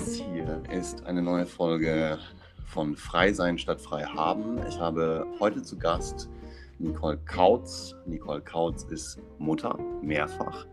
Das 0.00 0.14
hier 0.14 0.62
ist 0.70 1.04
eine 1.04 1.20
neue 1.20 1.44
Folge 1.44 2.18
von 2.64 2.96
Frei 2.96 3.34
sein 3.34 3.58
statt 3.58 3.82
frei 3.82 4.04
haben. 4.04 4.58
Ich 4.66 4.80
habe 4.80 5.26
heute 5.38 5.62
zu 5.62 5.76
Gast 5.76 6.30
Nicole 6.78 7.18
Kautz. 7.26 7.94
Nicole 8.06 8.40
Kautz 8.40 8.84
ist 8.84 9.20
Mutter, 9.38 9.78
mehrfach, 10.00 10.66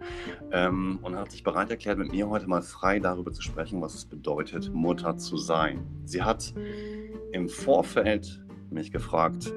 ähm, 0.54 1.00
und 1.02 1.18
hat 1.18 1.32
sich 1.32 1.44
bereit 1.44 1.70
erklärt, 1.70 1.98
mit 1.98 2.10
mir 2.14 2.30
heute 2.30 2.48
mal 2.48 2.62
frei 2.62 3.00
darüber 3.00 3.34
zu 3.34 3.42
sprechen, 3.42 3.82
was 3.82 3.96
es 3.96 4.06
bedeutet, 4.06 4.74
Mutter 4.74 5.18
zu 5.18 5.36
sein. 5.36 5.86
Sie 6.06 6.24
hat 6.24 6.54
im 7.34 7.50
Vorfeld 7.50 8.42
mich 8.70 8.94
gefragt, 8.94 9.54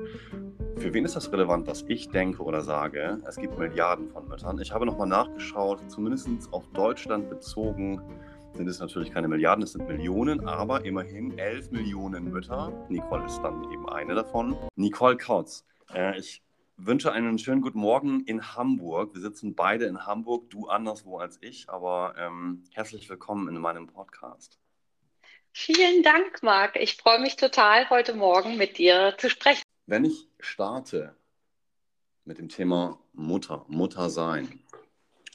für 0.78 0.92
wen 0.94 1.04
ist 1.04 1.14
das 1.14 1.32
relevant, 1.32 1.68
was 1.68 1.84
ich 1.86 2.08
denke 2.08 2.42
oder 2.42 2.62
sage? 2.62 3.18
Es 3.24 3.36
gibt 3.36 3.56
Milliarden 3.56 4.08
von 4.08 4.26
Müttern. 4.26 4.58
Ich 4.58 4.72
habe 4.72 4.84
nochmal 4.84 5.06
nachgeschaut, 5.06 5.88
zumindest 5.88 6.28
auf 6.50 6.66
Deutschland 6.72 7.30
bezogen 7.30 8.00
sind 8.54 8.68
es 8.68 8.78
natürlich 8.78 9.12
keine 9.12 9.28
Milliarden, 9.28 9.62
es 9.62 9.72
sind 9.72 9.86
Millionen, 9.86 10.46
aber 10.46 10.84
immerhin 10.84 11.38
11 11.38 11.70
Millionen 11.70 12.30
Mütter. 12.30 12.86
Nicole 12.88 13.24
ist 13.26 13.40
dann 13.40 13.70
eben 13.72 13.88
eine 13.88 14.14
davon. 14.14 14.56
Nicole 14.76 15.16
Kautz, 15.16 15.64
äh, 15.94 16.18
ich 16.18 16.42
wünsche 16.76 17.12
einen 17.12 17.38
schönen 17.38 17.60
guten 17.60 17.78
Morgen 17.78 18.24
in 18.24 18.54
Hamburg. 18.56 19.14
Wir 19.14 19.20
sitzen 19.20 19.54
beide 19.54 19.84
in 19.86 20.06
Hamburg, 20.06 20.50
du 20.50 20.68
anderswo 20.68 21.18
als 21.18 21.38
ich, 21.40 21.68
aber 21.68 22.14
ähm, 22.18 22.64
herzlich 22.72 23.08
willkommen 23.08 23.48
in 23.48 23.60
meinem 23.60 23.86
Podcast. 23.86 24.58
Vielen 25.52 26.02
Dank, 26.02 26.42
Marc. 26.42 26.76
Ich 26.76 26.96
freue 26.96 27.20
mich 27.20 27.36
total, 27.36 27.90
heute 27.90 28.14
Morgen 28.14 28.56
mit 28.56 28.78
dir 28.78 29.14
zu 29.18 29.28
sprechen. 29.28 29.62
Wenn 29.86 30.04
ich 30.04 30.28
starte 30.38 31.16
mit 32.24 32.38
dem 32.38 32.48
Thema 32.48 33.00
Mutter, 33.12 33.64
Mutter 33.68 34.08
sein, 34.08 34.60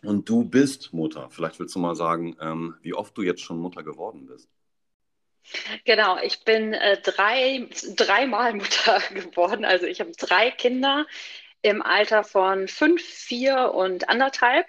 und 0.05 0.29
du 0.29 0.43
bist 0.43 0.93
Mutter. 0.93 1.29
Vielleicht 1.29 1.59
willst 1.59 1.75
du 1.75 1.79
mal 1.79 1.95
sagen, 1.95 2.35
ähm, 2.39 2.75
wie 2.81 2.93
oft 2.93 3.17
du 3.17 3.21
jetzt 3.21 3.41
schon 3.41 3.59
Mutter 3.59 3.83
geworden 3.83 4.25
bist. 4.27 4.49
Genau, 5.83 6.17
ich 6.17 6.43
bin 6.43 6.73
äh, 6.73 6.99
drei, 7.01 7.69
dreimal 7.95 8.53
Mutter 8.55 9.01
geworden. 9.13 9.65
Also 9.65 9.85
ich 9.85 9.99
habe 9.99 10.11
drei 10.11 10.51
Kinder 10.51 11.05
im 11.61 11.81
Alter 11.81 12.23
von 12.23 12.67
fünf, 12.67 13.01
vier 13.01 13.73
und 13.73 14.09
anderthalb. 14.09 14.67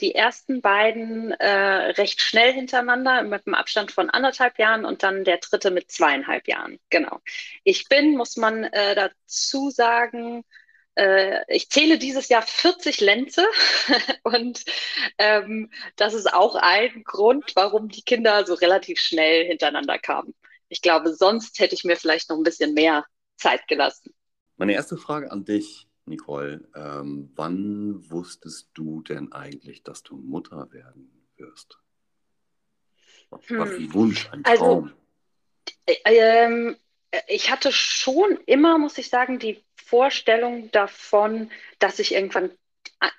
Die 0.00 0.14
ersten 0.14 0.60
beiden 0.60 1.32
äh, 1.32 1.90
recht 1.92 2.20
schnell 2.20 2.52
hintereinander 2.52 3.24
mit 3.24 3.46
einem 3.46 3.54
Abstand 3.54 3.90
von 3.90 4.08
anderthalb 4.10 4.58
Jahren 4.58 4.84
und 4.84 5.02
dann 5.02 5.24
der 5.24 5.38
dritte 5.38 5.72
mit 5.72 5.90
zweieinhalb 5.90 6.46
Jahren. 6.46 6.78
Genau. 6.90 7.20
Ich 7.64 7.88
bin, 7.88 8.16
muss 8.16 8.36
man 8.36 8.64
äh, 8.64 8.94
dazu 8.94 9.70
sagen, 9.70 10.44
ich 11.48 11.70
zähle 11.70 11.98
dieses 11.98 12.28
Jahr 12.28 12.42
40 12.42 13.00
Lenze 13.00 13.46
und 14.24 14.64
ähm, 15.18 15.70
das 15.96 16.14
ist 16.14 16.32
auch 16.32 16.56
ein 16.56 17.04
Grund, 17.04 17.52
warum 17.54 17.88
die 17.88 18.02
Kinder 18.02 18.44
so 18.46 18.54
relativ 18.54 18.98
schnell 18.98 19.46
hintereinander 19.46 19.98
kamen. 19.98 20.34
Ich 20.68 20.82
glaube, 20.82 21.14
sonst 21.14 21.58
hätte 21.58 21.74
ich 21.74 21.84
mir 21.84 21.96
vielleicht 21.96 22.30
noch 22.30 22.36
ein 22.36 22.42
bisschen 22.42 22.74
mehr 22.74 23.04
Zeit 23.36 23.66
gelassen. 23.68 24.14
Meine 24.56 24.74
erste 24.74 24.96
Frage 24.96 25.30
an 25.30 25.44
dich, 25.44 25.88
Nicole. 26.04 26.68
Ähm, 26.74 27.30
wann 27.36 28.10
wusstest 28.10 28.70
du 28.74 29.02
denn 29.02 29.32
eigentlich, 29.32 29.82
dass 29.82 30.02
du 30.02 30.16
Mutter 30.16 30.72
werden 30.72 31.26
wirst? 31.36 31.78
Hm. 33.30 33.58
Was 33.58 33.70
ein 33.70 33.94
Wunsch, 33.94 34.28
ein 34.32 34.44
also, 34.44 34.64
Traum? 34.64 34.92
Also, 35.86 36.20
ähm, 36.20 36.76
ich 37.26 37.50
hatte 37.50 37.72
schon 37.72 38.38
immer, 38.46 38.78
muss 38.78 38.98
ich 38.98 39.08
sagen, 39.08 39.38
die 39.38 39.62
Vorstellung 39.88 40.70
davon, 40.70 41.50
dass 41.78 41.98
ich 41.98 42.14
irgendwann 42.14 42.50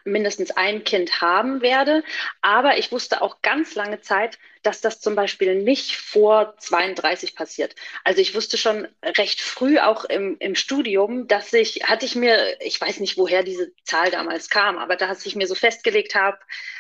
mindestens 0.04 0.52
ein 0.52 0.84
Kind 0.84 1.22
haben 1.22 1.62
werde. 1.62 2.04
Aber 2.42 2.78
ich 2.78 2.92
wusste 2.92 3.22
auch 3.22 3.42
ganz 3.42 3.76
lange 3.76 4.02
Zeit, 4.02 4.38
dass 4.62 4.82
das 4.82 5.00
zum 5.00 5.16
Beispiel 5.16 5.56
nicht 5.56 5.96
vor 5.96 6.56
32 6.58 7.34
passiert. 7.36 7.76
Also 8.04 8.20
ich 8.22 8.36
wusste 8.36 8.58
schon 8.58 8.88
recht 9.04 9.40
früh 9.40 9.80
auch 9.80 10.04
im, 10.06 10.36
im 10.40 10.56
Studium, 10.56 11.28
dass 11.28 11.54
ich, 11.54 11.84
hatte 11.88 12.06
ich 12.06 12.16
mir, 12.16 12.58
ich 12.62 12.80
weiß 12.80 13.00
nicht, 13.00 13.18
woher 13.18 13.44
diese 13.44 13.72
Zahl 13.84 14.12
damals 14.12 14.50
kam, 14.50 14.78
aber 14.78 14.98
dass 14.98 15.26
ich 15.26 15.36
mir 15.36 15.48
so 15.48 15.56
festgelegt 15.56 16.14
habe, 16.16 16.40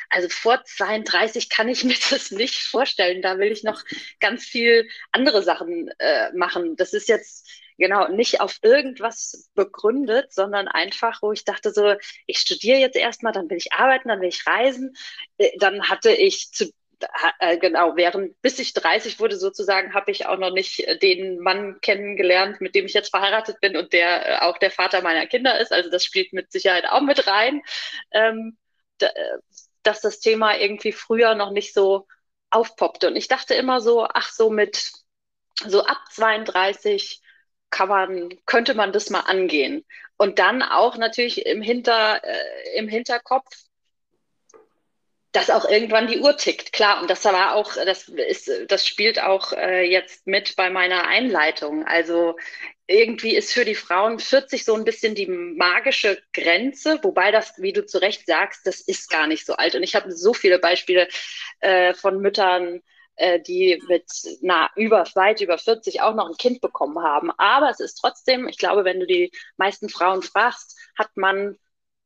also 0.10 0.28
vor 0.28 0.64
32 0.66 1.50
kann 1.50 1.70
ich 1.70 1.84
mir 1.86 1.96
das 2.10 2.32
nicht 2.32 2.64
vorstellen. 2.64 3.22
Da 3.22 3.38
will 3.38 3.52
ich 3.52 3.64
noch 3.64 3.82
ganz 4.20 4.44
viel 4.44 4.90
andere 5.12 5.42
Sachen 5.44 5.90
äh, 6.00 6.34
machen. 6.34 6.76
Das 6.76 6.94
ist 6.94 7.08
jetzt 7.08 7.48
genau 7.80 8.08
nicht 8.10 8.42
auf 8.42 8.60
irgendwas 8.62 9.50
begründet, 9.56 10.34
sondern 10.34 10.68
einfach, 10.68 11.22
wo 11.22 11.32
ich 11.32 11.46
dachte 11.46 11.72
so, 11.72 11.96
ich 12.28 12.40
studiere 12.40 12.80
jetzt 12.80 12.96
erstmal, 12.98 13.34
dann 13.34 13.50
will 13.50 13.58
ich 13.58 13.74
arbeiten, 13.74 14.10
dann 14.10 14.22
will 14.22 14.30
ich 14.30 14.46
reisen. 14.46 14.96
Äh, 15.38 15.58
dann 15.58 15.90
hatte 15.90 16.12
ich 16.12 16.52
zu 16.52 16.72
äh, 17.40 17.58
genau, 17.58 17.96
während 17.96 18.42
bis 18.42 18.60
ich 18.60 18.74
30 18.74 19.20
wurde 19.20 19.38
sozusagen, 19.38 19.94
habe 19.94 20.12
ich 20.12 20.26
auch 20.26 20.38
noch 20.38 20.52
nicht 20.52 20.86
den 21.02 21.40
Mann 21.40 21.80
kennengelernt, 21.82 22.62
mit 22.62 22.76
dem 22.76 22.86
ich 22.86 22.94
jetzt 22.94 23.10
verheiratet 23.10 23.60
bin 23.62 23.78
und 23.78 23.94
der 23.94 24.28
äh, 24.28 24.40
auch 24.46 24.58
der 24.58 24.72
Vater 24.72 25.02
meiner 25.02 25.26
Kinder 25.28 25.60
ist. 25.60 25.72
Also 25.72 25.90
das 25.90 26.04
spielt 26.04 26.34
mit 26.34 26.52
Sicherheit 26.52 26.86
auch 26.90 27.02
mit 27.02 27.28
rein, 27.28 27.62
ähm, 28.12 28.58
dass 29.84 30.02
das 30.02 30.20
Thema 30.20 30.58
irgendwie 30.58 30.92
früher 30.92 31.36
noch 31.36 31.52
nicht 31.52 31.74
so 31.74 32.08
aufpoppte. 32.50 33.08
Und 33.08 33.16
ich 33.16 33.28
dachte 33.28 33.54
immer 33.54 33.82
so, 33.82 34.06
ach 34.06 34.32
so 34.32 34.50
mit 34.50 34.92
so 35.68 35.84
ab 35.84 36.00
32 36.12 37.22
kann 37.70 37.90
man, 37.90 38.30
könnte 38.46 38.74
man 38.74 38.92
das 38.92 39.10
mal 39.10 39.22
angehen. 39.22 39.86
Und 40.18 40.40
dann 40.40 40.62
auch 40.62 40.98
natürlich 40.98 41.46
im, 41.46 41.62
Hinter, 41.62 42.22
äh, 42.24 42.78
im 42.78 42.88
Hinterkopf, 42.88 43.50
dass 45.32 45.50
auch 45.50 45.70
irgendwann 45.70 46.08
die 46.08 46.20
Uhr 46.20 46.36
tickt, 46.38 46.74
klar. 46.74 47.02
Und 47.02 47.10
das 47.10 47.24
war 47.26 47.56
auch, 47.56 47.74
das 47.74 48.10
ist, 48.10 48.52
das 48.68 48.88
spielt 48.88 49.22
auch 49.22 49.54
äh, 49.54 49.84
jetzt 49.84 50.26
mit 50.26 50.56
bei 50.56 50.70
meiner 50.70 51.08
Einleitung. 51.08 51.86
Also 51.86 52.36
irgendwie 52.88 53.36
ist 53.36 53.54
für 53.54 53.66
die 53.66 53.76
Frauen 53.76 54.18
40 54.18 54.66
so 54.66 54.74
ein 54.74 54.84
bisschen 54.84 55.14
die 55.14 55.28
magische 55.28 56.20
Grenze, 56.34 57.00
wobei 57.04 57.32
das, 57.32 57.54
wie 57.58 57.72
du 57.72 57.86
zu 57.86 58.00
Recht 58.00 58.26
sagst, 58.26 58.66
das 58.66 58.82
ist 58.82 59.12
gar 59.12 59.28
nicht 59.28 59.46
so 59.46 59.54
alt. 59.54 59.76
Und 59.76 59.84
ich 59.84 59.96
habe 59.96 60.12
so 60.12 60.34
viele 60.34 60.58
Beispiele 60.58 61.08
äh, 61.60 61.94
von 61.94 62.20
Müttern, 62.20 62.82
äh, 63.20 63.42
die 63.42 63.82
mit 63.88 64.10
na, 64.42 64.70
über, 64.76 65.04
weit 65.14 65.42
über 65.42 65.58
40 65.58 66.02
auch 66.02 66.16
noch 66.16 66.30
ein 66.30 66.38
Kind 66.38 66.62
bekommen 66.62 67.00
haben. 67.04 67.32
Aber 67.38 67.70
es 67.70 67.80
ist 67.80 67.96
trotzdem, 67.96 68.48
ich 68.48 68.58
glaube, 68.58 68.86
wenn 68.86 69.00
du 69.00 69.06
die 69.06 69.32
meisten 69.58 69.90
Frauen 69.90 70.22
fragst, 70.22 70.80
hat 70.98 71.16
man 71.16 71.58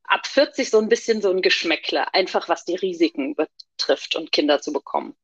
ab 0.03 0.25
40 0.25 0.69
so 0.69 0.79
ein 0.79 0.89
bisschen 0.89 1.21
so 1.21 1.29
ein 1.29 1.41
Geschmäckle, 1.41 2.13
einfach 2.13 2.49
was 2.49 2.65
die 2.65 2.75
Risiken 2.75 3.35
betrifft 3.35 4.15
und 4.15 4.31
Kinder 4.31 4.59
zu 4.59 4.73
bekommen. 4.73 5.15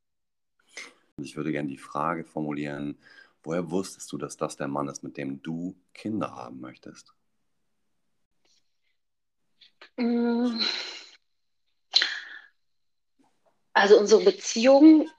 Ich 1.17 1.35
würde 1.35 1.51
gerne 1.51 1.69
die 1.69 1.77
Frage 1.77 2.23
formulieren, 2.23 2.97
woher 3.43 3.71
wusstest 3.71 4.11
du, 4.11 4.17
dass 4.17 4.37
das 4.37 4.57
der 4.57 4.67
Mann 4.67 4.87
ist, 4.87 5.03
mit 5.03 5.17
dem 5.17 5.41
du 5.41 5.75
Kinder 5.93 6.35
haben 6.35 6.61
möchtest? 6.61 7.13
Mm. 9.97 10.59
Also 13.73 13.99
unsere 13.99 14.23
Beziehung 14.23 15.09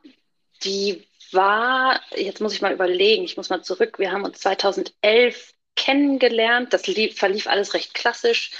die 0.64 1.06
war, 1.32 2.00
jetzt 2.16 2.40
muss 2.40 2.52
ich 2.52 2.62
mal 2.62 2.72
überlegen, 2.72 3.24
ich 3.24 3.36
muss 3.36 3.50
mal 3.50 3.62
zurück, 3.62 3.98
wir 3.98 4.12
haben 4.12 4.24
uns 4.24 4.40
2011 4.40 5.54
kennengelernt, 5.76 6.72
das 6.72 6.86
lief, 6.86 7.16
verlief 7.18 7.46
alles 7.46 7.74
recht 7.74 7.94
klassisch, 7.94 8.50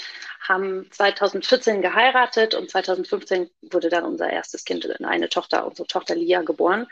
haben 0.41 0.89
2014 0.91 1.81
geheiratet 1.81 2.55
und 2.55 2.69
2015 2.69 3.49
wurde 3.61 3.89
dann 3.89 4.05
unser 4.05 4.29
erstes 4.29 4.65
Kind, 4.65 4.87
eine 5.03 5.29
Tochter, 5.29 5.67
unsere 5.67 5.87
Tochter 5.87 6.15
Lia 6.15 6.41
geboren. 6.41 6.87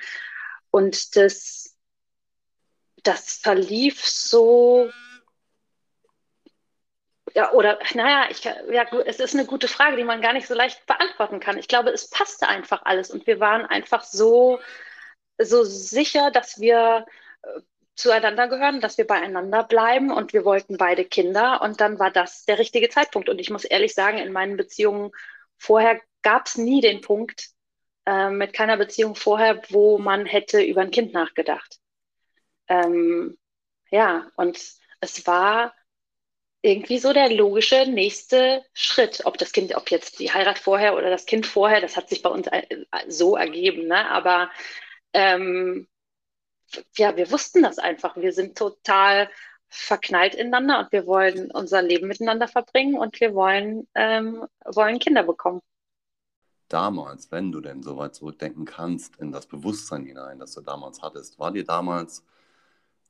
Und 0.71 1.15
das, 1.15 1.75
das 3.03 3.39
verlief 3.41 4.05
so, 4.05 4.89
ja, 7.33 7.51
oder, 7.51 7.79
naja, 7.93 8.27
ich, 8.29 8.43
ja, 8.43 8.85
es 9.05 9.19
ist 9.19 9.33
eine 9.33 9.45
gute 9.45 9.67
Frage, 9.67 9.97
die 9.97 10.03
man 10.03 10.21
gar 10.21 10.33
nicht 10.33 10.47
so 10.47 10.53
leicht 10.53 10.85
beantworten 10.85 11.39
kann. 11.39 11.57
Ich 11.57 11.67
glaube, 11.67 11.89
es 11.89 12.09
passte 12.09 12.47
einfach 12.47 12.83
alles 12.83 13.11
und 13.11 13.25
wir 13.27 13.39
waren 13.39 13.65
einfach 13.65 14.03
so, 14.03 14.59
so 15.39 15.63
sicher, 15.63 16.31
dass 16.31 16.59
wir 16.59 17.05
äh, 17.43 17.61
zueinander 17.95 18.47
gehören, 18.47 18.81
dass 18.81 18.97
wir 18.97 19.07
beieinander 19.07 19.63
bleiben 19.63 20.11
und 20.11 20.33
wir 20.33 20.45
wollten 20.45 20.77
beide 20.77 21.05
Kinder 21.05 21.61
und 21.61 21.81
dann 21.81 21.99
war 21.99 22.11
das 22.11 22.45
der 22.45 22.59
richtige 22.59 22.89
Zeitpunkt. 22.89 23.29
Und 23.29 23.39
ich 23.39 23.49
muss 23.49 23.65
ehrlich 23.65 23.93
sagen, 23.93 24.17
in 24.17 24.31
meinen 24.31 24.57
Beziehungen 24.57 25.11
vorher 25.57 25.99
gab 26.21 26.47
es 26.47 26.57
nie 26.57 26.81
den 26.81 27.01
Punkt, 27.01 27.49
äh, 28.05 28.29
mit 28.29 28.53
keiner 28.53 28.77
Beziehung 28.77 29.15
vorher, 29.15 29.61
wo 29.69 29.97
man 29.97 30.25
hätte 30.25 30.61
über 30.61 30.81
ein 30.81 30.91
Kind 30.91 31.13
nachgedacht. 31.13 31.79
Ähm, 32.67 33.37
ja, 33.91 34.29
und 34.35 34.57
es 35.01 35.27
war 35.27 35.73
irgendwie 36.61 36.99
so 36.99 37.13
der 37.13 37.29
logische 37.29 37.85
nächste 37.85 38.63
Schritt. 38.73 39.21
Ob 39.25 39.37
das 39.37 39.51
Kind, 39.51 39.75
ob 39.75 39.91
jetzt 39.91 40.19
die 40.19 40.31
Heirat 40.31 40.59
vorher 40.59 40.95
oder 40.95 41.09
das 41.09 41.25
Kind 41.25 41.45
vorher, 41.45 41.81
das 41.81 41.95
hat 41.95 42.09
sich 42.09 42.21
bei 42.21 42.29
uns 42.29 42.47
äh, 42.47 42.63
so 43.07 43.35
ergeben, 43.37 43.87
ne? 43.87 44.09
aber 44.09 44.49
ähm, 45.13 45.87
ja, 46.97 47.15
wir 47.17 47.31
wussten 47.31 47.63
das 47.63 47.79
einfach. 47.79 48.15
Wir 48.17 48.31
sind 48.33 48.57
total 48.57 49.29
verknallt 49.69 50.35
ineinander 50.35 50.79
und 50.79 50.91
wir 50.91 51.05
wollen 51.05 51.51
unser 51.51 51.81
Leben 51.81 52.07
miteinander 52.07 52.47
verbringen 52.47 52.97
und 52.97 53.19
wir 53.19 53.33
wollen, 53.35 53.87
ähm, 53.95 54.45
wollen 54.65 54.99
Kinder 54.99 55.23
bekommen. 55.23 55.61
damals, 56.69 57.31
wenn 57.31 57.51
du 57.51 57.61
denn 57.61 57.83
so 57.83 57.97
weit 57.97 58.15
zurückdenken 58.15 58.65
kannst, 58.65 59.17
in 59.17 59.31
das 59.31 59.47
Bewusstsein 59.47 60.05
hinein, 60.05 60.39
das 60.39 60.53
du 60.53 60.61
damals 60.61 61.01
hattest, 61.01 61.39
war 61.39 61.51
dir 61.51 61.63
damals, 61.65 62.25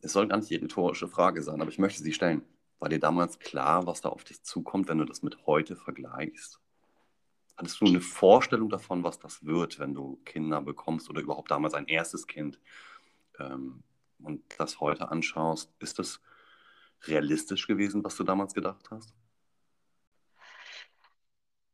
es 0.01 0.13
soll 0.13 0.27
gar 0.27 0.37
nicht 0.37 0.49
die 0.49 0.55
rhetorische 0.57 1.07
Frage 1.09 1.43
sein, 1.43 1.61
aber 1.61 1.71
ich 1.71 1.79
möchte 1.79 2.03
sie 2.03 2.13
stellen, 2.13 2.43
war 2.79 2.89
dir 2.89 2.99
damals 2.99 3.39
klar, 3.39 3.85
was 3.87 4.01
da 4.01 4.09
auf 4.09 4.23
dich 4.25 4.43
zukommt, 4.43 4.89
wenn 4.89 4.99
du 4.99 5.05
das 5.05 5.23
mit 5.23 5.45
heute 5.47 5.75
vergleichst? 5.75 6.59
Hattest 7.59 7.81
du 7.81 7.87
eine 7.87 7.99
Vorstellung 7.99 8.69
davon, 8.69 9.03
was 9.03 9.19
das 9.19 9.45
wird, 9.45 9.79
wenn 9.79 9.93
du 9.93 10.15
Kinder 10.23 10.61
bekommst 10.61 11.09
oder 11.09 11.19
überhaupt 11.19 11.51
damals 11.51 11.73
ein 11.73 11.87
erstes 11.87 12.25
Kind 12.25 12.57
ähm, 13.37 13.83
und 14.23 14.41
das 14.57 14.79
heute 14.79 15.11
anschaust? 15.11 15.69
Ist 15.79 15.99
das 15.99 16.21
realistisch 17.03 17.67
gewesen, 17.67 18.01
was 18.01 18.15
du 18.15 18.23
damals 18.23 18.53
gedacht 18.53 18.89
hast? 18.91 19.13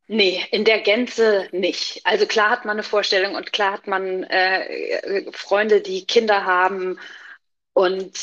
Nee, 0.07 0.43
in 0.49 0.65
der 0.65 0.81
Gänze 0.81 1.49
nicht. 1.51 2.01
Also 2.03 2.25
klar 2.25 2.49
hat 2.49 2.65
man 2.65 2.77
eine 2.77 2.83
Vorstellung 2.83 3.35
und 3.35 3.53
klar 3.53 3.73
hat 3.73 3.85
man 3.85 4.23
äh, 4.23 5.31
Freunde, 5.33 5.81
die 5.81 6.07
Kinder 6.07 6.45
haben 6.45 6.97
und 7.73 8.17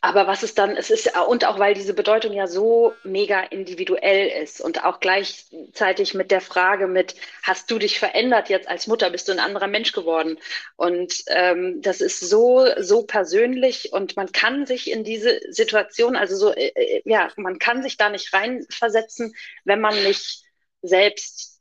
aber 0.00 0.26
was 0.26 0.42
ist 0.42 0.58
dann, 0.58 0.76
es 0.76 0.90
ist, 0.90 1.10
und 1.28 1.44
auch 1.44 1.58
weil 1.58 1.74
diese 1.74 1.94
Bedeutung 1.94 2.32
ja 2.32 2.46
so 2.46 2.94
mega 3.04 3.40
individuell 3.40 4.42
ist 4.42 4.60
und 4.60 4.82
auch 4.84 4.98
gleichzeitig 5.00 6.14
mit 6.14 6.30
der 6.30 6.40
Frage 6.40 6.86
mit, 6.86 7.14
hast 7.42 7.70
du 7.70 7.78
dich 7.78 7.98
verändert 7.98 8.48
jetzt 8.48 8.68
als 8.68 8.86
Mutter, 8.86 9.10
bist 9.10 9.28
du 9.28 9.32
ein 9.32 9.40
anderer 9.40 9.66
Mensch 9.66 9.92
geworden? 9.92 10.38
Und 10.76 11.24
ähm, 11.28 11.82
das 11.82 12.00
ist 12.00 12.20
so, 12.20 12.66
so 12.78 13.04
persönlich 13.04 13.92
und 13.92 14.16
man 14.16 14.32
kann 14.32 14.66
sich 14.66 14.90
in 14.90 15.04
diese 15.04 15.40
Situation, 15.50 16.16
also 16.16 16.36
so, 16.36 16.52
äh, 16.54 16.72
äh 16.74 17.02
ja, 17.04 17.28
man 17.36 17.58
kann 17.58 17.82
sich 17.82 17.96
da 17.96 18.08
nicht 18.08 18.32
reinversetzen, 18.32 19.34
wenn 19.64 19.80
man 19.80 19.94
nicht 20.02 20.44
selbst 20.82 21.60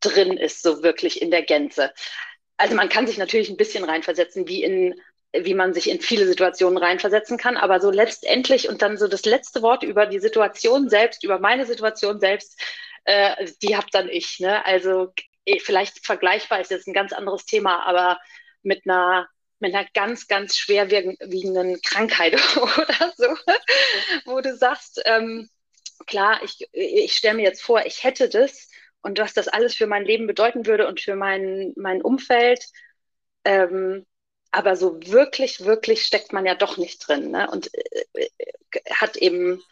drin 0.00 0.36
ist, 0.36 0.62
so 0.62 0.82
wirklich 0.82 1.22
in 1.22 1.30
der 1.30 1.42
Gänze. 1.42 1.92
Also 2.56 2.74
man 2.74 2.88
kann 2.88 3.06
sich 3.06 3.18
natürlich 3.18 3.48
ein 3.48 3.56
bisschen 3.56 3.84
reinversetzen, 3.84 4.46
wie 4.48 4.62
in 4.62 5.00
wie 5.32 5.54
man 5.54 5.74
sich 5.74 5.88
in 5.88 6.00
viele 6.00 6.26
Situationen 6.26 6.78
reinversetzen 6.78 7.38
kann, 7.38 7.56
aber 7.56 7.80
so 7.80 7.90
letztendlich 7.90 8.68
und 8.68 8.82
dann 8.82 8.96
so 8.96 9.06
das 9.06 9.24
letzte 9.24 9.62
Wort 9.62 9.82
über 9.82 10.06
die 10.06 10.18
Situation 10.18 10.88
selbst, 10.88 11.22
über 11.24 11.38
meine 11.38 11.66
Situation 11.66 12.18
selbst, 12.20 12.60
äh, 13.04 13.46
die 13.62 13.76
habe 13.76 13.86
dann 13.92 14.08
ich. 14.08 14.40
Ne? 14.40 14.64
Also 14.66 15.12
eh, 15.46 15.60
vielleicht 15.60 16.04
vergleichbar 16.04 16.60
ist 16.60 16.70
jetzt 16.70 16.88
ein 16.88 16.94
ganz 16.94 17.12
anderes 17.12 17.46
Thema, 17.46 17.84
aber 17.86 18.18
mit 18.62 18.82
einer 18.86 19.28
mit 19.62 19.74
einer 19.74 19.86
ganz, 19.92 20.26
ganz 20.26 20.56
schwerwiegenden 20.56 21.82
Krankheit 21.82 22.32
oder 22.56 23.12
so, 23.16 23.26
wo 24.24 24.40
du 24.40 24.56
sagst, 24.56 25.02
ähm, 25.04 25.50
klar, 26.06 26.40
ich, 26.42 26.66
ich 26.72 27.14
stelle 27.14 27.34
mir 27.34 27.42
jetzt 27.42 27.62
vor, 27.62 27.84
ich 27.84 28.02
hätte 28.02 28.30
das 28.30 28.70
und 29.02 29.18
was 29.18 29.34
das 29.34 29.48
alles 29.48 29.74
für 29.74 29.86
mein 29.86 30.04
Leben 30.04 30.26
bedeuten 30.26 30.66
würde 30.66 30.88
und 30.88 31.00
für 31.00 31.14
mein, 31.14 31.74
mein 31.76 32.00
Umfeld. 32.00 32.64
Ähm, 33.44 34.06
aber 34.52 34.76
so 34.76 34.98
wirklich, 35.06 35.64
wirklich 35.64 36.02
steckt 36.02 36.32
man 36.32 36.46
ja 36.46 36.54
doch 36.54 36.76
nicht 36.76 37.06
drin 37.06 37.30
ne? 37.30 37.48
und 37.50 37.70
äh, 37.74 38.04
äh, 38.14 38.28
hat 38.90 39.16
eben 39.16 39.62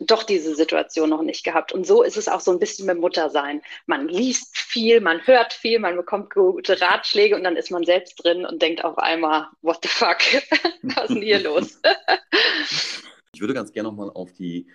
doch 0.00 0.22
diese 0.22 0.54
Situation 0.54 1.10
noch 1.10 1.22
nicht 1.22 1.44
gehabt. 1.44 1.72
Und 1.72 1.86
so 1.86 2.02
ist 2.02 2.16
es 2.16 2.28
auch 2.28 2.40
so 2.40 2.52
ein 2.52 2.60
bisschen 2.60 2.86
mit 2.86 2.98
Muttersein. 2.98 3.62
Man 3.86 4.08
liest 4.08 4.56
viel, 4.56 5.00
man 5.00 5.26
hört 5.26 5.52
viel, 5.52 5.80
man 5.80 5.96
bekommt 5.96 6.32
gute 6.32 6.80
Ratschläge 6.80 7.34
und 7.34 7.42
dann 7.42 7.56
ist 7.56 7.70
man 7.70 7.84
selbst 7.84 8.22
drin 8.22 8.46
und 8.46 8.62
denkt 8.62 8.84
auf 8.84 8.96
einmal, 8.98 9.48
what 9.62 9.78
the 9.82 9.88
fuck, 9.88 10.18
was 10.82 11.04
ist 11.04 11.08
denn 11.14 11.22
hier 11.22 11.40
los? 11.40 11.80
ich 13.32 13.40
würde 13.40 13.54
ganz 13.54 13.72
gerne 13.72 13.88
nochmal 13.88 14.10
auf 14.10 14.32
die 14.32 14.68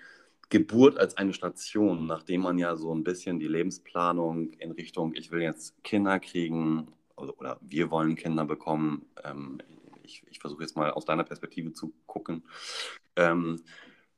Geburt 0.50 0.98
als 0.98 1.18
eine 1.18 1.34
Station, 1.34 2.06
nachdem 2.06 2.42
man 2.42 2.58
ja 2.58 2.76
so 2.76 2.94
ein 2.94 3.04
bisschen 3.04 3.40
die 3.40 3.48
Lebensplanung 3.48 4.52
in 4.60 4.72
Richtung, 4.72 5.16
ich 5.16 5.32
will 5.32 5.42
jetzt 5.42 5.84
Kinder 5.84 6.20
kriegen, 6.20 6.92
oder, 7.16 7.40
oder 7.40 7.60
wir 7.62 7.92
wollen 7.92 8.16
Kinder 8.16 8.46
bekommen. 8.46 9.06
Ähm, 9.24 9.60
ich, 10.04 10.24
ich 10.30 10.40
versuche 10.40 10.62
jetzt 10.62 10.76
mal 10.76 10.92
aus 10.92 11.06
deiner 11.06 11.24
Perspektive 11.24 11.74
zu 11.74 11.94
gucken. 12.06 12.44
Ähm, 13.16 13.62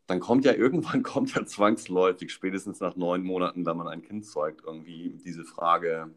dann 0.08 0.20
kommt 0.20 0.46
ja 0.46 0.54
irgendwann 0.56 1.04
kommt 1.04 1.36
ja 1.36 1.46
zwangsläufig, 1.46 2.32
spätestens 2.32 2.80
nach 2.80 2.96
neun 2.96 3.24
Monaten, 3.24 3.66
wenn 3.66 3.78
man 3.78 3.88
ein 3.88 4.02
Kind 4.02 4.26
zeugt, 4.26 4.62
irgendwie 4.66 5.18
diese 5.24 5.46
Frage. 5.46 6.14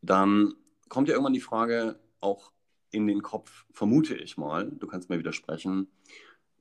Dann 0.00 0.54
kommt 0.88 1.08
ja 1.08 1.14
irgendwann 1.14 1.34
die 1.34 1.40
Frage 1.40 2.00
auch 2.20 2.52
in 2.90 3.06
den 3.06 3.22
Kopf, 3.22 3.64
vermute 3.72 4.14
ich 4.14 4.36
mal, 4.36 4.70
du 4.70 4.86
kannst 4.86 5.08
mir 5.08 5.18
widersprechen, 5.18 5.88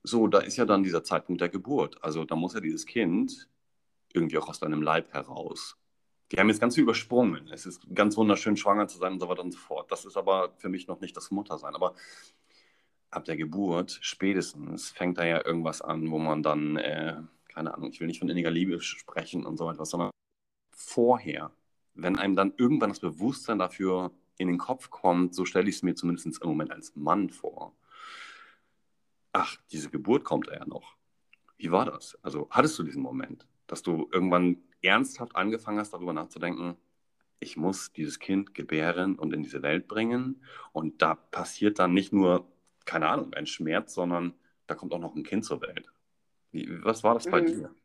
so, 0.04 0.28
da 0.28 0.40
ist 0.40 0.58
ja 0.58 0.66
dann 0.66 0.84
dieser 0.84 1.04
Zeitpunkt 1.04 1.42
der 1.42 1.50
Geburt. 1.50 2.04
Also 2.04 2.26
da 2.26 2.36
muss 2.36 2.54
ja 2.54 2.60
dieses 2.60 2.86
Kind 2.86 3.50
irgendwie 4.14 4.38
auch 4.38 4.50
aus 4.50 4.60
deinem 4.60 4.82
Leib 4.82 5.14
heraus. 5.14 5.78
Die 6.32 6.38
haben 6.38 6.48
jetzt 6.48 6.62
ganz 6.62 6.76
viel 6.76 6.84
übersprungen. 6.84 7.50
Es 7.50 7.66
ist 7.66 7.86
ganz 7.94 8.16
wunderschön, 8.16 8.56
schwanger 8.56 8.88
zu 8.88 8.98
sein 8.98 9.14
und 9.14 9.20
so 9.20 9.28
weiter 9.28 9.44
und 9.44 9.52
so 9.52 9.60
fort. 9.60 9.92
Das 9.92 10.06
ist 10.06 10.16
aber 10.16 10.54
für 10.58 10.70
mich 10.70 10.88
noch 10.88 11.02
nicht 11.02 11.16
das 11.18 11.30
Muttersein. 11.30 11.76
Aber 11.76 11.94
ab 13.10 13.26
der 13.26 13.36
Geburt 13.36 14.00
spätestens 14.02 14.92
fängt 14.92 15.18
da 15.18 15.26
ja 15.26 15.46
irgendwas 15.46 15.82
an, 15.82 16.10
wo 16.10 16.20
man 16.20 16.42
dann, 16.42 16.78
äh, 16.78 17.18
keine 17.50 17.74
Ahnung, 17.74 17.90
ich 17.92 18.00
will 18.00 18.08
nicht 18.08 18.20
von 18.20 18.30
inniger 18.30 18.50
Liebe 18.50 18.80
sprechen 18.80 19.46
und 19.46 19.58
so 19.58 19.70
etwas, 19.70 19.90
sondern 19.90 20.12
vorher, 20.72 21.52
wenn 21.96 22.18
einem 22.18 22.38
dann 22.38 22.54
irgendwann 22.56 22.90
das 22.90 23.02
Bewusstsein 23.02 23.60
dafür 23.60 24.12
in 24.38 24.48
den 24.48 24.58
Kopf 24.58 24.90
kommt, 24.90 25.36
so 25.36 25.44
stelle 25.44 25.70
ich 25.70 25.76
es 25.76 25.84
mir 25.84 25.96
zumindest 25.96 26.42
im 26.42 26.50
Moment 26.50 26.72
als 26.72 26.96
Mann 26.96 27.30
vor. 27.30 27.76
Ach, 29.34 29.58
diese 29.72 29.90
Geburt 29.90 30.24
kommt 30.24 30.48
ja 30.48 30.66
noch. 30.66 30.96
Wie 31.58 31.72
war 31.72 31.86
das? 31.86 32.18
Also 32.22 32.48
hattest 32.50 32.80
du 32.80 32.84
diesen 32.84 33.02
Moment, 33.02 33.46
dass 33.68 33.84
du 33.84 34.10
irgendwann 34.12 34.58
ernsthaft 34.82 35.36
angefangen 35.36 35.80
hast, 35.80 35.94
darüber 35.94 36.14
nachzudenken, 36.14 36.78
ich 37.40 37.58
muss 37.58 37.92
dieses 37.92 38.20
Kind 38.20 38.54
gebären 38.54 39.18
und 39.18 39.34
in 39.34 39.42
diese 39.42 39.64
Welt 39.64 39.88
bringen. 39.88 40.44
Und 40.74 41.02
da 41.02 41.16
passiert 41.16 41.80
dann 41.80 41.94
nicht 41.94 42.14
nur, 42.14 42.48
keine 42.86 43.10
Ahnung, 43.10 43.34
ein 43.34 43.48
Schmerz, 43.48 43.96
sondern 43.96 44.34
da 44.68 44.76
kommt 44.76 44.94
auch 44.94 45.00
noch 45.00 45.16
ein 45.16 45.24
Kind 45.24 45.44
zur 45.44 45.62
Welt. 45.62 45.88
Wie, 46.52 46.70
was 46.84 47.04
war 47.04 47.16
das 47.16 47.26
bei 47.26 47.42
mhm. 47.42 47.46
dir? 47.48 47.76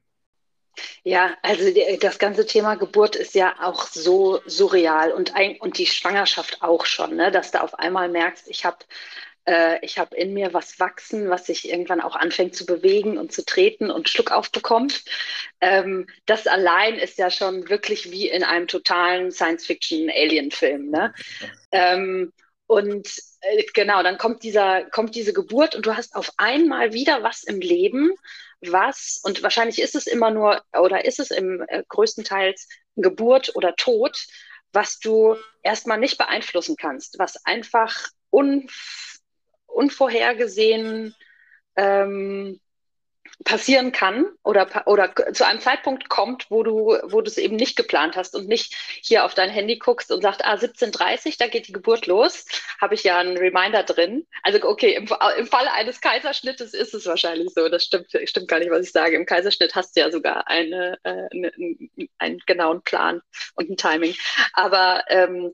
Ja, 1.05 1.35
also 1.43 1.65
das 2.01 2.19
ganze 2.19 2.45
Thema 2.45 2.75
Geburt 2.75 3.17
ist 3.17 3.35
ja 3.35 3.55
auch 3.63 3.87
so 3.87 4.41
surreal 4.45 5.13
und, 5.13 5.35
ein, 5.35 5.57
und 5.59 5.79
die 5.79 5.87
Schwangerschaft 5.87 6.63
auch 6.63 6.85
schon, 6.85 7.17
ne? 7.17 7.31
dass 7.31 7.51
du 7.51 7.63
auf 7.63 7.79
einmal 7.79 8.11
merkst, 8.11 8.49
ich 8.49 8.67
habe 8.67 8.77
äh, 9.47 9.79
ich 9.85 9.99
habe 9.99 10.17
in 10.17 10.35
mir 10.35 10.53
was 10.53 10.79
wachsen, 10.81 11.31
was 11.31 11.47
sich 11.47 11.69
irgendwann 11.69 12.01
auch 12.01 12.17
anfängt 12.17 12.55
zu 12.55 12.67
bewegen 12.67 13.17
und 13.17 13.33
zu 13.33 13.45
treten 13.45 13.91
und 13.91 14.09
Schluck 14.09 14.31
aufbekommt. 14.33 15.05
Ähm, 15.61 16.07
das 16.27 16.47
allein 16.47 16.97
ist 16.97 17.19
ja 17.19 17.31
schon 17.31 17.69
wirklich 17.69 18.11
wie 18.11 18.29
in 18.29 18.45
einem 18.45 18.67
totalen 18.67 19.31
Science-Fiction-Alien-Film. 19.31 20.91
Ne? 20.91 21.15
Ähm, 21.73 22.33
und 22.67 23.09
äh, 23.41 23.65
genau, 23.73 24.03
dann 24.03 24.19
kommt, 24.19 24.43
dieser, 24.43 24.85
kommt 24.91 25.15
diese 25.15 25.33
Geburt 25.33 25.75
und 25.75 25.87
du 25.87 25.97
hast 25.97 26.17
auf 26.17 26.31
einmal 26.37 26.93
wieder 26.93 27.23
was 27.23 27.45
im 27.45 27.61
Leben, 27.61 28.13
was, 28.61 29.21
und 29.23 29.43
wahrscheinlich 29.43 29.81
ist 29.81 29.95
es 29.95 30.07
immer 30.07 30.31
nur, 30.31 30.63
oder 30.77 31.05
ist 31.05 31.21
es 31.21 31.31
im 31.31 31.65
äh, 31.69 31.85
größtenteils 31.89 32.69
Geburt 32.97 33.55
oder 33.55 33.77
Tod, 33.77 34.27
was 34.73 34.99
du 34.99 35.37
erstmal 35.63 35.99
nicht 35.99 36.19
beeinflussen 36.19 36.77
kannst, 36.77 37.19
was 37.19 37.45
einfach 37.45 38.09
un 38.31 38.69
unvorhergesehen 39.77 41.15
ähm, 41.77 42.61
passieren 43.45 43.93
kann 43.93 44.27
oder, 44.43 44.69
oder 44.87 45.13
zu 45.33 45.47
einem 45.47 45.61
Zeitpunkt 45.61 46.09
kommt, 46.09 46.51
wo 46.51 46.63
du, 46.63 46.99
wo 47.05 47.21
du 47.21 47.31
es 47.31 47.37
eben 47.37 47.57
nicht 47.57 47.77
geplant 47.77 48.17
hast 48.17 48.35
und 48.35 48.49
nicht 48.49 48.75
hier 49.03 49.25
auf 49.25 49.35
dein 49.35 49.51
Handy 49.51 49.79
guckst 49.79 50.11
und 50.11 50.23
sagst, 50.23 50.45
ah, 50.45 50.55
17.30 50.55 51.37
da 51.39 51.47
geht 51.47 51.69
die 51.69 51.73
Geburt 51.73 52.07
los, 52.07 52.47
habe 52.81 52.95
ich 52.95 53.05
ja 53.05 53.19
einen 53.19 53.37
Reminder 53.37 53.83
drin. 53.83 54.27
Also 54.43 54.63
okay, 54.67 54.95
im, 54.95 55.09
im 55.39 55.47
Falle 55.47 55.73
eines 55.73 56.01
Kaiserschnittes 56.01 56.73
ist 56.73 56.95
es 56.95 57.07
wahrscheinlich 57.07 57.51
so, 57.55 57.69
das 57.69 57.85
stimmt, 57.85 58.09
stimmt 58.25 58.49
gar 58.49 58.59
nicht, 58.59 58.71
was 58.71 58.87
ich 58.87 58.93
sage. 58.93 59.17
Im 59.17 59.27
Kaiserschnitt 59.27 59.75
hast 59.75 59.97
du 59.97 60.01
ja 60.01 60.11
sogar 60.11 60.49
eine, 60.49 60.99
äh, 61.03 61.29
eine, 61.31 61.53
einen 62.19 62.39
genauen 62.47 62.83
Plan 62.83 63.21
und 63.55 63.71
ein 63.71 63.77
Timing. 63.77 64.15
Aber 64.55 65.05
ähm, 65.09 65.53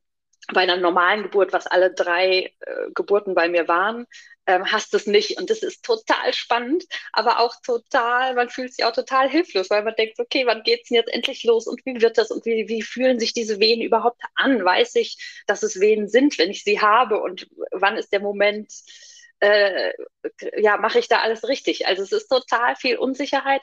bei 0.52 0.62
einer 0.62 0.76
normalen 0.76 1.22
Geburt, 1.22 1.52
was 1.52 1.66
alle 1.66 1.92
drei 1.94 2.52
äh, 2.60 2.90
Geburten 2.94 3.34
bei 3.34 3.48
mir 3.48 3.68
waren, 3.68 4.06
ähm, 4.46 4.70
hast 4.70 4.92
du 4.92 4.96
es 4.96 5.06
nicht. 5.06 5.38
Und 5.38 5.50
das 5.50 5.62
ist 5.62 5.84
total 5.84 6.34
spannend, 6.34 6.84
aber 7.12 7.40
auch 7.40 7.54
total, 7.64 8.34
man 8.34 8.48
fühlt 8.48 8.74
sich 8.74 8.84
auch 8.84 8.92
total 8.92 9.28
hilflos, 9.28 9.70
weil 9.70 9.84
man 9.84 9.94
denkt, 9.94 10.18
okay, 10.18 10.44
wann 10.46 10.62
geht 10.62 10.82
es 10.82 10.88
denn 10.88 10.96
jetzt 10.96 11.12
endlich 11.12 11.44
los 11.44 11.66
und 11.66 11.84
wie 11.86 12.00
wird 12.00 12.18
das 12.18 12.30
und 12.30 12.44
wie, 12.44 12.68
wie 12.68 12.82
fühlen 12.82 13.18
sich 13.20 13.32
diese 13.32 13.60
Wehen 13.60 13.80
überhaupt 13.80 14.20
an? 14.34 14.64
Weiß 14.64 14.94
ich, 14.96 15.42
dass 15.46 15.62
es 15.62 15.80
Wehen 15.80 16.08
sind, 16.08 16.38
wenn 16.38 16.50
ich 16.50 16.64
sie 16.64 16.80
habe 16.80 17.20
und 17.20 17.48
wann 17.70 17.96
ist 17.96 18.12
der 18.12 18.20
Moment, 18.20 18.72
äh, 19.40 19.92
ja, 20.56 20.76
mache 20.76 20.98
ich 20.98 21.08
da 21.08 21.20
alles 21.20 21.46
richtig? 21.48 21.86
Also 21.86 22.02
es 22.02 22.12
ist 22.12 22.28
total 22.28 22.76
viel 22.76 22.96
Unsicherheit. 22.96 23.62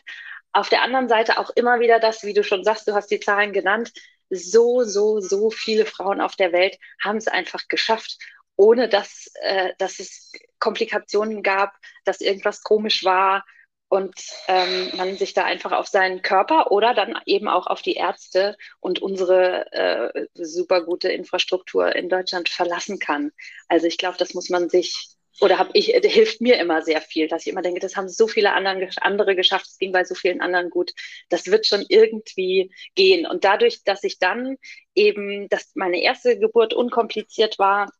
Auf 0.51 0.69
der 0.69 0.81
anderen 0.81 1.09
Seite 1.09 1.37
auch 1.37 1.51
immer 1.51 1.79
wieder 1.79 1.99
das, 1.99 2.23
wie 2.23 2.33
du 2.33 2.43
schon 2.43 2.63
sagst, 2.63 2.87
du 2.87 2.93
hast 2.93 3.11
die 3.11 3.19
Zahlen 3.19 3.53
genannt, 3.53 3.91
so, 4.29 4.83
so, 4.83 5.19
so 5.19 5.49
viele 5.51 5.85
Frauen 5.85 6.21
auf 6.21 6.35
der 6.35 6.51
Welt 6.53 6.77
haben 7.03 7.17
es 7.17 7.27
einfach 7.27 7.67
geschafft, 7.67 8.17
ohne 8.55 8.89
dass, 8.89 9.31
äh, 9.41 9.73
dass 9.77 9.99
es 9.99 10.31
Komplikationen 10.59 11.43
gab, 11.43 11.73
dass 12.05 12.21
irgendwas 12.21 12.63
komisch 12.63 13.03
war. 13.03 13.45
und 13.91 14.13
ähm, 14.47 14.91
man 14.95 15.17
sich 15.17 15.33
da 15.33 15.45
einfach 15.45 15.71
auf 15.71 15.87
seinen 15.87 16.21
Körper 16.21 16.71
oder 16.71 16.93
dann 16.93 17.15
eben 17.25 17.47
auch 17.47 17.65
auf 17.67 17.81
die 17.81 17.95
Ärzte 17.95 18.55
und 18.79 19.01
unsere 19.01 19.71
äh, 19.73 20.27
super 20.35 20.83
gute 20.83 21.09
Infrastruktur 21.09 21.95
in 21.95 22.07
Deutschland 22.09 22.49
verlassen 22.49 22.99
kann. 22.99 23.31
Also 23.67 23.87
ich 23.87 23.97
glaube, 23.97 24.17
das 24.19 24.33
muss 24.35 24.49
man 24.49 24.69
sich 24.69 25.09
oder 25.41 25.57
habe 25.57 25.71
ich, 25.73 25.93
äh, 25.93 26.01
hilft 26.07 26.41
mir 26.41 26.59
immer 26.59 26.81
sehr 26.81 27.01
viel, 27.01 27.27
dass 27.27 27.45
ich 27.45 27.51
immer 27.51 27.61
denke, 27.61 27.79
das 27.79 27.95
haben 27.95 28.09
so 28.09 28.27
viele 28.27 28.53
anderen, 28.53 28.89
andere 29.01 29.35
geschafft, 29.35 29.67
es 29.67 29.77
ging 29.77 29.91
bei 29.91 30.03
so 30.03 30.15
vielen 30.15 30.41
anderen 30.41 30.69
gut. 30.69 30.91
Das 31.29 31.47
wird 31.47 31.65
schon 31.65 31.85
irgendwie 31.87 32.71
gehen. 32.95 33.25
Und 33.25 33.43
dadurch, 33.43 33.83
dass 33.83 34.03
ich 34.03 34.19
dann 34.19 34.57
eben, 34.95 35.47
dass 35.49 35.71
meine 35.75 36.01
erste 36.01 36.37
Geburt 36.37 36.73
unkompliziert 36.73 37.59
war, 37.59 37.91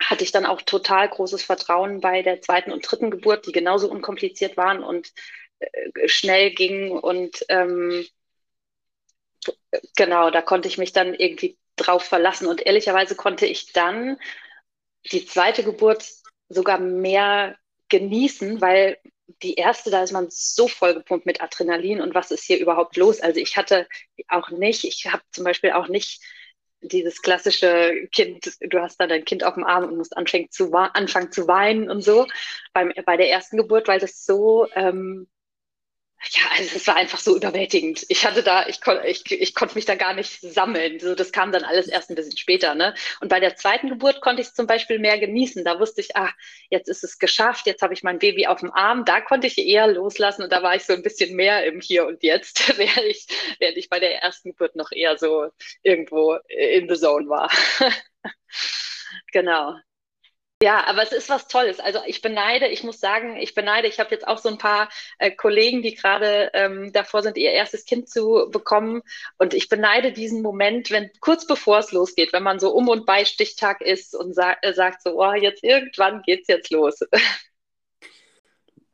hatte 0.00 0.24
ich 0.24 0.32
dann 0.32 0.46
auch 0.46 0.62
total 0.62 1.08
großes 1.08 1.42
Vertrauen 1.42 2.00
bei 2.00 2.22
der 2.22 2.40
zweiten 2.40 2.72
und 2.72 2.82
dritten 2.88 3.10
Geburt, 3.10 3.46
die 3.46 3.52
genauso 3.52 3.90
unkompliziert 3.90 4.56
waren 4.56 4.84
und 4.84 5.12
äh, 5.58 6.08
schnell 6.08 6.52
gingen. 6.52 6.92
Und 6.92 7.44
ähm, 7.48 8.06
genau, 9.96 10.30
da 10.30 10.42
konnte 10.42 10.68
ich 10.68 10.78
mich 10.78 10.92
dann 10.92 11.14
irgendwie 11.14 11.58
drauf 11.76 12.04
verlassen. 12.04 12.46
Und 12.46 12.64
ehrlicherweise 12.64 13.16
konnte 13.16 13.46
ich 13.46 13.72
dann 13.72 14.18
die 15.12 15.24
zweite 15.26 15.64
Geburt 15.64 16.04
sogar 16.48 16.78
mehr 16.78 17.56
genießen, 17.88 18.60
weil 18.60 18.98
die 19.42 19.54
erste, 19.54 19.90
da 19.90 20.02
ist 20.02 20.12
man 20.12 20.28
so 20.30 20.68
vollgepumpt 20.68 21.26
mit 21.26 21.42
Adrenalin 21.42 22.00
und 22.00 22.14
was 22.14 22.30
ist 22.30 22.44
hier 22.44 22.58
überhaupt 22.58 22.96
los? 22.96 23.20
Also 23.20 23.40
ich 23.40 23.56
hatte 23.56 23.86
auch 24.28 24.50
nicht, 24.50 24.84
ich 24.84 25.06
habe 25.06 25.22
zum 25.30 25.44
Beispiel 25.44 25.72
auch 25.72 25.88
nicht 25.88 26.22
dieses 26.80 27.22
klassische 27.22 28.08
Kind, 28.12 28.56
du 28.60 28.80
hast 28.80 28.98
da 29.00 29.06
dein 29.06 29.24
Kind 29.24 29.44
auf 29.44 29.54
dem 29.54 29.64
Arm 29.64 29.84
und 29.84 29.96
musst 29.96 30.16
anfangen 30.16 30.50
zu, 30.50 30.72
anfangen 30.72 31.32
zu 31.32 31.48
weinen 31.48 31.90
und 31.90 32.02
so 32.02 32.26
beim, 32.72 32.92
bei 33.04 33.16
der 33.16 33.30
ersten 33.30 33.56
Geburt, 33.56 33.88
weil 33.88 33.98
das 33.98 34.24
so 34.24 34.66
ähm, 34.74 35.28
ja, 36.30 36.42
also 36.56 36.76
es 36.76 36.86
war 36.86 36.96
einfach 36.96 37.20
so 37.20 37.36
überwältigend. 37.36 38.04
Ich 38.08 38.26
hatte 38.26 38.42
da, 38.42 38.66
ich, 38.66 38.80
kon, 38.80 38.98
ich, 39.04 39.30
ich 39.30 39.54
konnte 39.54 39.76
mich 39.76 39.84
da 39.84 39.94
gar 39.94 40.14
nicht 40.14 40.40
sammeln. 40.40 40.98
So, 40.98 41.14
das 41.14 41.30
kam 41.30 41.52
dann 41.52 41.62
alles 41.62 41.86
erst 41.86 42.10
ein 42.10 42.16
bisschen 42.16 42.36
später. 42.36 42.74
Ne? 42.74 42.94
Und 43.20 43.28
bei 43.28 43.38
der 43.38 43.54
zweiten 43.54 43.88
Geburt 43.88 44.20
konnte 44.20 44.42
ich 44.42 44.48
es 44.48 44.54
zum 44.54 44.66
Beispiel 44.66 44.98
mehr 44.98 45.18
genießen. 45.18 45.64
Da 45.64 45.78
wusste 45.78 46.00
ich, 46.00 46.16
ah, 46.16 46.30
jetzt 46.70 46.88
ist 46.88 47.04
es 47.04 47.18
geschafft, 47.18 47.66
jetzt 47.66 47.82
habe 47.82 47.94
ich 47.94 48.02
mein 48.02 48.18
Baby 48.18 48.46
auf 48.46 48.60
dem 48.60 48.72
Arm. 48.72 49.04
Da 49.04 49.20
konnte 49.20 49.46
ich 49.46 49.58
eher 49.58 49.86
loslassen 49.86 50.42
und 50.42 50.52
da 50.52 50.62
war 50.62 50.74
ich 50.74 50.84
so 50.84 50.92
ein 50.92 51.02
bisschen 51.02 51.36
mehr 51.36 51.64
im 51.64 51.80
Hier 51.80 52.06
und 52.06 52.22
Jetzt, 52.22 52.68
während 52.78 53.06
ich, 53.06 53.26
während 53.60 53.76
ich 53.76 53.88
bei 53.88 54.00
der 54.00 54.20
ersten 54.20 54.50
Geburt 54.50 54.74
noch 54.74 54.90
eher 54.90 55.16
so 55.18 55.48
irgendwo 55.82 56.36
in 56.48 56.88
the 56.88 56.96
zone 56.96 57.28
war. 57.28 57.50
genau. 59.32 59.76
Ja, 60.60 60.84
aber 60.88 61.04
es 61.04 61.12
ist 61.12 61.28
was 61.28 61.46
Tolles. 61.46 61.78
Also 61.78 62.00
ich 62.04 62.20
beneide, 62.20 62.66
ich 62.66 62.82
muss 62.82 62.98
sagen, 62.98 63.36
ich 63.36 63.54
beneide, 63.54 63.86
ich 63.86 64.00
habe 64.00 64.10
jetzt 64.10 64.26
auch 64.26 64.38
so 64.38 64.48
ein 64.48 64.58
paar 64.58 64.88
äh, 65.18 65.30
Kollegen, 65.30 65.82
die 65.82 65.94
gerade 65.94 66.50
ähm, 66.52 66.92
davor 66.92 67.22
sind, 67.22 67.36
ihr 67.36 67.52
erstes 67.52 67.84
Kind 67.84 68.08
zu 68.08 68.48
bekommen. 68.50 69.02
Und 69.38 69.54
ich 69.54 69.68
beneide 69.68 70.12
diesen 70.12 70.42
Moment, 70.42 70.90
wenn 70.90 71.10
kurz 71.20 71.46
bevor 71.46 71.78
es 71.78 71.92
losgeht, 71.92 72.32
wenn 72.32 72.42
man 72.42 72.58
so 72.58 72.72
um 72.72 72.88
und 72.88 73.06
bei 73.06 73.24
Stichtag 73.24 73.80
ist 73.80 74.16
und 74.16 74.34
sa 74.34 74.56
äh, 74.62 74.74
sagt 74.74 75.02
so, 75.02 75.22
oh, 75.22 75.32
jetzt 75.32 75.62
irgendwann 75.62 76.22
geht's 76.22 76.48
jetzt 76.48 76.70
los. 76.72 76.98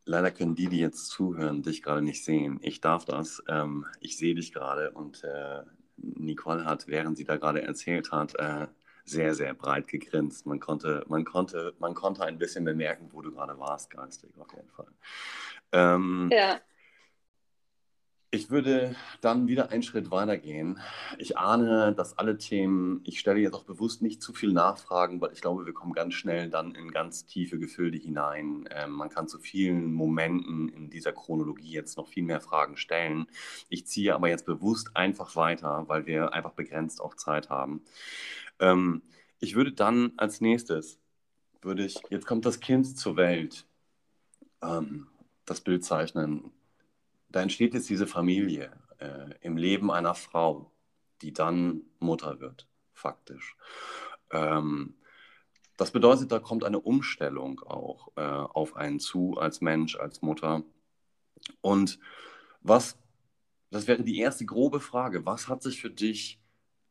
Leider 0.04 0.30
können 0.32 0.54
die, 0.54 0.68
die 0.68 0.80
jetzt 0.80 1.08
zuhören, 1.08 1.62
dich 1.62 1.82
gerade 1.82 2.02
nicht 2.02 2.26
sehen. 2.26 2.60
Ich 2.60 2.82
darf 2.82 3.06
das. 3.06 3.42
Ähm, 3.48 3.86
ich 4.00 4.18
sehe 4.18 4.34
dich 4.34 4.52
gerade 4.52 4.90
und 4.90 5.24
äh, 5.24 5.62
Nicole 5.96 6.66
hat, 6.66 6.88
während 6.88 7.16
sie 7.16 7.24
da 7.24 7.38
gerade 7.38 7.62
erzählt 7.62 8.12
hat, 8.12 8.34
äh, 8.34 8.66
sehr, 9.04 9.34
sehr 9.34 9.54
breit 9.54 9.88
gegrinst. 9.88 10.46
Man 10.46 10.60
konnte, 10.60 11.04
man 11.08 11.24
konnte, 11.24 11.74
man 11.78 11.94
konnte 11.94 12.24
ein 12.24 12.38
bisschen 12.38 12.64
bemerken, 12.64 13.08
wo 13.12 13.22
du 13.22 13.32
gerade 13.32 13.58
warst, 13.58 13.90
geistig 13.90 14.30
auf 14.38 14.52
jeden 14.52 14.70
Fall. 14.70 14.88
Ähm, 15.72 16.30
ja. 16.32 16.60
Ich 18.34 18.50
würde 18.50 18.96
dann 19.20 19.46
wieder 19.46 19.70
einen 19.70 19.84
Schritt 19.84 20.10
weitergehen. 20.10 20.80
Ich 21.18 21.38
ahne, 21.38 21.94
dass 21.94 22.18
alle 22.18 22.36
Themen, 22.36 23.00
ich 23.04 23.20
stelle 23.20 23.38
jetzt 23.38 23.54
auch 23.54 23.62
bewusst 23.62 24.02
nicht 24.02 24.22
zu 24.22 24.32
viel 24.32 24.52
Nachfragen, 24.52 25.20
weil 25.20 25.32
ich 25.32 25.40
glaube, 25.40 25.66
wir 25.66 25.72
kommen 25.72 25.92
ganz 25.92 26.14
schnell 26.14 26.50
dann 26.50 26.74
in 26.74 26.90
ganz 26.90 27.26
tiefe 27.26 27.60
Gefilde 27.60 27.96
hinein. 27.96 28.68
Ähm, 28.72 28.90
man 28.90 29.08
kann 29.08 29.28
zu 29.28 29.38
vielen 29.38 29.92
Momenten 29.92 30.68
in 30.68 30.90
dieser 30.90 31.12
Chronologie 31.12 31.70
jetzt 31.70 31.96
noch 31.96 32.08
viel 32.08 32.24
mehr 32.24 32.40
Fragen 32.40 32.76
stellen. 32.76 33.26
Ich 33.68 33.86
ziehe 33.86 34.12
aber 34.16 34.28
jetzt 34.28 34.46
bewusst 34.46 34.96
einfach 34.96 35.36
weiter, 35.36 35.84
weil 35.86 36.06
wir 36.06 36.32
einfach 36.32 36.54
begrenzt 36.54 37.00
auch 37.00 37.14
Zeit 37.14 37.50
haben. 37.50 37.82
Ähm, 38.58 39.02
ich 39.40 39.54
würde 39.54 39.72
dann 39.72 40.12
als 40.16 40.40
nächstes, 40.40 40.98
würde 41.60 41.84
ich, 41.84 42.00
jetzt 42.10 42.26
kommt 42.26 42.46
das 42.46 42.60
Kind 42.60 42.98
zur 42.98 43.16
Welt, 43.16 43.66
ähm, 44.62 45.08
das 45.44 45.60
Bild 45.60 45.84
zeichnen. 45.84 46.50
Da 47.28 47.42
entsteht 47.42 47.74
jetzt 47.74 47.90
diese 47.90 48.06
Familie 48.06 48.72
äh, 48.98 49.34
im 49.40 49.56
Leben 49.56 49.90
einer 49.90 50.14
Frau, 50.14 50.70
die 51.22 51.32
dann 51.32 51.82
Mutter 51.98 52.40
wird, 52.40 52.68
faktisch. 52.92 53.56
Ähm, 54.30 54.94
das 55.76 55.90
bedeutet, 55.90 56.30
da 56.30 56.38
kommt 56.38 56.64
eine 56.64 56.80
Umstellung 56.80 57.60
auch 57.60 58.12
äh, 58.16 58.22
auf 58.22 58.76
einen 58.76 59.00
zu 59.00 59.36
als 59.38 59.60
Mensch, 59.60 59.96
als 59.96 60.22
Mutter. 60.22 60.62
Und 61.60 61.98
was, 62.60 62.96
das 63.70 63.86
wäre 63.88 64.02
die 64.02 64.18
erste 64.18 64.46
grobe 64.46 64.80
Frage, 64.80 65.26
was 65.26 65.48
hat 65.48 65.62
sich 65.62 65.80
für 65.80 65.90
dich 65.90 66.40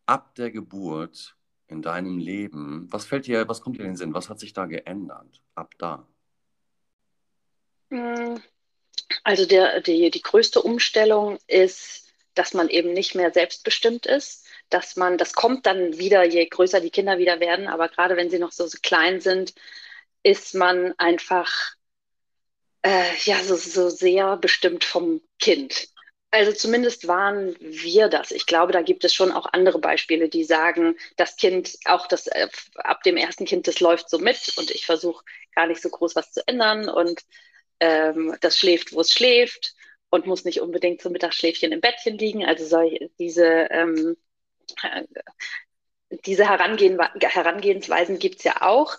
ab 0.05 0.35
der 0.35 0.51
Geburt 0.51 1.37
in 1.73 1.81
deinem 1.81 2.17
Leben, 2.17 2.87
was 2.91 3.05
fällt 3.05 3.27
dir, 3.27 3.47
was 3.47 3.61
kommt 3.61 3.77
dir 3.77 3.83
in 3.83 3.89
den 3.89 3.97
Sinn? 3.97 4.13
Was 4.13 4.29
hat 4.29 4.39
sich 4.39 4.53
da 4.53 4.65
geändert 4.65 5.41
ab 5.55 5.73
da? 5.77 6.07
Mm, 7.89 8.37
also 9.23 9.45
der, 9.45 9.81
die, 9.81 10.09
die 10.09 10.21
größte 10.21 10.61
Umstellung 10.61 11.37
ist, 11.47 12.13
dass 12.35 12.53
man 12.53 12.69
eben 12.69 12.93
nicht 12.93 13.15
mehr 13.15 13.31
selbstbestimmt 13.31 14.05
ist, 14.05 14.45
dass 14.69 14.95
man, 14.95 15.17
das 15.17 15.33
kommt 15.33 15.65
dann 15.65 15.97
wieder, 15.97 16.23
je 16.23 16.45
größer 16.45 16.79
die 16.79 16.89
Kinder 16.89 17.17
wieder 17.17 17.39
werden, 17.39 17.67
aber 17.67 17.89
gerade 17.89 18.15
wenn 18.15 18.29
sie 18.29 18.39
noch 18.39 18.51
so, 18.51 18.65
so 18.65 18.77
klein 18.81 19.19
sind, 19.21 19.53
ist 20.23 20.55
man 20.55 20.93
einfach 20.97 21.75
äh, 22.81 23.15
ja 23.23 23.43
so, 23.43 23.55
so 23.55 23.89
sehr 23.89 24.37
bestimmt 24.37 24.83
vom 24.83 25.21
Kind. 25.39 25.92
Also 26.33 26.51
zumindest 26.51 27.07
waren 27.07 27.55
wir 27.59 28.07
das. 28.07 28.31
Ich 28.31 28.47
glaube, 28.47 28.71
da 28.71 28.81
gibt 28.81 29.03
es 29.03 29.13
schon 29.13 29.31
auch 29.31 29.45
andere 29.53 29.77
Beispiele, 29.77 30.29
die 30.29 30.43
sagen, 30.43 30.95
das 31.15 31.35
Kind, 31.35 31.77
auch 31.85 32.07
das 32.07 32.25
äh, 32.25 32.47
ab 32.77 33.03
dem 33.03 33.17
ersten 33.17 33.45
Kind, 33.45 33.67
das 33.67 33.79
läuft 33.79 34.09
so 34.09 34.17
mit 34.17 34.51
und 34.57 34.71
ich 34.71 34.87
versuche 34.87 35.23
gar 35.53 35.67
nicht 35.67 35.79
so 35.79 35.89
groß 35.89 36.15
was 36.15 36.31
zu 36.31 36.41
ändern 36.47 36.89
und 36.89 37.21
ähm, 37.79 38.35
das 38.41 38.57
schläft, 38.57 38.93
wo 38.93 39.01
es 39.01 39.11
schläft 39.11 39.75
und 40.09 40.25
muss 40.25 40.43
nicht 40.43 40.59
unbedingt 40.59 41.03
zum 41.03 41.11
Mittagsschläfchen 41.11 41.71
im 41.71 41.81
Bettchen 41.81 42.17
liegen. 42.17 42.43
Also 42.43 42.65
solche, 42.65 43.11
diese, 43.19 43.67
ähm, 43.69 44.17
äh, 44.81 45.03
diese 46.25 46.49
Herangehen, 46.49 46.99
Herangehensweisen 47.21 48.17
gibt 48.17 48.37
es 48.39 48.43
ja 48.43 48.63
auch 48.63 48.97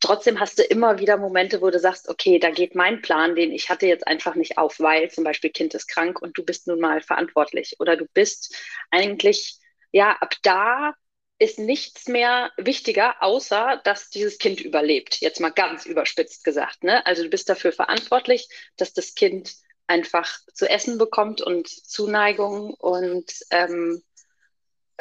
trotzdem 0.00 0.40
hast 0.40 0.58
du 0.58 0.62
immer 0.62 0.98
wieder 0.98 1.16
Momente, 1.16 1.60
wo 1.60 1.70
du 1.70 1.78
sagst, 1.78 2.08
okay, 2.08 2.38
da 2.38 2.50
geht 2.50 2.74
mein 2.74 3.02
Plan, 3.02 3.34
den 3.34 3.52
ich 3.52 3.68
hatte, 3.70 3.86
jetzt 3.86 4.06
einfach 4.06 4.34
nicht 4.34 4.58
auf, 4.58 4.80
weil 4.80 5.10
zum 5.10 5.24
Beispiel 5.24 5.50
Kind 5.50 5.74
ist 5.74 5.88
krank 5.88 6.20
und 6.20 6.36
du 6.38 6.44
bist 6.44 6.66
nun 6.66 6.80
mal 6.80 7.00
verantwortlich. 7.00 7.76
Oder 7.80 7.96
du 7.96 8.06
bist 8.14 8.54
eigentlich, 8.90 9.58
ja, 9.92 10.16
ab 10.20 10.34
da 10.42 10.94
ist 11.38 11.58
nichts 11.58 12.08
mehr 12.08 12.50
wichtiger, 12.56 13.22
außer 13.22 13.80
dass 13.84 14.10
dieses 14.10 14.38
Kind 14.38 14.60
überlebt. 14.60 15.20
Jetzt 15.20 15.40
mal 15.40 15.50
ganz 15.50 15.86
überspitzt 15.86 16.44
gesagt. 16.44 16.82
Ne? 16.82 17.04
Also 17.06 17.22
du 17.22 17.28
bist 17.28 17.48
dafür 17.48 17.72
verantwortlich, 17.72 18.48
dass 18.76 18.92
das 18.92 19.14
Kind 19.14 19.54
einfach 19.86 20.38
zu 20.52 20.68
essen 20.68 20.98
bekommt 20.98 21.40
und 21.40 21.68
Zuneigung 21.68 22.74
und 22.74 23.32
ähm, 23.50 24.02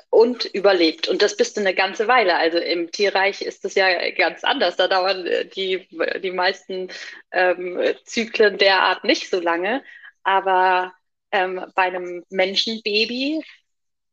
und 0.10 0.46
überlebt. 0.46 1.08
Und 1.08 1.22
das 1.22 1.38
bist 1.38 1.58
du 1.58 1.62
eine 1.62 1.74
ganze 1.74 2.08
Weile. 2.08 2.38
Also 2.38 2.58
im 2.58 2.92
Tierreich 2.92 3.42
ist 3.42 3.66
das 3.66 3.76
ja 3.76 3.88
ganz 4.12 4.44
anders. 4.44 4.76
Da 4.76 4.88
dauern 4.88 5.26
äh, 5.26 5.46
die, 5.46 5.88
die 6.22 6.32
meisten 6.32 6.90
ähm, 7.32 7.80
Zyklen 8.04 8.58
derart 8.58 9.04
nicht 9.04 9.30
so 9.30 9.40
lange. 9.40 9.84
Aber 10.24 10.94
ähm, 11.32 11.66
bei 11.76 11.84
einem 11.84 12.24
Menschenbaby 12.30 13.44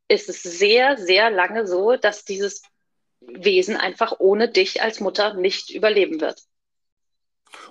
ist 0.08 0.28
es 0.28 0.42
sehr, 0.42 0.96
sehr 0.96 1.30
lange 1.30 1.66
so, 1.66 1.96
dass 1.96 2.24
dieses 2.24 2.62
Wesen 3.20 3.76
einfach 3.76 4.14
ohne 4.18 4.48
dich 4.48 4.82
als 4.82 5.00
Mutter 5.00 5.34
nicht 5.34 5.70
überleben 5.70 6.20
wird. 6.20 6.42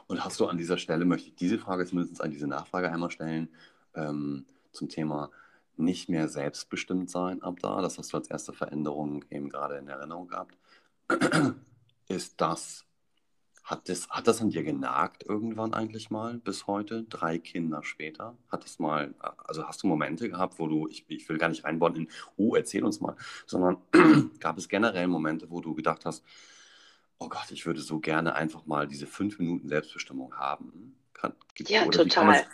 Und 0.07 0.23
hast 0.23 0.39
du 0.39 0.47
an 0.47 0.57
dieser 0.57 0.77
Stelle, 0.77 1.05
möchte 1.05 1.29
ich 1.29 1.35
diese 1.35 1.59
Frage 1.59 1.85
zumindest 1.85 2.21
an 2.21 2.31
diese 2.31 2.47
Nachfrage 2.47 2.91
einmal 2.91 3.11
stellen, 3.11 3.53
ähm, 3.95 4.45
zum 4.71 4.89
Thema 4.89 5.29
nicht 5.77 6.09
mehr 6.09 6.27
selbstbestimmt 6.27 7.09
sein 7.09 7.41
ab 7.41 7.59
da, 7.61 7.81
das 7.81 7.97
hast 7.97 8.13
du 8.13 8.17
als 8.17 8.29
erste 8.29 8.53
Veränderung 8.53 9.25
eben 9.29 9.49
gerade 9.49 9.77
in 9.77 9.87
Erinnerung 9.87 10.27
gehabt, 10.27 10.57
ist 12.07 12.39
das, 12.39 12.85
hat 13.63 13.87
das, 13.87 14.09
hat 14.09 14.27
das 14.27 14.41
an 14.41 14.49
dir 14.49 14.63
genagt 14.63 15.23
irgendwann 15.23 15.73
eigentlich 15.73 16.09
mal 16.11 16.37
bis 16.37 16.67
heute, 16.67 17.03
drei 17.03 17.39
Kinder 17.39 17.81
später? 17.83 18.37
Hat 18.49 18.63
das 18.63 18.77
mal, 18.77 19.15
also 19.19 19.67
hast 19.67 19.83
du 19.83 19.87
Momente 19.87 20.29
gehabt, 20.29 20.59
wo 20.59 20.67
du, 20.67 20.87
ich, 20.89 21.05
ich 21.07 21.27
will 21.29 21.37
gar 21.37 21.49
nicht 21.49 21.63
reinbauen 21.63 21.95
in, 21.95 22.07
oh, 22.35 22.55
erzähl 22.55 22.83
uns 22.83 22.99
mal, 22.99 23.15
sondern 23.45 23.77
gab 24.39 24.57
es 24.57 24.67
generell 24.67 25.07
Momente, 25.07 25.49
wo 25.49 25.61
du 25.61 25.73
gedacht 25.73 26.05
hast, 26.05 26.23
oh 27.19 27.29
Gott, 27.29 27.51
ich 27.51 27.65
würde 27.65 27.81
so 27.81 27.99
gerne 27.99 28.35
einfach 28.35 28.65
mal 28.65 28.87
diese 28.87 29.07
fünf 29.07 29.39
Minuten 29.39 29.69
Selbstbestimmung 29.69 30.35
haben? 30.35 30.95
Kann, 31.13 31.33
ja, 31.67 31.85
total. 31.85 32.45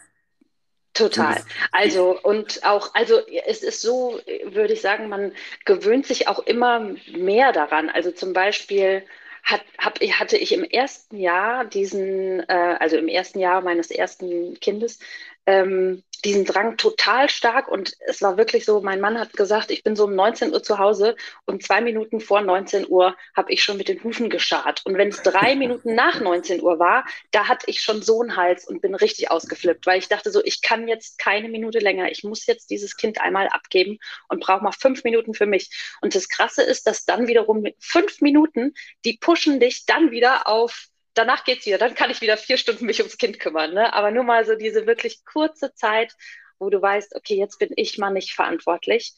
Total. 0.94 1.42
Also 1.72 2.20
und 2.22 2.66
auch, 2.66 2.94
also 2.94 3.20
es 3.46 3.64
ist 3.64 3.82
so, 3.82 4.20
würde 4.44 4.74
ich 4.74 4.82
sagen, 4.82 5.08
man 5.08 5.34
gewöhnt 5.66 6.06
sich 6.06 6.28
auch 6.28 6.40
immer 6.40 6.96
mehr 7.12 7.52
daran. 7.54 7.90
Also 7.90 8.12
zum 8.12 8.34
Beispiel 8.34 9.06
hat, 9.44 9.62
hab, 9.78 10.00
hatte 10.02 10.38
ich 10.38 10.52
im 10.52 10.64
ersten 10.64 11.18
Jahr 11.18 11.66
diesen, 11.66 12.42
äh, 12.50 12.78
also 12.80 12.98
im 12.98 13.08
ersten 13.08 13.40
Jahr 13.40 13.62
meines 13.62 13.92
ersten 13.92 14.60
Kindes, 14.60 15.00
ähm, 15.46 16.04
diesen 16.26 16.46
Drang 16.46 16.78
total 16.78 17.30
stark 17.30 17.68
und 17.68 17.94
es 18.06 18.22
war 18.22 18.38
wirklich 18.38 18.66
so, 18.66 18.82
mein 18.82 19.00
Mann 19.00 19.20
hat 19.20 19.34
gesagt, 19.34 19.72
ich 19.72 19.84
bin 19.84 19.96
so 19.96 20.06
um 20.06 20.16
19 20.16 20.52
Uhr 20.52 20.62
zu 20.62 20.78
Hause 20.78 21.16
und 21.46 21.64
zwei 21.64 21.82
Minuten 21.82 22.20
vor 22.20 22.42
19 22.42 22.88
Uhr 22.90 23.16
habe 23.36 23.52
ich 23.52 23.64
schon 23.64 23.78
mit 23.78 23.88
den 23.88 24.04
Hufen 24.04 24.30
geschart. 24.30 24.82
Und 24.86 24.98
wenn 24.98 25.10
es 25.10 25.22
drei 25.22 25.56
Minuten 25.58 25.96
nach 25.96 26.20
19 26.20 26.62
Uhr 26.62 26.80
war, 26.80 27.06
da 27.32 27.48
hatte 27.48 27.66
ich 27.70 27.82
schon 27.82 28.02
so 28.02 28.22
einen 28.22 28.36
Hals 28.36 28.68
und 28.68 28.82
bin 28.82 28.96
richtig 28.96 29.32
ausgeflippt, 29.32 29.86
weil 29.86 30.00
ich 30.00 30.10
dachte 30.10 30.32
so, 30.32 30.44
ich 30.44 30.62
kann 30.62 30.88
jetzt 30.88 31.20
keine 31.20 31.50
Minute 31.50 31.80
länger, 31.80 32.12
ich 32.12 32.24
muss 32.24 32.46
jetzt 32.46 32.70
dieses 32.70 32.98
Kind 32.98 33.22
einmal 33.22 33.48
abgeben 33.48 34.00
und 34.28 34.42
brauche 34.42 34.64
mal 34.64 34.72
fünf 34.72 35.04
Minuten 35.04 35.34
für 35.34 35.46
mich. 35.46 35.70
Und 36.02 36.16
das 36.16 36.30
Krasse 36.30 36.64
ist, 36.64 36.88
dass 36.88 37.06
dann 37.06 37.28
wiederum 37.28 37.66
fünf 37.80 38.22
Minuten, 38.22 38.74
die 39.06 39.18
pushen 39.18 39.60
dich 39.60 39.86
dann 39.86 40.12
wieder 40.12 40.48
auf 40.48 40.90
danach 41.14 41.44
geht's 41.44 41.66
wieder. 41.66 41.78
Dann 41.78 41.96
kann 41.96 42.12
ich 42.12 42.22
wieder 42.22 42.38
vier 42.38 42.58
Stunden 42.58 42.86
mich 42.86 43.00
ums 43.00 43.18
Kind 43.18 43.40
kümmern. 43.40 43.74
Ne? 43.74 43.94
Aber 43.94 44.12
nur 44.12 44.24
mal 44.24 44.46
so 44.46 44.56
diese 44.56 44.88
wirklich 44.88 45.24
kurze 45.26 45.74
Zeit, 45.74 46.14
wo 46.60 46.70
du 46.70 46.82
weißt, 46.82 47.16
okay, 47.16 47.36
jetzt 47.36 47.58
bin 47.60 47.70
ich 47.76 47.98
mal 47.98 48.12
nicht 48.12 48.34
verantwortlich. 48.34 49.14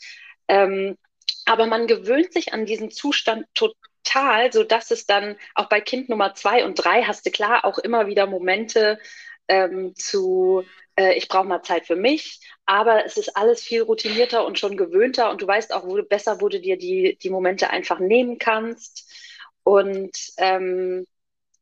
Ähm, 0.47 0.97
aber 1.45 1.65
man 1.65 1.87
gewöhnt 1.87 2.33
sich 2.33 2.53
an 2.53 2.65
diesen 2.65 2.91
Zustand 2.91 3.45
total, 3.55 4.51
so 4.53 4.63
dass 4.63 4.91
es 4.91 5.05
dann 5.05 5.37
auch 5.55 5.69
bei 5.69 5.81
Kind 5.81 6.09
Nummer 6.09 6.33
zwei 6.35 6.65
und 6.65 6.75
drei 6.75 7.03
hast 7.03 7.25
du 7.25 7.31
klar 7.31 7.65
auch 7.65 7.77
immer 7.79 8.07
wieder 8.07 8.27
Momente 8.27 8.99
ähm, 9.47 9.95
zu, 9.95 10.63
äh, 10.95 11.15
ich 11.15 11.27
brauche 11.27 11.47
mal 11.47 11.63
Zeit 11.63 11.87
für 11.87 11.95
mich, 11.95 12.39
aber 12.65 13.05
es 13.05 13.17
ist 13.17 13.35
alles 13.35 13.61
viel 13.61 13.81
routinierter 13.81 14.45
und 14.45 14.59
schon 14.59 14.77
gewöhnter 14.77 15.29
und 15.31 15.41
du 15.41 15.47
weißt 15.47 15.73
auch, 15.73 15.85
wo 15.85 15.97
du 15.97 16.03
besser, 16.03 16.41
wo 16.41 16.49
du 16.49 16.59
dir 16.59 16.77
die, 16.77 17.17
die 17.21 17.29
Momente 17.29 17.69
einfach 17.69 17.99
nehmen 17.99 18.37
kannst. 18.37 19.09
Und 19.63 20.17
ähm, 20.37 21.05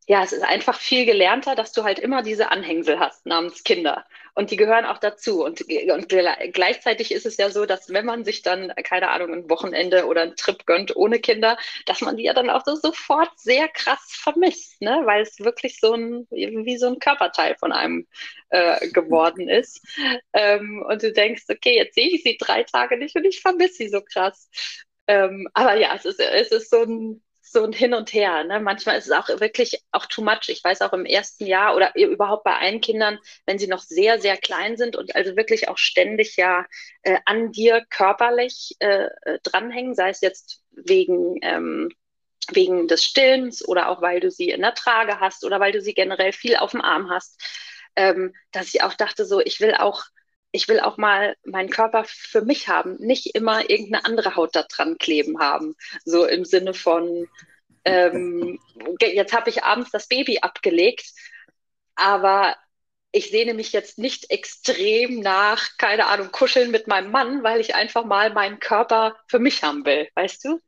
ja, 0.09 0.23
es 0.23 0.33
ist 0.33 0.41
einfach 0.41 0.79
viel 0.79 1.05
gelernter, 1.05 1.53
dass 1.53 1.71
du 1.71 1.83
halt 1.83 1.99
immer 1.99 2.23
diese 2.23 2.49
Anhängsel 2.49 2.99
hast 2.99 3.27
namens 3.27 3.63
Kinder. 3.63 4.07
Und 4.33 4.49
die 4.49 4.55
gehören 4.55 4.85
auch 4.85 4.97
dazu. 4.97 5.43
Und, 5.45 5.61
und 5.61 6.09
gleichzeitig 6.09 7.11
ist 7.11 7.27
es 7.27 7.37
ja 7.37 7.51
so, 7.51 7.67
dass 7.67 7.93
wenn 7.93 8.07
man 8.07 8.25
sich 8.25 8.41
dann, 8.41 8.73
keine 8.83 9.11
Ahnung, 9.11 9.31
ein 9.31 9.49
Wochenende 9.51 10.07
oder 10.07 10.23
einen 10.23 10.35
Trip 10.35 10.65
gönnt 10.65 10.95
ohne 10.95 11.19
Kinder, 11.19 11.59
dass 11.85 12.01
man 12.01 12.17
die 12.17 12.23
ja 12.23 12.33
dann 12.33 12.49
auch 12.49 12.65
so 12.65 12.73
sofort 12.73 13.29
sehr 13.37 13.67
krass 13.67 13.99
vermisst, 14.09 14.81
ne? 14.81 15.01
weil 15.05 15.21
es 15.21 15.39
wirklich 15.41 15.79
so 15.79 15.93
ein, 15.93 16.25
wie 16.31 16.77
so 16.79 16.87
ein 16.87 16.97
Körperteil 16.97 17.55
von 17.59 17.71
einem 17.71 18.07
äh, 18.49 18.87
geworden 18.89 19.47
ist. 19.47 19.85
Ähm, 20.33 20.83
und 20.89 21.03
du 21.03 21.13
denkst, 21.13 21.43
okay, 21.49 21.75
jetzt 21.75 21.93
sehe 21.93 22.09
ich 22.09 22.23
sie 22.23 22.35
drei 22.39 22.63
Tage 22.63 22.97
nicht 22.97 23.15
und 23.15 23.25
ich 23.25 23.41
vermisse 23.41 23.75
sie 23.75 23.89
so 23.89 24.01
krass. 24.01 24.49
Ähm, 25.05 25.47
aber 25.53 25.75
ja, 25.75 25.93
es 25.93 26.05
ist, 26.05 26.19
es 26.19 26.51
ist 26.51 26.71
so 26.71 26.81
ein, 26.81 27.21
so 27.51 27.63
ein 27.63 27.73
Hin 27.73 27.93
und 27.93 28.13
Her. 28.13 28.43
Ne? 28.43 28.59
Manchmal 28.59 28.97
ist 28.97 29.07
es 29.07 29.11
auch 29.11 29.27
wirklich 29.27 29.83
auch 29.91 30.05
too 30.05 30.21
much. 30.21 30.49
Ich 30.49 30.63
weiß 30.63 30.81
auch 30.81 30.93
im 30.93 31.05
ersten 31.05 31.45
Jahr 31.45 31.75
oder 31.75 31.95
überhaupt 31.95 32.43
bei 32.43 32.55
allen 32.55 32.81
Kindern, 32.81 33.17
wenn 33.45 33.57
sie 33.57 33.67
noch 33.67 33.81
sehr, 33.81 34.19
sehr 34.19 34.37
klein 34.37 34.77
sind 34.77 34.95
und 34.95 35.15
also 35.15 35.35
wirklich 35.35 35.67
auch 35.67 35.77
ständig 35.77 36.35
ja 36.37 36.65
äh, 37.01 37.17
an 37.25 37.51
dir 37.51 37.85
körperlich 37.89 38.75
äh, 38.79 39.07
äh 39.23 39.39
dranhängen, 39.43 39.95
sei 39.95 40.09
es 40.09 40.21
jetzt 40.21 40.61
wegen, 40.71 41.37
ähm, 41.41 41.89
wegen 42.51 42.87
des 42.87 43.03
Stillens 43.03 43.67
oder 43.67 43.89
auch 43.89 44.01
weil 44.01 44.19
du 44.19 44.29
sie 44.29 44.49
in 44.49 44.61
der 44.61 44.75
Trage 44.75 45.19
hast 45.19 45.43
oder 45.43 45.59
weil 45.59 45.71
du 45.71 45.81
sie 45.81 45.93
generell 45.93 46.33
viel 46.33 46.55
auf 46.55 46.71
dem 46.71 46.81
Arm 46.81 47.09
hast, 47.09 47.41
ähm, 47.95 48.33
dass 48.51 48.73
ich 48.73 48.83
auch 48.83 48.93
dachte, 48.93 49.25
so, 49.25 49.39
ich 49.39 49.59
will 49.59 49.73
auch 49.73 50.03
ich 50.51 50.67
will 50.67 50.79
auch 50.79 50.97
mal 50.97 51.35
meinen 51.45 51.69
Körper 51.69 52.05
für 52.07 52.41
mich 52.41 52.67
haben, 52.67 52.95
nicht 52.99 53.35
immer 53.35 53.69
irgendeine 53.69 54.05
andere 54.05 54.35
Haut 54.35 54.55
da 54.55 54.63
dran 54.63 54.97
kleben 54.97 55.39
haben. 55.39 55.75
So 56.05 56.25
im 56.25 56.45
Sinne 56.45 56.73
von, 56.73 57.27
ähm, 57.85 58.59
jetzt 59.01 59.33
habe 59.33 59.49
ich 59.49 59.63
abends 59.63 59.91
das 59.91 60.07
Baby 60.07 60.39
abgelegt, 60.39 61.13
aber 61.95 62.55
ich 63.11 63.31
sehne 63.31 63.53
mich 63.53 63.73
jetzt 63.73 63.97
nicht 63.97 64.29
extrem 64.29 65.19
nach, 65.19 65.77
keine 65.77 66.05
Ahnung, 66.07 66.31
kuscheln 66.31 66.71
mit 66.71 66.87
meinem 66.87 67.11
Mann, 67.11 67.43
weil 67.43 67.59
ich 67.59 67.75
einfach 67.75 68.05
mal 68.05 68.33
meinen 68.33 68.59
Körper 68.59 69.17
für 69.27 69.39
mich 69.39 69.63
haben 69.63 69.85
will, 69.85 70.07
weißt 70.15 70.45
du? 70.45 70.61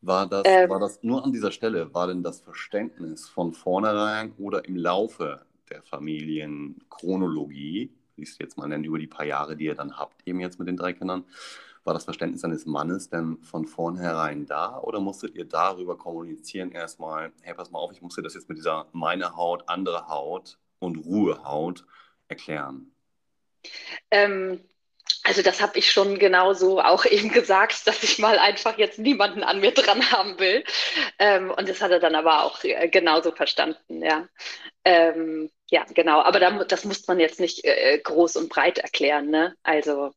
War 0.00 0.28
das, 0.28 0.42
ähm, 0.44 0.70
war 0.70 0.78
das 0.78 1.02
nur 1.02 1.24
an 1.24 1.32
dieser 1.32 1.50
Stelle, 1.50 1.92
war 1.92 2.06
denn 2.06 2.22
das 2.22 2.40
Verständnis 2.40 3.28
von 3.28 3.52
vornherein 3.52 4.32
oder 4.38 4.64
im 4.64 4.76
Laufe 4.76 5.44
der 5.70 5.82
Familienchronologie 5.82 7.90
ich 8.18 8.30
es 8.30 8.38
jetzt 8.38 8.56
mal 8.56 8.68
nennen, 8.68 8.84
über 8.84 8.98
die 8.98 9.06
paar 9.06 9.26
Jahre, 9.26 9.56
die 9.56 9.64
ihr 9.64 9.74
dann 9.74 9.98
habt, 9.98 10.26
eben 10.26 10.40
jetzt 10.40 10.58
mit 10.58 10.68
den 10.68 10.76
drei 10.76 10.92
Kindern, 10.92 11.24
war 11.84 11.94
das 11.94 12.04
Verständnis 12.04 12.44
eines 12.44 12.66
Mannes 12.66 13.08
denn 13.08 13.38
von 13.42 13.66
vornherein 13.66 14.46
da 14.46 14.78
oder 14.78 15.00
musstet 15.00 15.34
ihr 15.34 15.46
darüber 15.46 15.96
kommunizieren 15.96 16.70
erstmal, 16.70 17.32
hey, 17.40 17.54
pass 17.54 17.70
mal 17.70 17.78
auf, 17.78 17.92
ich 17.92 18.02
muss 18.02 18.14
dir 18.14 18.22
das 18.22 18.34
jetzt 18.34 18.48
mit 18.48 18.58
dieser 18.58 18.86
meine 18.92 19.36
Haut, 19.36 19.64
andere 19.68 20.08
Haut 20.08 20.58
und 20.80 20.96
Ruhehaut 20.96 21.86
erklären? 22.28 22.92
Ähm, 24.10 24.60
also 25.24 25.42
das 25.42 25.60
habe 25.60 25.78
ich 25.78 25.90
schon 25.90 26.18
genauso 26.18 26.80
auch 26.80 27.04
eben 27.06 27.30
gesagt, 27.30 27.86
dass 27.86 28.02
ich 28.02 28.18
mal 28.18 28.38
einfach 28.38 28.78
jetzt 28.78 28.98
niemanden 28.98 29.42
an 29.42 29.60
mir 29.60 29.72
dran 29.72 30.10
haben 30.10 30.38
will. 30.38 30.64
Ähm, 31.18 31.50
und 31.50 31.68
das 31.68 31.80
hat 31.80 31.90
er 31.90 32.00
dann 32.00 32.14
aber 32.14 32.44
auch 32.44 32.62
äh, 32.64 32.88
genauso 32.88 33.32
verstanden, 33.32 34.02
ja. 34.02 34.28
Ähm, 34.84 35.50
ja, 35.70 35.84
genau. 35.94 36.20
Aber 36.22 36.40
da, 36.40 36.64
das 36.64 36.84
muss 36.84 37.06
man 37.06 37.20
jetzt 37.20 37.40
nicht 37.40 37.64
äh, 37.64 37.98
groß 38.02 38.36
und 38.36 38.48
breit 38.48 38.78
erklären. 38.78 39.30
Ne? 39.30 39.54
Also 39.62 40.12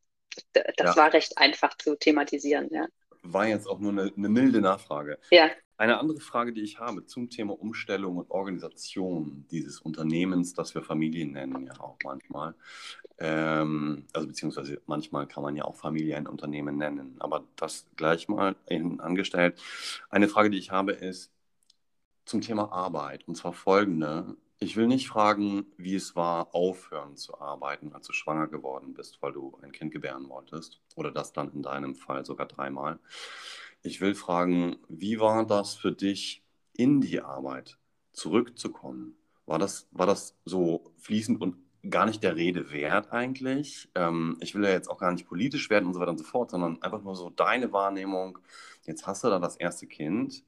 das 0.52 0.74
ja. 0.78 0.96
war 0.96 1.12
recht 1.12 1.36
einfach 1.38 1.76
zu 1.76 1.96
thematisieren. 1.96 2.68
Ja. 2.70 2.86
War 3.22 3.46
jetzt 3.46 3.66
auch 3.66 3.78
nur 3.78 3.92
eine, 3.92 4.12
eine 4.16 4.28
milde 4.28 4.60
Nachfrage. 4.60 5.18
Ja. 5.30 5.50
Eine 5.76 5.98
andere 5.98 6.20
Frage, 6.20 6.52
die 6.52 6.62
ich 6.62 6.78
habe 6.78 7.06
zum 7.06 7.28
Thema 7.28 7.58
Umstellung 7.58 8.16
und 8.16 8.30
Organisation 8.30 9.46
dieses 9.50 9.80
Unternehmens, 9.80 10.54
das 10.54 10.74
wir 10.74 10.82
Familien 10.82 11.32
nennen, 11.32 11.66
ja 11.66 11.80
auch 11.80 11.96
manchmal. 12.04 12.54
Ähm, 13.18 14.06
also 14.12 14.28
beziehungsweise 14.28 14.80
manchmal 14.86 15.26
kann 15.26 15.42
man 15.42 15.56
ja 15.56 15.64
auch 15.64 15.74
Familienunternehmen 15.74 16.76
nennen, 16.76 17.16
aber 17.18 17.44
das 17.56 17.86
gleich 17.96 18.28
mal 18.28 18.54
angestellt. 18.98 19.60
Eine 20.08 20.28
Frage, 20.28 20.50
die 20.50 20.58
ich 20.58 20.70
habe, 20.70 20.92
ist 20.92 21.32
zum 22.26 22.40
Thema 22.40 22.70
Arbeit 22.70 23.26
und 23.26 23.36
zwar 23.36 23.52
folgende. 23.52 24.36
Ich 24.62 24.76
will 24.76 24.86
nicht 24.86 25.08
fragen, 25.08 25.66
wie 25.76 25.96
es 25.96 26.14
war, 26.14 26.54
aufhören 26.54 27.16
zu 27.16 27.40
arbeiten, 27.40 27.92
als 27.94 28.06
du 28.06 28.12
schwanger 28.12 28.46
geworden 28.46 28.94
bist, 28.94 29.20
weil 29.20 29.32
du 29.32 29.58
ein 29.60 29.72
Kind 29.72 29.90
gebären 29.90 30.28
wolltest. 30.28 30.80
Oder 30.94 31.10
das 31.10 31.32
dann 31.32 31.52
in 31.52 31.64
deinem 31.64 31.96
Fall 31.96 32.24
sogar 32.24 32.46
dreimal. 32.46 33.00
Ich 33.82 34.00
will 34.00 34.14
fragen, 34.14 34.76
wie 34.88 35.18
war 35.18 35.44
das 35.44 35.74
für 35.74 35.90
dich, 35.90 36.44
in 36.74 37.00
die 37.00 37.20
Arbeit 37.20 37.76
zurückzukommen? 38.12 39.16
War 39.46 39.58
das, 39.58 39.88
war 39.90 40.06
das 40.06 40.36
so 40.44 40.92
fließend 40.98 41.40
und 41.40 41.56
gar 41.90 42.06
nicht 42.06 42.22
der 42.22 42.36
Rede 42.36 42.70
wert 42.70 43.10
eigentlich? 43.10 43.90
Ähm, 43.96 44.36
ich 44.40 44.54
will 44.54 44.62
ja 44.62 44.70
jetzt 44.70 44.88
auch 44.88 44.98
gar 44.98 45.10
nicht 45.10 45.26
politisch 45.26 45.70
werden 45.70 45.86
und 45.86 45.94
so 45.94 45.98
weiter 45.98 46.12
und 46.12 46.18
so 46.18 46.24
fort, 46.24 46.52
sondern 46.52 46.80
einfach 46.82 47.02
nur 47.02 47.16
so 47.16 47.30
deine 47.30 47.72
Wahrnehmung. 47.72 48.38
Jetzt 48.84 49.08
hast 49.08 49.24
du 49.24 49.28
da 49.28 49.40
das 49.40 49.56
erste 49.56 49.88
Kind 49.88 50.44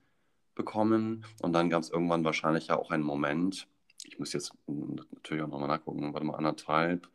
bekommen 0.55 1.25
und 1.43 1.53
dann 1.53 1.69
gab 1.69 1.83
es 1.83 1.91
irgendwann 1.91 2.23
wahrscheinlich 2.23 2.69
ja 2.69 2.79
auch 2.79 2.93
einen 2.93 3.03
Moment, 3.03 3.67
ich 4.05 4.19
muss 4.19 4.33
jetzt 4.33 4.53
natürlich 4.67 5.43
auch 5.43 5.49
nochmal 5.49 5.69
nachgucken, 5.69 6.13
warte 6.13 6.27
mal, 6.27 6.37
anderthalb 6.37 7.09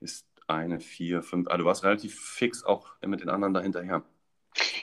ist 0.00 0.26
eine, 0.46 0.80
vier, 0.80 1.22
fünf, 1.22 1.48
also 1.48 1.58
du 1.58 1.64
warst 1.64 1.84
relativ 1.84 2.20
fix 2.20 2.64
auch 2.64 2.88
mit 3.04 3.20
den 3.20 3.30
anderen 3.30 3.54
dahinterher. 3.54 4.02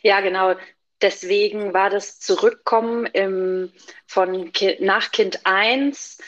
Ja, 0.01 0.21
genau. 0.21 0.55
Deswegen 1.01 1.73
war 1.73 1.89
das 1.89 2.19
Zurückkommen 2.19 3.05
im, 3.07 3.71
von 4.05 4.51
nach 4.79 5.11
Kind 5.11 5.45
1 5.45 6.19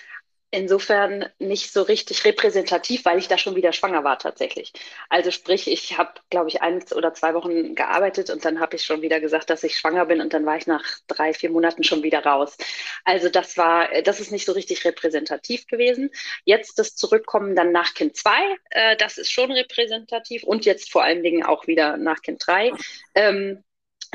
insofern 0.54 1.28
nicht 1.40 1.74
so 1.74 1.82
richtig 1.82 2.26
repräsentativ, 2.26 3.06
weil 3.06 3.18
ich 3.18 3.28
da 3.28 3.40
schon 3.40 3.56
wieder 3.56 3.74
schwanger 3.74 4.04
war 4.04 4.20
tatsächlich. 4.20 4.72
Also 5.10 5.32
sprich, 5.32 5.68
ich 5.68 5.98
habe, 5.98 6.14
glaube 6.30 6.48
ich, 6.48 6.62
eins 6.62 6.94
oder 6.94 7.12
zwei 7.16 7.34
Wochen 7.34 7.74
gearbeitet 7.74 8.30
und 8.30 8.46
dann 8.46 8.60
habe 8.60 8.76
ich 8.76 8.84
schon 8.84 9.02
wieder 9.02 9.20
gesagt, 9.20 9.50
dass 9.50 9.64
ich 9.64 9.76
schwanger 9.76 10.06
bin 10.06 10.22
und 10.22 10.32
dann 10.32 10.46
war 10.46 10.56
ich 10.56 10.68
nach 10.68 10.84
drei, 11.08 11.34
vier 11.34 11.50
Monaten 11.50 11.84
schon 11.84 12.04
wieder 12.04 12.24
raus. 12.24 12.56
Also 13.04 13.30
das 13.30 13.58
war, 13.58 13.90
das 14.04 14.20
ist 14.20 14.32
nicht 14.32 14.46
so 14.46 14.52
richtig 14.52 14.86
repräsentativ 14.86 15.66
gewesen. 15.66 16.12
Jetzt 16.46 16.78
das 16.78 16.96
Zurückkommen 16.96 17.56
dann 17.56 17.72
nach 17.72 17.96
Kind 17.96 18.16
2, 18.16 18.32
äh, 18.70 18.96
das 18.98 19.18
ist 19.18 19.32
schon 19.32 19.52
repräsentativ 19.52 20.44
und 20.44 20.66
jetzt 20.66 20.92
vor 20.92 21.04
allen 21.04 21.24
Dingen 21.24 21.44
auch 21.44 21.66
wieder 21.66 21.98
nach 21.98 22.22
Kind 22.22 22.44
3. 22.46 22.74
Ähm, 23.16 23.64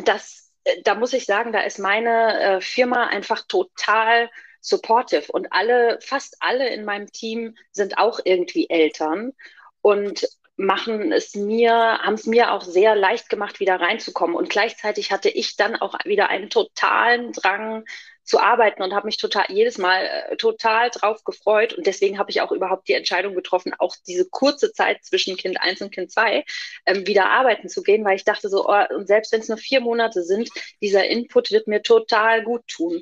das, 0.05 0.53
äh, 0.63 0.83
da 0.85 0.95
muss 0.95 1.15
ich 1.15 1.25
sagen, 1.25 1.53
da 1.53 1.63
ist 1.63 1.81
meine 1.81 2.41
äh, 2.41 2.61
Firma 2.61 3.09
einfach 3.09 3.45
total 3.49 4.31
supportive 4.61 5.31
und 5.33 5.53
alle, 5.53 5.99
fast 6.01 6.37
alle 6.41 6.69
in 6.69 6.85
meinem 6.85 7.11
Team 7.11 7.57
sind 7.73 7.99
auch 7.99 8.21
irgendwie 8.25 8.69
Eltern. 8.71 9.33
Und 9.81 10.27
machen 10.59 11.13
es 11.13 11.37
mir, 11.37 11.73
haben 11.73 12.15
es 12.15 12.27
mir 12.27 12.53
auch 12.53 12.63
sehr 12.63 12.97
leicht 12.97 13.29
gemacht, 13.29 13.61
wieder 13.61 13.81
reinzukommen. 13.81 14.35
Und 14.35 14.51
gleichzeitig 14.51 15.13
hatte 15.13 15.29
ich 15.29 15.57
dann 15.57 15.77
auch 15.77 15.97
wieder 16.05 16.31
einen 16.31 16.51
totalen 16.51 17.33
Drang 17.33 17.85
zu 18.25 18.41
arbeiten 18.41 18.83
und 18.83 18.93
habe 18.93 19.07
mich 19.07 19.17
total 19.17 19.47
jedes 19.49 19.79
Mal 19.79 20.05
äh, 20.05 20.37
total 20.37 20.91
drauf 20.91 21.23
gefreut. 21.25 21.75
Und 21.75 21.87
deswegen 21.87 22.19
habe 22.19 22.31
ich 22.31 22.41
auch 22.41 22.51
überhaupt 22.51 22.89
die 22.89 22.95
Entscheidung 22.95 23.35
getroffen, 23.37 23.73
auch 23.79 23.95
diese 24.07 24.29
kurze 24.29 24.73
Zeit 24.73 25.03
zwischen 25.05 25.37
Kind 25.37 25.61
1 25.61 25.81
und 25.81 25.93
Kind 25.93 26.11
2 26.11 26.45
ähm, 26.87 27.07
wieder 27.07 27.31
arbeiten 27.31 27.69
zu 27.69 27.83
gehen, 27.83 28.05
weil 28.05 28.17
ich 28.17 28.25
dachte 28.25 28.49
so, 28.49 28.69
oh, 28.69 28.95
und 28.95 29.07
selbst 29.07 29.33
wenn 29.33 29.41
es 29.41 29.49
nur 29.49 29.59
vier 29.59 29.81
Monate 29.81 30.25
sind, 30.25 30.51
dieser 30.83 31.07
Input 31.07 31.53
wird 31.53 31.69
mir 31.69 31.83
total 31.83 32.43
gut 32.43 32.67
tun. 32.67 33.01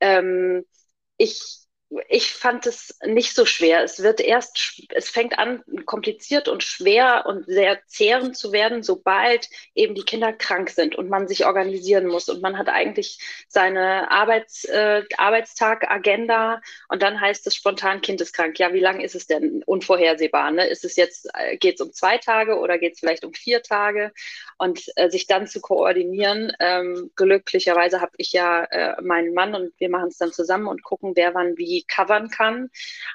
Ähm, 0.00 0.66
ich 1.18 1.65
ich 2.08 2.32
fand 2.32 2.66
es 2.66 2.98
nicht 3.04 3.34
so 3.34 3.44
schwer. 3.44 3.82
Es 3.82 4.02
wird 4.02 4.20
erst, 4.20 4.82
es 4.90 5.08
fängt 5.08 5.38
an, 5.38 5.62
kompliziert 5.84 6.48
und 6.48 6.62
schwer 6.62 7.24
und 7.26 7.46
sehr 7.46 7.80
zehrend 7.86 8.36
zu 8.36 8.52
werden, 8.52 8.82
sobald 8.82 9.48
eben 9.74 9.94
die 9.94 10.04
Kinder 10.04 10.32
krank 10.32 10.70
sind 10.70 10.96
und 10.96 11.08
man 11.08 11.28
sich 11.28 11.46
organisieren 11.46 12.06
muss. 12.06 12.28
Und 12.28 12.42
man 12.42 12.58
hat 12.58 12.68
eigentlich 12.68 13.18
seine 13.48 14.10
Arbeits, 14.10 14.64
äh, 14.64 15.02
Arbeitstag-Agenda 15.16 16.60
und 16.88 17.02
dann 17.02 17.20
heißt 17.20 17.46
es 17.46 17.54
spontan, 17.54 18.00
Kind 18.00 18.20
ist 18.20 18.32
krank. 18.32 18.58
Ja, 18.58 18.72
wie 18.72 18.80
lange 18.80 19.04
ist 19.04 19.14
es 19.14 19.26
denn 19.26 19.62
unvorhersehbar? 19.64 20.50
Ne? 20.50 20.66
Ist 20.66 20.84
es 20.84 20.96
jetzt, 20.96 21.28
äh, 21.34 21.56
geht 21.56 21.76
es 21.76 21.80
um 21.80 21.92
zwei 21.92 22.18
Tage 22.18 22.58
oder 22.58 22.78
geht 22.78 22.94
es 22.94 23.00
vielleicht 23.00 23.24
um 23.24 23.34
vier 23.34 23.62
Tage? 23.62 24.12
Und 24.58 24.84
äh, 24.96 25.10
sich 25.10 25.26
dann 25.26 25.46
zu 25.46 25.60
koordinieren, 25.60 26.52
ähm, 26.60 27.10
glücklicherweise 27.14 28.00
habe 28.00 28.12
ich 28.16 28.32
ja 28.32 28.64
äh, 28.64 29.00
meinen 29.02 29.34
Mann 29.34 29.54
und 29.54 29.72
wir 29.78 29.90
machen 29.90 30.08
es 30.08 30.16
dann 30.16 30.32
zusammen 30.32 30.66
und 30.66 30.82
gucken, 30.82 31.12
wer 31.14 31.34
wann 31.34 31.56
wie 31.56 31.85
covern 31.88 32.30
kann. 32.30 32.68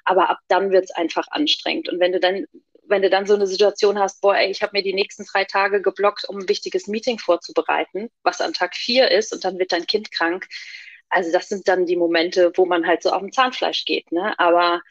Aber 0.05 0.29
ab 0.29 0.39
dann 0.47 0.71
wird 0.71 0.85
es 0.85 0.91
einfach 0.91 1.27
anstrengend. 1.29 1.89
Und 1.89 1.99
wenn 1.99 2.11
du 2.11 2.19
dann 2.19 2.45
wenn 2.91 3.01
du 3.01 3.09
dann 3.09 3.25
so 3.25 3.33
eine 3.33 3.47
Situation 3.47 3.97
hast, 3.97 4.21
boah, 4.21 4.35
ey, 4.35 4.51
ich 4.51 4.61
habe 4.61 4.73
mir 4.73 4.83
die 4.83 4.93
nächsten 4.93 5.25
drei 5.25 5.45
Tage 5.45 5.81
geblockt, 5.81 6.27
um 6.27 6.39
ein 6.39 6.49
wichtiges 6.49 6.87
Meeting 6.87 7.19
vorzubereiten, 7.19 8.09
was 8.21 8.41
an 8.41 8.53
Tag 8.53 8.75
vier 8.75 9.09
ist, 9.09 9.33
und 9.33 9.45
dann 9.45 9.57
wird 9.57 9.71
dein 9.71 9.87
Kind 9.87 10.11
krank. 10.11 10.45
Also 11.09 11.31
das 11.31 11.49
sind 11.49 11.67
dann 11.67 11.85
die 11.85 11.95
Momente, 11.95 12.51
wo 12.55 12.65
man 12.65 12.85
halt 12.85 13.01
so 13.01 13.11
auf 13.11 13.21
dem 13.21 13.31
Zahnfleisch 13.31 13.85
geht. 13.85 14.11
Ne? 14.11 14.37
Aber 14.39 14.81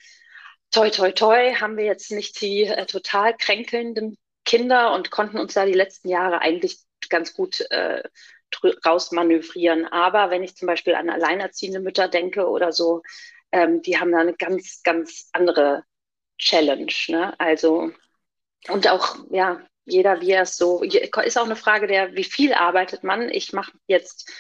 toi, 0.70 0.90
toi, 0.90 1.12
toi, 1.12 1.54
haben 1.54 1.76
wir 1.76 1.84
jetzt 1.84 2.10
nicht 2.10 2.40
die 2.40 2.64
äh, 2.64 2.86
total 2.86 3.36
kränkelnden 3.36 4.16
Kinder 4.44 4.94
und 4.94 5.10
konnten 5.10 5.38
uns 5.38 5.54
da 5.54 5.66
die 5.66 5.72
letzten 5.72 6.08
Jahre 6.08 6.40
eigentlich 6.40 6.78
ganz 7.08 7.34
gut 7.34 7.60
äh, 7.70 8.02
rausmanövrieren. 8.84 9.86
Aber 9.86 10.30
wenn 10.30 10.42
ich 10.42 10.56
zum 10.56 10.66
Beispiel 10.66 10.94
an 10.94 11.10
alleinerziehende 11.10 11.80
Mütter 11.80 12.08
denke 12.08 12.48
oder 12.48 12.72
so, 12.72 13.02
ähm, 13.52 13.82
die 13.82 13.98
haben 13.98 14.12
da 14.12 14.18
eine 14.18 14.34
ganz, 14.34 14.82
ganz 14.82 15.28
andere 15.32 15.84
Challenge. 16.38 16.92
Ne? 17.08 17.38
Also, 17.38 17.92
und 18.68 18.88
auch, 18.88 19.16
ja, 19.30 19.60
jeder, 19.84 20.20
wie 20.20 20.32
er 20.32 20.42
es 20.42 20.56
so, 20.56 20.82
ist 20.82 21.38
auch 21.38 21.44
eine 21.44 21.56
Frage 21.56 21.86
der, 21.86 22.14
wie 22.14 22.24
viel 22.24 22.52
arbeitet 22.52 23.04
man? 23.04 23.28
Ich 23.30 23.52
mache 23.52 23.72
jetzt 23.86 24.30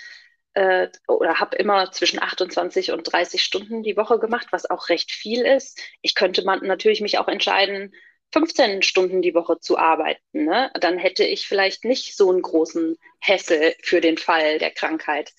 äh, 0.54 0.88
oder 1.08 1.40
habe 1.40 1.56
immer 1.56 1.92
zwischen 1.92 2.22
28 2.22 2.92
und 2.92 3.04
30 3.04 3.42
Stunden 3.42 3.82
die 3.82 3.96
Woche 3.96 4.18
gemacht, 4.18 4.48
was 4.50 4.68
auch 4.68 4.88
recht 4.88 5.10
viel 5.12 5.44
ist. 5.44 5.80
Ich 6.02 6.14
könnte 6.14 6.44
man 6.44 6.60
natürlich 6.66 7.00
mich 7.00 7.18
auch 7.18 7.28
entscheiden, 7.28 7.94
15 8.32 8.82
Stunden 8.82 9.22
die 9.22 9.34
Woche 9.34 9.58
zu 9.58 9.76
arbeiten. 9.76 10.44
Ne? 10.44 10.70
Dann 10.80 10.98
hätte 10.98 11.24
ich 11.24 11.46
vielleicht 11.46 11.84
nicht 11.84 12.16
so 12.16 12.30
einen 12.30 12.42
großen 12.42 12.96
Hessel 13.20 13.74
für 13.82 14.00
den 14.00 14.18
Fall 14.18 14.58
der 14.58 14.70
Krankheit. 14.70 15.32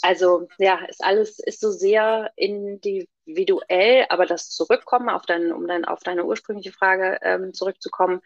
Also 0.00 0.48
ja, 0.58 0.84
ist 0.86 1.04
alles 1.04 1.38
ist 1.38 1.60
so 1.60 1.70
sehr 1.70 2.32
individuell, 2.36 4.06
aber 4.08 4.26
das 4.26 4.50
Zurückkommen 4.50 5.08
auf 5.08 5.26
dein, 5.26 5.52
um 5.52 5.66
dann 5.68 5.84
auf 5.84 6.00
deine 6.00 6.24
ursprüngliche 6.24 6.72
Frage 6.72 7.18
ähm, 7.22 7.54
zurückzukommen, 7.54 8.20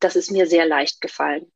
das 0.00 0.16
ist 0.16 0.30
mir 0.30 0.46
sehr 0.46 0.66
leicht 0.66 1.00
gefallen. 1.00 1.50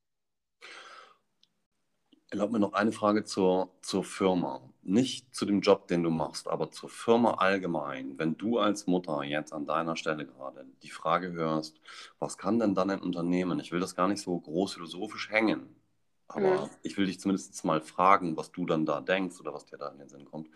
Erlaub 2.30 2.52
mir 2.52 2.60
noch 2.60 2.72
eine 2.74 2.92
Frage 2.92 3.24
zur, 3.24 3.70
zur 3.82 4.04
Firma. 4.04 4.62
Nicht 4.82 5.34
zu 5.34 5.46
dem 5.46 5.60
Job, 5.60 5.88
den 5.88 6.02
du 6.04 6.10
machst, 6.10 6.48
aber 6.48 6.70
zur 6.70 6.88
Firma 6.88 7.34
allgemein. 7.34 8.18
Wenn 8.18 8.36
du 8.36 8.58
als 8.58 8.86
Mutter 8.86 9.22
jetzt 9.24 9.52
an 9.52 9.66
deiner 9.66 9.96
Stelle 9.96 10.26
gerade 10.26 10.64
die 10.82 10.90
Frage 10.90 11.32
hörst, 11.32 11.80
was 12.20 12.38
kann 12.38 12.58
denn 12.60 12.74
dann 12.74 12.90
ein 12.90 13.00
Unternehmen? 13.02 13.58
Ich 13.60 13.72
will 13.72 13.80
das 13.80 13.96
gar 13.96 14.08
nicht 14.08 14.22
so 14.22 14.38
groß 14.38 14.74
philosophisch 14.74 15.28
hängen, 15.30 15.79
aber 16.30 16.66
mhm. 16.66 16.70
ich 16.82 16.96
will 16.96 17.06
dich 17.06 17.20
zumindest 17.20 17.64
mal 17.64 17.80
fragen, 17.80 18.36
was 18.36 18.52
du 18.52 18.66
dann 18.66 18.86
da 18.86 19.00
denkst 19.00 19.40
oder 19.40 19.52
was 19.52 19.66
dir 19.66 19.78
da 19.78 19.88
in 19.88 19.98
den 19.98 20.08
Sinn 20.08 20.24
kommt. 20.24 20.48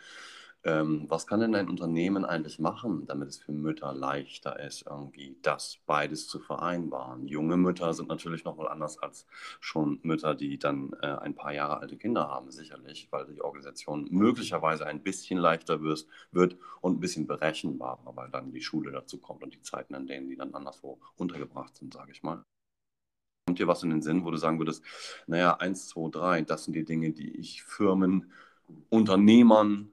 Ähm, 0.67 1.05
was 1.11 1.27
kann 1.27 1.41
denn 1.41 1.55
ein 1.55 1.69
Unternehmen 1.69 2.25
eigentlich 2.25 2.59
machen, 2.59 3.07
damit 3.07 3.29
es 3.29 3.37
für 3.37 3.53
Mütter 3.53 3.93
leichter 3.93 4.59
ist, 4.59 4.87
irgendwie 4.89 5.37
das 5.43 5.79
beides 5.85 6.27
zu 6.27 6.39
vereinbaren? 6.39 7.29
Junge 7.29 7.59
Mütter 7.59 7.93
sind 7.93 8.09
natürlich 8.09 8.45
noch 8.45 8.57
mal 8.57 8.69
anders 8.69 8.99
als 8.99 9.27
schon 9.61 10.01
Mütter, 10.03 10.35
die 10.35 10.59
dann 10.59 10.95
äh, 11.03 11.07
ein 11.07 11.35
paar 11.35 11.53
Jahre 11.53 11.81
alte 11.81 11.99
Kinder 11.99 12.29
haben, 12.29 12.51
sicherlich, 12.51 13.09
weil 13.11 13.27
die 13.27 13.43
Organisation 13.43 14.09
möglicherweise 14.11 14.87
ein 14.87 15.03
bisschen 15.03 15.39
leichter 15.39 15.83
wird, 15.83 16.07
wird 16.33 16.57
und 16.81 16.97
ein 16.97 17.01
bisschen 17.01 17.27
berechenbarer, 17.27 18.17
weil 18.17 18.31
dann 18.31 18.51
die 18.51 18.63
Schule 18.63 18.91
dazu 18.91 19.19
kommt 19.19 19.43
und 19.43 19.53
die 19.53 19.61
Zeiten, 19.61 19.95
an 19.95 20.07
denen 20.07 20.29
die 20.29 20.37
dann 20.37 20.55
anderswo 20.55 20.99
untergebracht 21.17 21.77
sind, 21.77 21.93
sage 21.93 22.13
ich 22.13 22.23
mal. 22.23 22.43
Kommt 23.47 23.59
dir 23.59 23.69
was 23.69 23.83
in 23.83 23.91
den 23.91 24.03
Sinn, 24.03 24.25
wo 24.25 24.31
du 24.31 24.37
sagen 24.37 24.59
würdest, 24.59 24.83
naja, 25.27 25.57
eins, 25.57 25.89
zwei, 25.89 26.09
drei, 26.11 26.43
das 26.43 26.65
sind 26.65 26.75
die 26.75 26.85
Dinge, 26.85 27.13
die 27.13 27.37
ich 27.37 27.63
Firmen, 27.63 28.33
Unternehmern 28.89 29.93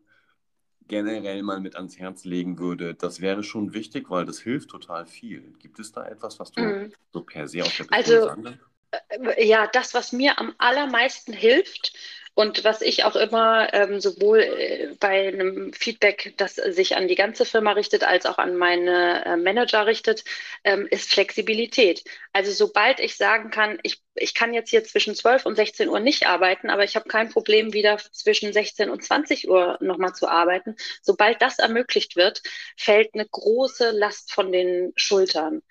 generell 0.87 1.41
mal 1.41 1.61
mit 1.61 1.77
ans 1.77 1.97
Herz 1.97 2.25
legen 2.25 2.59
würde, 2.59 2.93
das 2.93 3.21
wäre 3.21 3.43
schon 3.43 3.73
wichtig, 3.73 4.09
weil 4.09 4.25
das 4.25 4.39
hilft 4.39 4.69
total 4.69 5.05
viel. 5.05 5.53
Gibt 5.59 5.79
es 5.79 5.93
da 5.93 6.05
etwas, 6.05 6.39
was 6.39 6.51
du 6.51 6.61
mhm. 6.61 6.93
so 7.13 7.21
per 7.21 7.47
se 7.47 7.61
aus 7.61 7.77
der 7.77 7.85
Beziehung 7.85 7.97
also, 7.97 8.27
sagen 8.27 8.43
kannst? 8.43 9.37
Äh, 9.37 9.47
ja, 9.47 9.67
das, 9.67 9.93
was 9.93 10.11
mir 10.11 10.37
am 10.37 10.53
allermeisten 10.57 11.31
hilft, 11.31 11.93
und 12.33 12.63
was 12.63 12.81
ich 12.81 13.03
auch 13.03 13.15
immer 13.15 13.73
ähm, 13.73 13.99
sowohl 13.99 14.39
äh, 14.39 14.95
bei 14.99 15.27
einem 15.27 15.73
Feedback, 15.73 16.33
das 16.37 16.55
sich 16.55 16.95
an 16.95 17.07
die 17.07 17.15
ganze 17.15 17.45
Firma 17.45 17.73
richtet, 17.73 18.03
als 18.03 18.25
auch 18.25 18.37
an 18.37 18.55
meine 18.55 19.25
äh, 19.25 19.35
Manager 19.37 19.85
richtet, 19.85 20.23
ähm, 20.63 20.87
ist 20.89 21.11
Flexibilität. 21.11 22.03
Also 22.31 22.51
sobald 22.51 22.99
ich 23.01 23.17
sagen 23.17 23.51
kann, 23.51 23.79
ich, 23.83 24.01
ich 24.15 24.33
kann 24.33 24.53
jetzt 24.53 24.69
hier 24.69 24.83
zwischen 24.85 25.13
12 25.13 25.45
und 25.45 25.55
16 25.55 25.89
Uhr 25.89 25.99
nicht 25.99 26.25
arbeiten, 26.25 26.69
aber 26.69 26.85
ich 26.85 26.95
habe 26.95 27.09
kein 27.09 27.29
Problem, 27.29 27.73
wieder 27.73 27.97
zwischen 27.97 28.53
16 28.53 28.89
und 28.89 29.03
20 29.03 29.49
Uhr 29.49 29.77
nochmal 29.81 30.13
zu 30.13 30.27
arbeiten, 30.27 30.75
sobald 31.01 31.41
das 31.41 31.59
ermöglicht 31.59 32.15
wird, 32.15 32.41
fällt 32.77 33.13
eine 33.13 33.27
große 33.27 33.91
Last 33.91 34.31
von 34.33 34.51
den 34.51 34.93
Schultern 34.95 35.61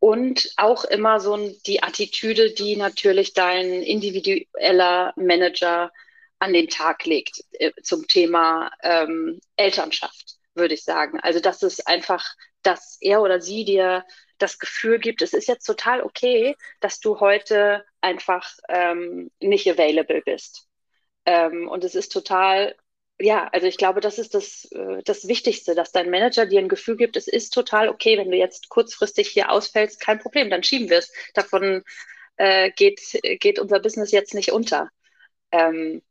und 0.00 0.50
auch 0.56 0.84
immer 0.84 1.20
so 1.20 1.36
die 1.66 1.82
Attitüde, 1.82 2.52
die 2.52 2.76
natürlich 2.76 3.34
dein 3.34 3.82
individueller 3.82 5.12
Manager 5.16 5.92
an 6.38 6.54
den 6.54 6.68
Tag 6.68 7.04
legt 7.04 7.44
äh, 7.52 7.70
zum 7.82 8.08
Thema 8.08 8.72
ähm, 8.82 9.40
Elternschaft, 9.56 10.38
würde 10.54 10.74
ich 10.74 10.84
sagen. 10.84 11.20
Also 11.20 11.38
das 11.38 11.62
ist 11.62 11.86
einfach, 11.86 12.34
dass 12.62 12.96
er 13.00 13.20
oder 13.20 13.42
sie 13.42 13.64
dir 13.64 14.04
das 14.38 14.58
Gefühl 14.58 14.98
gibt, 14.98 15.20
es 15.20 15.34
ist 15.34 15.48
jetzt 15.48 15.66
total 15.66 16.02
okay, 16.02 16.56
dass 16.80 17.00
du 17.00 17.20
heute 17.20 17.84
einfach 18.00 18.50
ähm, 18.70 19.30
nicht 19.38 19.70
available 19.70 20.22
bist. 20.22 20.66
Ähm, 21.26 21.68
und 21.68 21.84
es 21.84 21.94
ist 21.94 22.10
total 22.10 22.74
ja, 23.20 23.48
also 23.52 23.66
ich 23.66 23.76
glaube, 23.76 24.00
das 24.00 24.18
ist 24.18 24.34
das, 24.34 24.64
äh, 24.72 25.02
das 25.04 25.28
Wichtigste, 25.28 25.74
dass 25.74 25.92
dein 25.92 26.10
Manager 26.10 26.46
dir 26.46 26.58
ein 26.60 26.68
Gefühl 26.68 26.96
gibt, 26.96 27.16
es 27.16 27.28
ist 27.28 27.50
total 27.52 27.88
okay, 27.88 28.16
wenn 28.18 28.30
du 28.30 28.36
jetzt 28.36 28.68
kurzfristig 28.70 29.28
hier 29.28 29.50
ausfällst, 29.50 30.00
kein 30.00 30.18
Problem, 30.18 30.50
dann 30.50 30.62
schieben 30.62 30.88
wir 30.88 30.98
es. 30.98 31.12
Davon 31.34 31.84
äh, 32.36 32.70
geht, 32.72 33.00
geht 33.40 33.58
unser 33.58 33.80
Business 33.80 34.10
jetzt 34.12 34.34
nicht 34.34 34.52
unter. 34.52 34.90
Ähm, 35.52 36.02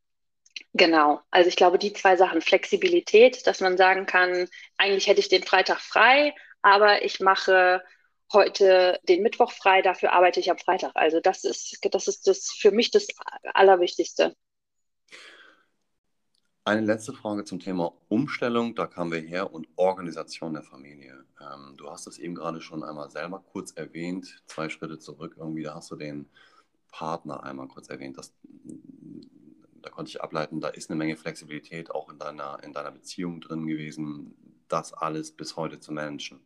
genau, 0.74 1.22
also 1.32 1.50
ich 1.50 1.56
glaube, 1.56 1.80
die 1.80 1.94
zwei 1.94 2.16
Sachen, 2.18 2.42
Flexibilität, 2.42 3.48
dass 3.48 3.62
man 3.62 3.78
sagen 3.78 4.06
kann, 4.06 4.48
eigentlich 4.78 5.08
hätte 5.08 5.20
ich 5.20 5.30
den 5.30 5.44
Freitag 5.44 5.80
frei, 5.82 6.36
aber 6.62 7.04
ich 7.04 7.20
mache 7.20 7.84
heute 8.32 9.00
den 9.04 9.24
Mittwoch 9.24 9.52
frei, 9.52 9.82
dafür 9.82 10.14
arbeite 10.14 10.40
ich 10.40 10.52
am 10.52 10.60
Freitag. 10.60 10.92
Also 10.96 11.20
das 11.20 11.44
ist, 11.44 11.80
das 11.92 12.08
ist 12.08 12.28
das 12.28 12.52
für 12.52 12.72
mich 12.72 12.92
das 12.92 13.08
Allerwichtigste. 13.54 14.36
Eine 16.70 16.82
letzte 16.82 17.14
Frage 17.14 17.46
zum 17.46 17.60
Thema 17.60 17.94
Umstellung, 18.10 18.76
da 18.76 18.86
kamen 18.86 19.12
wir 19.12 19.22
her, 19.22 19.52
und 19.52 19.68
Organisation 19.76 20.54
der 20.54 20.62
Familie. 20.62 21.26
Ähm, 21.42 21.74
du 21.78 21.90
hast 21.90 22.06
es 22.06 22.20
eben 22.20 22.36
gerade 22.36 22.62
schon 22.62 22.84
einmal 22.84 23.10
selber 23.10 23.44
kurz 23.52 23.72
erwähnt, 23.72 24.44
zwei 24.46 24.70
Schritte 24.70 25.00
zurück, 25.00 25.34
irgendwie, 25.36 25.64
da 25.64 25.74
hast 25.74 25.90
du 25.90 25.96
den 25.96 26.30
Partner 26.92 27.42
einmal 27.42 27.68
kurz 27.70 27.90
erwähnt. 27.90 28.20
Das, 28.20 28.36
da 29.82 29.90
konnte 29.90 30.10
ich 30.10 30.22
ableiten, 30.22 30.62
da 30.62 30.68
ist 30.68 30.92
eine 30.92 30.98
Menge 31.00 31.18
Flexibilität 31.18 31.90
auch 31.90 32.08
in 32.08 32.20
deiner, 32.20 32.60
in 32.64 32.72
deiner 32.72 32.92
Beziehung 32.92 33.42
drin 33.42 33.66
gewesen, 33.66 34.36
das 34.68 34.94
alles 34.94 35.32
bis 35.32 35.56
heute 35.56 35.80
zu 35.80 35.92
managen. 35.92 36.40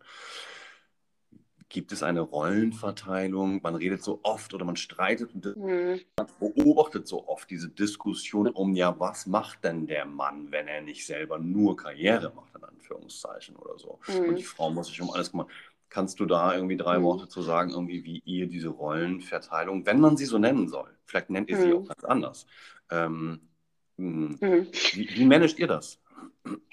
Gibt 1.74 1.92
es 1.92 2.04
eine 2.04 2.22
Rollenverteilung? 2.22 3.60
Man 3.64 3.74
redet 3.74 4.04
so 4.04 4.20
oft 4.22 4.54
oder 4.54 4.64
man 4.64 4.76
streitet 4.76 5.34
und 5.34 5.58
mhm. 5.58 6.00
man 6.16 6.28
beobachtet 6.40 7.08
so 7.08 7.28
oft 7.28 7.50
diese 7.50 7.68
Diskussion 7.68 8.48
um, 8.48 8.76
ja, 8.76 9.00
was 9.00 9.26
macht 9.26 9.64
denn 9.64 9.88
der 9.88 10.06
Mann, 10.06 10.52
wenn 10.52 10.68
er 10.68 10.82
nicht 10.82 11.04
selber 11.04 11.40
nur 11.40 11.76
Karriere 11.76 12.32
macht, 12.36 12.56
in 12.56 12.64
Anführungszeichen 12.64 13.56
oder 13.56 13.80
so. 13.80 14.00
Mhm. 14.08 14.30
Und 14.30 14.36
die 14.38 14.44
Frau 14.44 14.70
muss 14.70 14.90
sich 14.90 15.02
um 15.02 15.10
alles 15.10 15.32
kümmern. 15.32 15.48
Kannst 15.90 16.20
du 16.20 16.28
da 16.28 16.54
irgendwie 16.54 16.78
drei 16.78 17.00
mhm. 17.00 17.04
Worte 17.06 17.28
zu 17.28 17.42
sagen, 17.42 17.72
irgendwie 17.72 18.04
wie 18.04 18.22
ihr 18.24 18.46
diese 18.46 18.70
Rollenverteilung, 18.70 19.84
wenn 19.88 20.00
man 20.00 20.16
sie 20.16 20.26
so 20.26 20.38
nennen 20.38 20.68
soll, 20.68 20.96
vielleicht 21.06 21.32
nennt 21.32 21.50
ihr 21.50 21.58
sie 21.58 21.70
mhm. 21.70 21.78
auch 21.78 21.88
ganz 21.88 22.04
anders. 22.04 22.46
Ähm, 22.92 23.50
hm, 23.98 24.38
mhm. 24.40 24.68
wie, 24.94 25.10
wie 25.10 25.26
managt 25.26 25.58
ihr 25.58 25.68
das? 25.68 26.00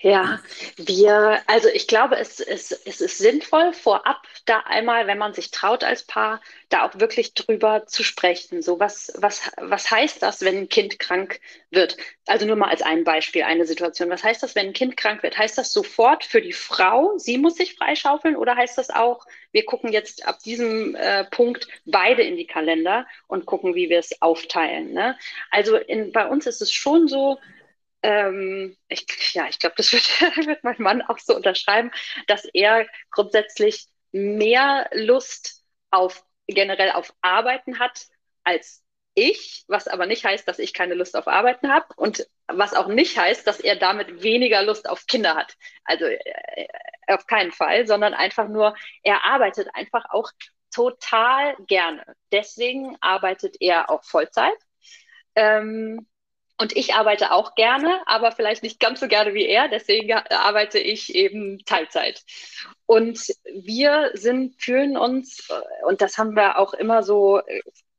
Ja, 0.03 0.41
wir, 0.77 1.43
also 1.47 1.69
ich 1.69 1.87
glaube, 1.87 2.17
es, 2.17 2.41
es, 2.41 2.73
es 2.73 3.01
ist 3.01 3.19
sinnvoll, 3.19 3.73
vorab 3.75 4.23
da 4.47 4.61
einmal, 4.61 5.07
wenn 5.07 5.19
man 5.19 5.35
sich 5.35 5.51
traut 5.51 5.85
als 5.85 6.05
Paar, 6.05 6.41
da 6.71 6.87
auch 6.87 6.99
wirklich 6.99 7.35
drüber 7.35 7.87
zu 7.87 8.03
sprechen. 8.03 8.63
So, 8.63 8.81
was, 8.81 9.13
was, 9.19 9.51
was 9.59 9.91
heißt 9.91 10.23
das, 10.23 10.41
wenn 10.41 10.57
ein 10.57 10.69
Kind 10.71 10.99
krank 10.99 11.39
wird? 11.71 11.99
Also 12.27 12.47
nur 12.47 12.57
mal 12.57 12.71
als 12.71 12.83
ein 12.83 13.05
Beispiel, 13.05 13.43
eine 13.43 13.67
Situation. 13.67 14.09
Was 14.11 14.25
heißt 14.25 14.43
das, 14.43 14.55
wenn 14.55 14.69
ein 14.69 14.73
Kind 14.73 14.97
krank 14.97 15.23
wird? 15.23 15.37
Heißt 15.39 15.59
das 15.59 15.73
sofort 15.73 16.25
für 16.25 16.41
die 16.41 16.55
Frau, 16.55 17.19
sie 17.19 17.37
muss 17.39 17.57
sich 17.57 17.75
freischaufeln 17.77 18.37
oder 18.37 18.57
heißt 18.57 18.79
das 18.79 18.91
auch, 18.91 19.27
wir 19.53 19.67
gucken 19.67 19.93
jetzt 19.93 20.27
ab 20.27 20.39
diesem 20.41 20.95
äh, 20.95 21.25
Punkt 21.25 21.69
beide 21.85 22.23
in 22.23 22.37
die 22.37 22.47
Kalender 22.47 23.07
und 23.29 23.47
gucken, 23.47 23.75
wie 23.75 23.91
wir 23.91 23.99
es 23.99 24.21
aufteilen? 24.23 24.93
Ne? 24.93 25.17
Also 25.51 25.77
in, 25.77 26.11
bei 26.11 26.27
uns 26.27 26.47
ist 26.47 26.63
es 26.63 26.73
schon 26.73 27.07
so, 27.07 27.39
ähm, 28.03 28.77
ich, 28.89 29.07
ja, 29.35 29.47
ich 29.49 29.59
glaube, 29.59 29.75
das 29.77 29.93
wird, 29.93 30.05
wird 30.47 30.65
mein 30.65 30.81
Mann 30.81 31.03
auch 31.03 31.19
so 31.19 31.35
unterschreiben, 31.37 31.91
dass 32.27 32.45
er 32.53 32.87
grundsätzlich 33.11 33.87
mehr 34.13 34.89
Lust 34.93 35.63
auf 35.91 36.25
generell 36.47 36.91
auf 36.93 37.13
Arbeiten 37.21 37.79
hat 37.79 38.07
als 38.45 38.83
ich, 39.15 39.65
was 39.69 39.89
aber 39.89 40.07
nicht 40.07 40.25
heißt, 40.25 40.47
dass 40.47 40.59
ich 40.59 40.73
keine 40.73 40.95
Lust 40.95 41.17
auf 41.17 41.27
Arbeiten 41.27 41.73
habe 41.73 41.87
und 41.97 42.27
was 42.47 42.75
auch 42.75 42.87
nicht 42.87 43.19
heißt, 43.19 43.47
dass 43.47 43.61
er 43.61 43.77
damit 43.77 44.23
weniger 44.23 44.63
Lust 44.63 44.89
auf 44.89 45.07
Kinder 45.07 45.35
hat. 45.35 45.57
Also 45.85 46.05
äh, 46.07 46.69
auf 47.09 47.27
keinen 47.27 47.53
Fall, 47.53 47.87
sondern 47.87 48.15
einfach 48.15 48.49
nur, 48.49 48.75
er 49.03 49.25
arbeitet 49.25 49.69
einfach 49.75 50.05
auch 50.11 50.31
total 50.73 51.57
gerne. 51.67 52.05
Deswegen 52.33 52.97
arbeitet 53.01 53.57
er 53.61 53.91
auch 53.91 54.05
Vollzeit. 54.05 54.57
Ähm, 55.35 56.07
und 56.61 56.77
ich 56.77 56.93
arbeite 56.95 57.33
auch 57.33 57.55
gerne, 57.55 58.03
aber 58.05 58.33
vielleicht 58.33 58.63
nicht 58.63 58.81
ganz 58.81 59.01
so 59.01 59.09
gerne 59.09 59.33
wie 59.33 59.47
er. 59.47 59.69
Deswegen 59.69 60.13
arbeite 60.13 60.79
ich 60.79 61.15
eben 61.15 61.59
Teilzeit. 61.65 62.23
Und 62.85 63.19
wir 63.51 64.11
sind, 64.13 64.61
fühlen 64.61 64.99
uns, 64.99 65.49
und 65.87 66.03
das 66.03 66.19
haben 66.19 66.37
wir 66.37 66.59
auch 66.59 66.75
immer 66.75 67.03
so, 67.03 67.41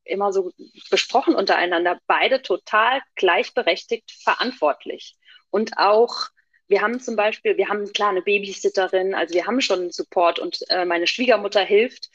immer 0.04 0.32
so 0.32 0.52
besprochen 0.92 1.34
untereinander, 1.34 2.00
beide 2.06 2.44
total 2.44 3.02
gleichberechtigt 3.16 4.12
verantwortlich. 4.24 5.16
Und 5.50 5.80
auch, 5.80 6.28
wir 6.68 6.82
haben 6.82 7.00
zum 7.00 7.16
Beispiel, 7.16 7.58
wir 7.58 7.68
haben 7.68 7.92
klar 7.94 8.10
eine 8.10 8.22
Babysitterin, 8.22 9.16
also 9.16 9.34
wir 9.34 9.48
haben 9.48 9.62
schon 9.62 9.80
einen 9.80 9.92
Support 9.92 10.38
und 10.38 10.60
äh, 10.70 10.86
meine 10.86 11.08
Schwiegermutter 11.08 11.64
hilft. 11.64 12.12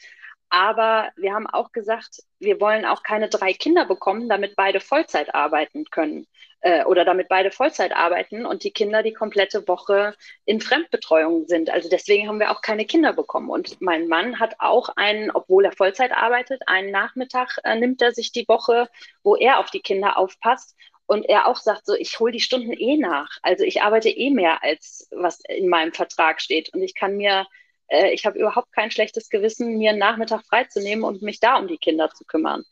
Aber 0.49 1.09
wir 1.15 1.33
haben 1.33 1.47
auch 1.47 1.71
gesagt, 1.71 2.23
wir 2.39 2.61
wollen 2.61 2.85
auch 2.85 3.03
keine 3.03 3.29
drei 3.29 3.53
Kinder 3.53 3.85
bekommen, 3.85 4.29
damit 4.29 4.55
beide 4.55 4.79
Vollzeit 4.79 5.35
arbeiten 5.35 5.85
können 5.85 6.25
äh, 6.61 6.83
oder 6.85 7.03
damit 7.05 7.27
beide 7.27 7.51
Vollzeit 7.51 7.93
arbeiten 7.93 8.45
und 8.45 8.63
die 8.63 8.71
Kinder 8.71 9.03
die 9.03 9.13
komplette 9.13 9.67
Woche 9.67 10.15
in 10.45 10.61
Fremdbetreuung 10.61 11.47
sind. 11.47 11.69
Also 11.69 11.89
deswegen 11.89 12.27
haben 12.27 12.39
wir 12.39 12.51
auch 12.51 12.61
keine 12.61 12.85
Kinder 12.85 13.13
bekommen. 13.13 13.49
Und 13.49 13.81
mein 13.81 14.07
Mann 14.07 14.39
hat 14.39 14.55
auch 14.59 14.89
einen, 14.95 15.31
obwohl 15.31 15.65
er 15.65 15.71
Vollzeit 15.73 16.11
arbeitet, 16.11 16.61
einen 16.67 16.91
Nachmittag 16.91 17.57
äh, 17.63 17.75
nimmt 17.75 18.01
er 18.01 18.13
sich 18.13 18.31
die 18.31 18.47
Woche, 18.47 18.87
wo 19.23 19.35
er 19.35 19.59
auf 19.59 19.69
die 19.69 19.81
Kinder 19.81 20.17
aufpasst. 20.17 20.75
Und 21.07 21.23
er 21.23 21.47
auch 21.47 21.57
sagt 21.57 21.85
so, 21.85 21.93
ich 21.93 22.19
hole 22.19 22.33
die 22.33 22.41
Stunden 22.41 22.73
eh 22.73 22.97
nach. 22.97 23.29
Also 23.41 23.63
ich 23.63 23.81
arbeite 23.81 24.09
eh 24.09 24.29
mehr 24.29 24.63
als 24.63 25.07
was 25.11 25.39
in 25.47 25.69
meinem 25.69 25.93
Vertrag 25.93 26.41
steht. 26.41 26.73
Und 26.73 26.81
ich 26.81 26.95
kann 26.95 27.15
mir 27.17 27.47
äh, 27.87 28.11
ich 28.11 28.25
habe 28.25 28.39
überhaupt 28.39 28.71
kein 28.73 28.91
schlechtes 28.91 29.29
Gewissen, 29.29 29.77
mir 29.77 29.91
einen 29.91 29.99
Nachmittag 29.99 30.45
freizunehmen 30.45 31.03
und 31.03 31.21
mich 31.21 31.39
da 31.39 31.57
um 31.57 31.67
die 31.67 31.77
Kinder 31.77 32.09
zu 32.11 32.25
kümmern. 32.25 32.63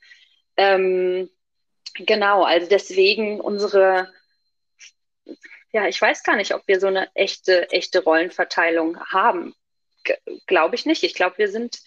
Ähm, 0.58 1.30
genau, 1.96 2.44
also 2.44 2.68
deswegen 2.68 3.42
unsere, 3.42 4.12
ja, 5.72 5.88
ich 5.88 6.02
weiß 6.02 6.24
gar 6.24 6.36
nicht, 6.36 6.54
ob 6.54 6.68
wir 6.68 6.80
so 6.80 6.88
eine 6.88 7.10
echte, 7.16 7.70
echte 7.72 8.04
Rollenverteilung 8.04 9.00
haben. 9.06 9.56
Glaube 10.46 10.76
ich 10.76 10.86
nicht. 10.86 11.04
Ich 11.04 11.16
glaube, 11.16 11.38
wir 11.38 11.50
sind 11.50 11.80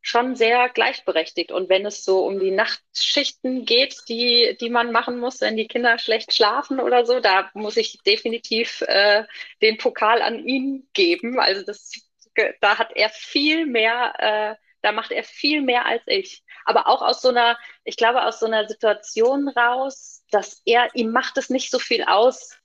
schon 0.00 0.36
sehr 0.36 0.68
gleichberechtigt. 0.68 1.52
Und 1.52 1.68
wenn 1.68 1.84
es 1.84 2.04
so 2.04 2.24
um 2.24 2.38
die 2.38 2.50
Nachtschichten 2.50 3.64
geht, 3.64 3.96
die, 4.08 4.56
die 4.60 4.70
man 4.70 4.92
machen 4.92 5.18
muss, 5.18 5.40
wenn 5.40 5.56
die 5.56 5.68
Kinder 5.68 5.98
schlecht 5.98 6.32
schlafen 6.32 6.80
oder 6.80 7.04
so, 7.04 7.20
da 7.20 7.50
muss 7.54 7.76
ich 7.76 7.98
definitiv 8.06 8.82
äh, 8.82 9.24
den 9.60 9.76
Pokal 9.76 10.22
an 10.22 10.46
ihn 10.46 10.88
geben. 10.94 11.38
Also 11.38 11.62
das 11.64 12.07
da 12.60 12.78
hat 12.78 12.90
er 12.94 13.10
viel 13.10 13.66
mehr, 13.66 14.14
äh, 14.18 14.56
da 14.82 14.92
macht 14.92 15.10
er 15.12 15.24
viel 15.24 15.62
mehr 15.62 15.86
als 15.86 16.02
ich. 16.06 16.42
Aber 16.64 16.86
auch 16.86 17.02
aus 17.02 17.22
so 17.22 17.28
einer, 17.30 17.58
ich 17.84 17.96
glaube, 17.96 18.24
aus 18.24 18.40
so 18.40 18.46
einer 18.46 18.68
Situation 18.68 19.48
raus, 19.48 20.22
dass 20.30 20.62
er, 20.64 20.94
ihm 20.94 21.10
macht 21.10 21.36
es 21.38 21.50
nicht 21.50 21.70
so 21.70 21.78
viel 21.78 22.04
aus, 22.04 22.58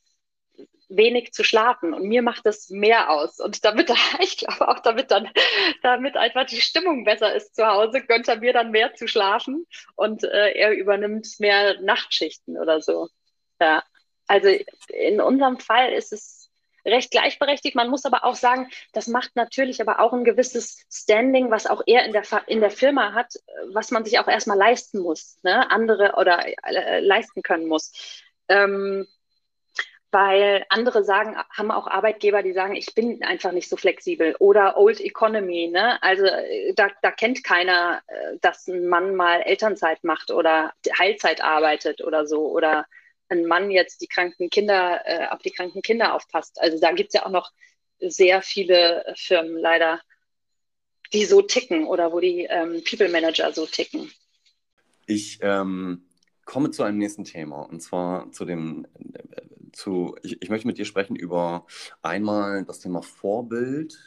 wenig 0.90 1.34
zu 1.34 1.44
schlafen. 1.44 1.94
Und 1.94 2.04
mir 2.04 2.22
macht 2.22 2.46
es 2.46 2.70
mehr 2.70 3.10
aus. 3.10 3.40
Und 3.40 3.64
damit, 3.66 3.92
ich 4.20 4.38
glaube 4.38 4.68
auch, 4.68 4.80
damit 4.80 5.12
dann, 5.12 5.30
damit 5.82 6.18
einfach 6.18 6.46
die 6.46 6.62
Stimmung 6.62 7.04
besser 7.04 7.34
ist 7.34 7.56
zu 7.56 7.66
Hause, 7.66 8.02
gönnt 8.02 8.28
er 8.28 8.38
mir 8.38 8.54
dann 8.54 8.72
mehr 8.72 8.94
zu 8.96 9.08
schlafen 9.08 9.66
und 9.96 10.24
äh, 10.24 10.52
er 10.52 10.72
übernimmt 10.72 11.28
mehr 11.40 11.82
Nachtschichten 11.82 12.58
oder 12.58 12.82
so. 12.82 13.10
Ja. 13.60 13.84
Also 14.28 14.50
in 14.90 15.20
unserem 15.22 15.60
Fall 15.60 15.92
ist 15.94 16.14
es 16.14 16.43
recht 16.86 17.12
gleichberechtigt. 17.12 17.76
Man 17.76 17.90
muss 17.90 18.06
aber 18.06 18.24
auch 18.24 18.36
sagen, 18.36 18.70
das 18.92 19.08
macht 19.08 19.36
natürlich 19.36 19.82
aber 19.82 20.00
auch 20.00 20.14
ein 20.14 20.24
gewisses 20.24 20.86
Standing, 20.92 21.52
was 21.52 21.68
auch 21.68 21.82
er 21.86 22.06
in 22.06 22.14
der, 22.14 22.24
in 22.48 22.62
der 22.62 22.72
Firma 22.72 23.14
hat, 23.14 23.34
was 23.72 23.92
man 23.92 24.06
sich 24.06 24.20
auch 24.20 24.28
erstmal 24.28 24.58
leisten 24.58 25.00
muss, 25.00 25.40
ne? 25.44 25.70
andere 25.72 26.14
oder 26.18 26.46
äh, 26.66 27.00
leisten 27.00 27.42
können 27.42 27.68
muss. 27.68 27.92
Ähm, 28.48 29.08
weil 30.14 30.64
andere 30.70 31.04
sagen, 31.04 31.36
haben 31.50 31.72
auch 31.72 31.88
Arbeitgeber, 31.88 32.44
die 32.44 32.54
sagen, 32.54 32.76
ich 32.76 32.94
bin 32.94 33.24
einfach 33.24 33.52
nicht 33.52 33.68
so 33.68 33.76
flexibel 33.76 34.36
oder 34.38 34.78
Old 34.78 35.02
Economy, 35.02 35.70
ne? 35.70 36.02
Also 36.04 36.26
äh, 36.26 36.74
da, 36.76 36.90
da 37.02 37.12
kennt 37.12 37.44
keiner, 37.44 38.02
äh, 38.08 38.38
dass 38.40 38.68
ein 38.68 38.88
Mann 38.88 39.16
mal 39.16 39.42
Elternzeit 39.42 40.04
macht 40.04 40.30
oder 40.30 40.72
Heilzeit 41.00 41.44
arbeitet 41.44 42.04
oder 42.04 42.28
so 42.28 42.48
oder 42.48 42.86
ein 43.34 43.46
Mann 43.46 43.72
jetzt 43.72 44.02
die 44.02 44.08
kranken 44.08 44.50
Kinder, 44.50 45.02
äh, 45.06 45.28
auf 45.28 45.42
die 45.42 45.52
kranken 45.52 45.82
Kinder 45.82 46.14
aufpasst. 46.14 46.60
Also 46.62 46.80
da 46.80 46.92
gibt 46.92 47.10
es 47.10 47.14
ja 47.14 47.26
auch 47.26 47.32
noch 47.32 47.52
sehr 48.00 48.42
viele 48.42 49.14
Firmen 49.16 49.58
leider, 49.58 50.02
die 51.14 51.26
so 51.26 51.42
ticken 51.42 51.86
oder 51.86 52.12
wo 52.12 52.20
die 52.20 52.48
ähm, 52.50 52.84
People 52.90 53.10
Manager 53.10 53.52
so 53.52 53.66
ticken. 53.66 54.12
Ich 55.06 55.40
ähm, 55.42 56.06
komme 56.46 56.72
zu 56.72 56.84
einem 56.84 56.98
nächsten 56.98 57.24
Thema 57.24 57.62
und 57.62 57.82
zwar 57.82 58.32
zu 58.32 58.46
dem, 58.46 58.88
äh, 59.14 59.72
zu, 59.74 60.16
ich, 60.24 60.42
ich 60.42 60.50
möchte 60.50 60.68
mit 60.68 60.78
dir 60.78 60.86
sprechen 60.86 61.16
über 61.16 61.66
einmal 62.02 62.66
das 62.66 62.80
Thema 62.80 63.02
Vorbild 63.02 63.98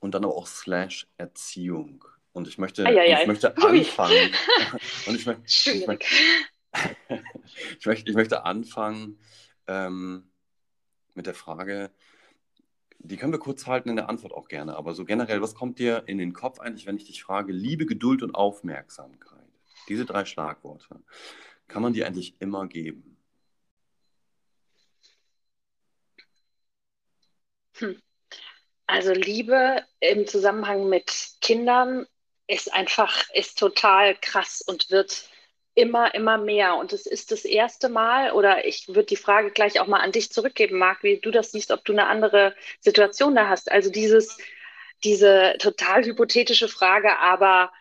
und 0.00 0.14
dann 0.14 0.24
aber 0.24 0.36
auch 0.36 0.46
Slash 0.46 1.06
Erziehung. 1.16 2.04
Und 2.32 2.48
ich 2.48 2.58
möchte, 2.58 2.82
ich 2.82 3.26
möchte 3.26 3.56
anfangen. 3.56 4.34
und 5.06 5.14
ich, 5.14 5.26
ich, 5.66 5.86
möchte, 5.86 6.04
ich, 7.78 7.86
möchte, 7.86 8.10
ich 8.10 8.16
möchte 8.16 8.44
anfangen 8.44 9.18
ähm, 9.66 10.30
mit 11.14 11.26
der 11.26 11.34
Frage, 11.34 11.90
die 12.98 13.16
können 13.16 13.32
wir 13.32 13.38
kurz 13.38 13.66
halten 13.66 13.90
in 13.90 13.96
der 13.96 14.08
Antwort 14.08 14.32
auch 14.32 14.48
gerne, 14.48 14.76
aber 14.76 14.94
so 14.94 15.04
generell, 15.04 15.42
was 15.42 15.54
kommt 15.54 15.78
dir 15.78 16.04
in 16.06 16.18
den 16.18 16.32
Kopf 16.32 16.58
eigentlich, 16.58 16.86
wenn 16.86 16.96
ich 16.96 17.04
dich 17.04 17.22
frage, 17.22 17.52
Liebe, 17.52 17.86
Geduld 17.86 18.22
und 18.22 18.34
Aufmerksamkeit? 18.34 19.44
Diese 19.88 20.06
drei 20.06 20.24
Schlagworte, 20.24 21.02
kann 21.68 21.82
man 21.82 21.92
die 21.92 22.04
eigentlich 22.04 22.40
immer 22.40 22.66
geben? 22.66 23.18
Hm. 27.74 28.00
Also 28.86 29.12
Liebe 29.12 29.82
im 30.00 30.26
Zusammenhang 30.26 30.88
mit 30.88 31.36
Kindern 31.40 32.06
ist 32.46 32.72
einfach, 32.72 33.30
ist 33.34 33.58
total 33.58 34.14
krass 34.16 34.62
und 34.62 34.90
wird 34.90 35.28
immer, 35.74 36.14
immer 36.14 36.38
mehr. 36.38 36.76
Und 36.76 36.92
es 36.92 37.06
ist 37.06 37.32
das 37.32 37.44
erste 37.44 37.88
Mal, 37.88 38.32
oder 38.32 38.64
ich 38.64 38.88
würde 38.88 39.04
die 39.04 39.16
Frage 39.16 39.50
gleich 39.50 39.80
auch 39.80 39.86
mal 39.86 40.00
an 40.00 40.12
dich 40.12 40.30
zurückgeben, 40.30 40.78
Marc, 40.78 41.02
wie 41.02 41.18
du 41.18 41.30
das 41.30 41.52
siehst, 41.52 41.70
ob 41.70 41.84
du 41.84 41.92
eine 41.92 42.06
andere 42.06 42.54
Situation 42.80 43.34
da 43.34 43.48
hast. 43.48 43.70
Also 43.70 43.90
dieses, 43.90 44.38
diese 45.02 45.56
total 45.58 46.04
hypothetische 46.04 46.68
Frage, 46.68 47.18
aber 47.18 47.72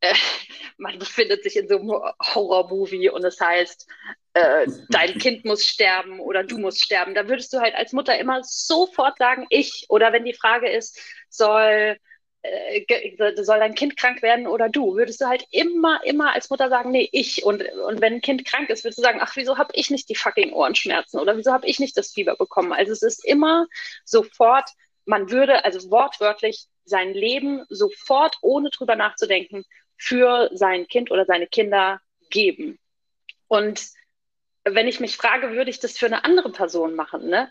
äh, 0.00 0.14
man 0.76 0.98
befindet 0.98 1.42
sich 1.42 1.56
in 1.56 1.68
so 1.68 1.78
einem 1.78 1.90
Horror-Movie 2.34 3.10
und 3.10 3.24
es 3.24 3.40
heißt, 3.40 3.88
äh, 4.34 4.66
dein 4.90 5.14
Kind 5.18 5.44
muss 5.44 5.64
sterben 5.64 6.20
oder 6.20 6.44
du 6.44 6.58
musst 6.58 6.82
sterben. 6.82 7.14
Da 7.14 7.28
würdest 7.28 7.52
du 7.52 7.60
halt 7.60 7.74
als 7.74 7.92
Mutter 7.92 8.18
immer 8.18 8.42
sofort 8.42 9.18
sagen, 9.18 9.46
ich. 9.50 9.86
Oder 9.88 10.12
wenn 10.12 10.24
die 10.24 10.34
Frage 10.34 10.68
ist, 10.70 11.00
soll 11.30 11.98
soll 13.42 13.58
dein 13.58 13.74
Kind 13.74 13.96
krank 13.96 14.22
werden 14.22 14.46
oder 14.46 14.68
du, 14.68 14.96
würdest 14.96 15.20
du 15.20 15.26
halt 15.26 15.46
immer, 15.50 16.04
immer 16.04 16.34
als 16.34 16.50
Mutter 16.50 16.68
sagen, 16.68 16.90
nee, 16.90 17.08
ich. 17.12 17.44
Und, 17.44 17.62
und 17.86 18.00
wenn 18.00 18.14
ein 18.14 18.20
Kind 18.20 18.44
krank 18.44 18.68
ist, 18.70 18.84
würdest 18.84 18.98
du 18.98 19.02
sagen, 19.02 19.20
ach, 19.22 19.34
wieso 19.36 19.56
habe 19.56 19.72
ich 19.74 19.90
nicht 19.90 20.08
die 20.08 20.14
fucking 20.14 20.52
Ohrenschmerzen 20.52 21.18
oder 21.18 21.36
wieso 21.36 21.52
habe 21.52 21.66
ich 21.66 21.78
nicht 21.78 21.96
das 21.96 22.12
Fieber 22.12 22.36
bekommen? 22.36 22.72
Also 22.72 22.92
es 22.92 23.02
ist 23.02 23.24
immer 23.24 23.66
sofort, 24.04 24.68
man 25.06 25.30
würde, 25.30 25.64
also 25.64 25.90
wortwörtlich, 25.90 26.66
sein 26.84 27.14
Leben 27.14 27.64
sofort, 27.70 28.36
ohne 28.42 28.70
drüber 28.70 28.94
nachzudenken, 28.94 29.64
für 29.96 30.50
sein 30.52 30.86
Kind 30.86 31.10
oder 31.10 31.24
seine 31.24 31.46
Kinder 31.46 32.00
geben. 32.30 32.78
Und 33.48 33.88
wenn 34.64 34.88
ich 34.88 35.00
mich 35.00 35.16
frage, 35.16 35.52
würde 35.52 35.70
ich 35.70 35.80
das 35.80 35.96
für 35.96 36.06
eine 36.06 36.24
andere 36.24 36.50
Person 36.50 36.94
machen, 36.94 37.28
ne? 37.28 37.50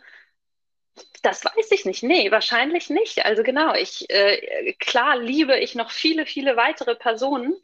Das 1.21 1.43
weiß 1.45 1.71
ich 1.71 1.85
nicht. 1.85 2.03
Nee, 2.03 2.31
wahrscheinlich 2.31 2.89
nicht. 2.89 3.25
Also 3.25 3.43
genau, 3.43 3.73
ich 3.73 4.09
äh, 4.09 4.73
klar 4.73 5.17
liebe 5.17 5.57
ich 5.57 5.75
noch 5.75 5.91
viele, 5.91 6.25
viele 6.25 6.57
weitere 6.57 6.95
Personen, 6.95 7.55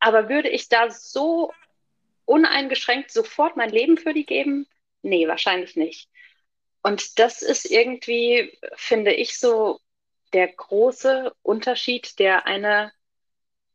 aber 0.00 0.28
würde 0.28 0.48
ich 0.48 0.68
da 0.68 0.90
so 0.90 1.52
uneingeschränkt 2.24 3.10
sofort 3.10 3.56
mein 3.56 3.70
Leben 3.70 3.96
für 3.98 4.12
die 4.12 4.26
geben? 4.26 4.66
Nee, 5.02 5.28
wahrscheinlich 5.28 5.76
nicht. 5.76 6.10
Und 6.82 7.18
das 7.18 7.42
ist 7.42 7.64
irgendwie, 7.70 8.58
finde 8.74 9.12
ich, 9.12 9.38
so 9.38 9.80
der 10.32 10.48
große 10.48 11.34
Unterschied, 11.42 12.18
der 12.18 12.46
eine 12.46 12.92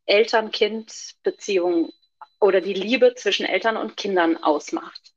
Eltern-Kind-Beziehung 0.06 1.94
oder 2.40 2.62
die 2.62 2.74
Liebe 2.74 3.16
zwischen 3.16 3.46
Eltern 3.46 3.78
und 3.78 3.98
Kindern 3.98 4.38
ausmacht. 4.38 5.14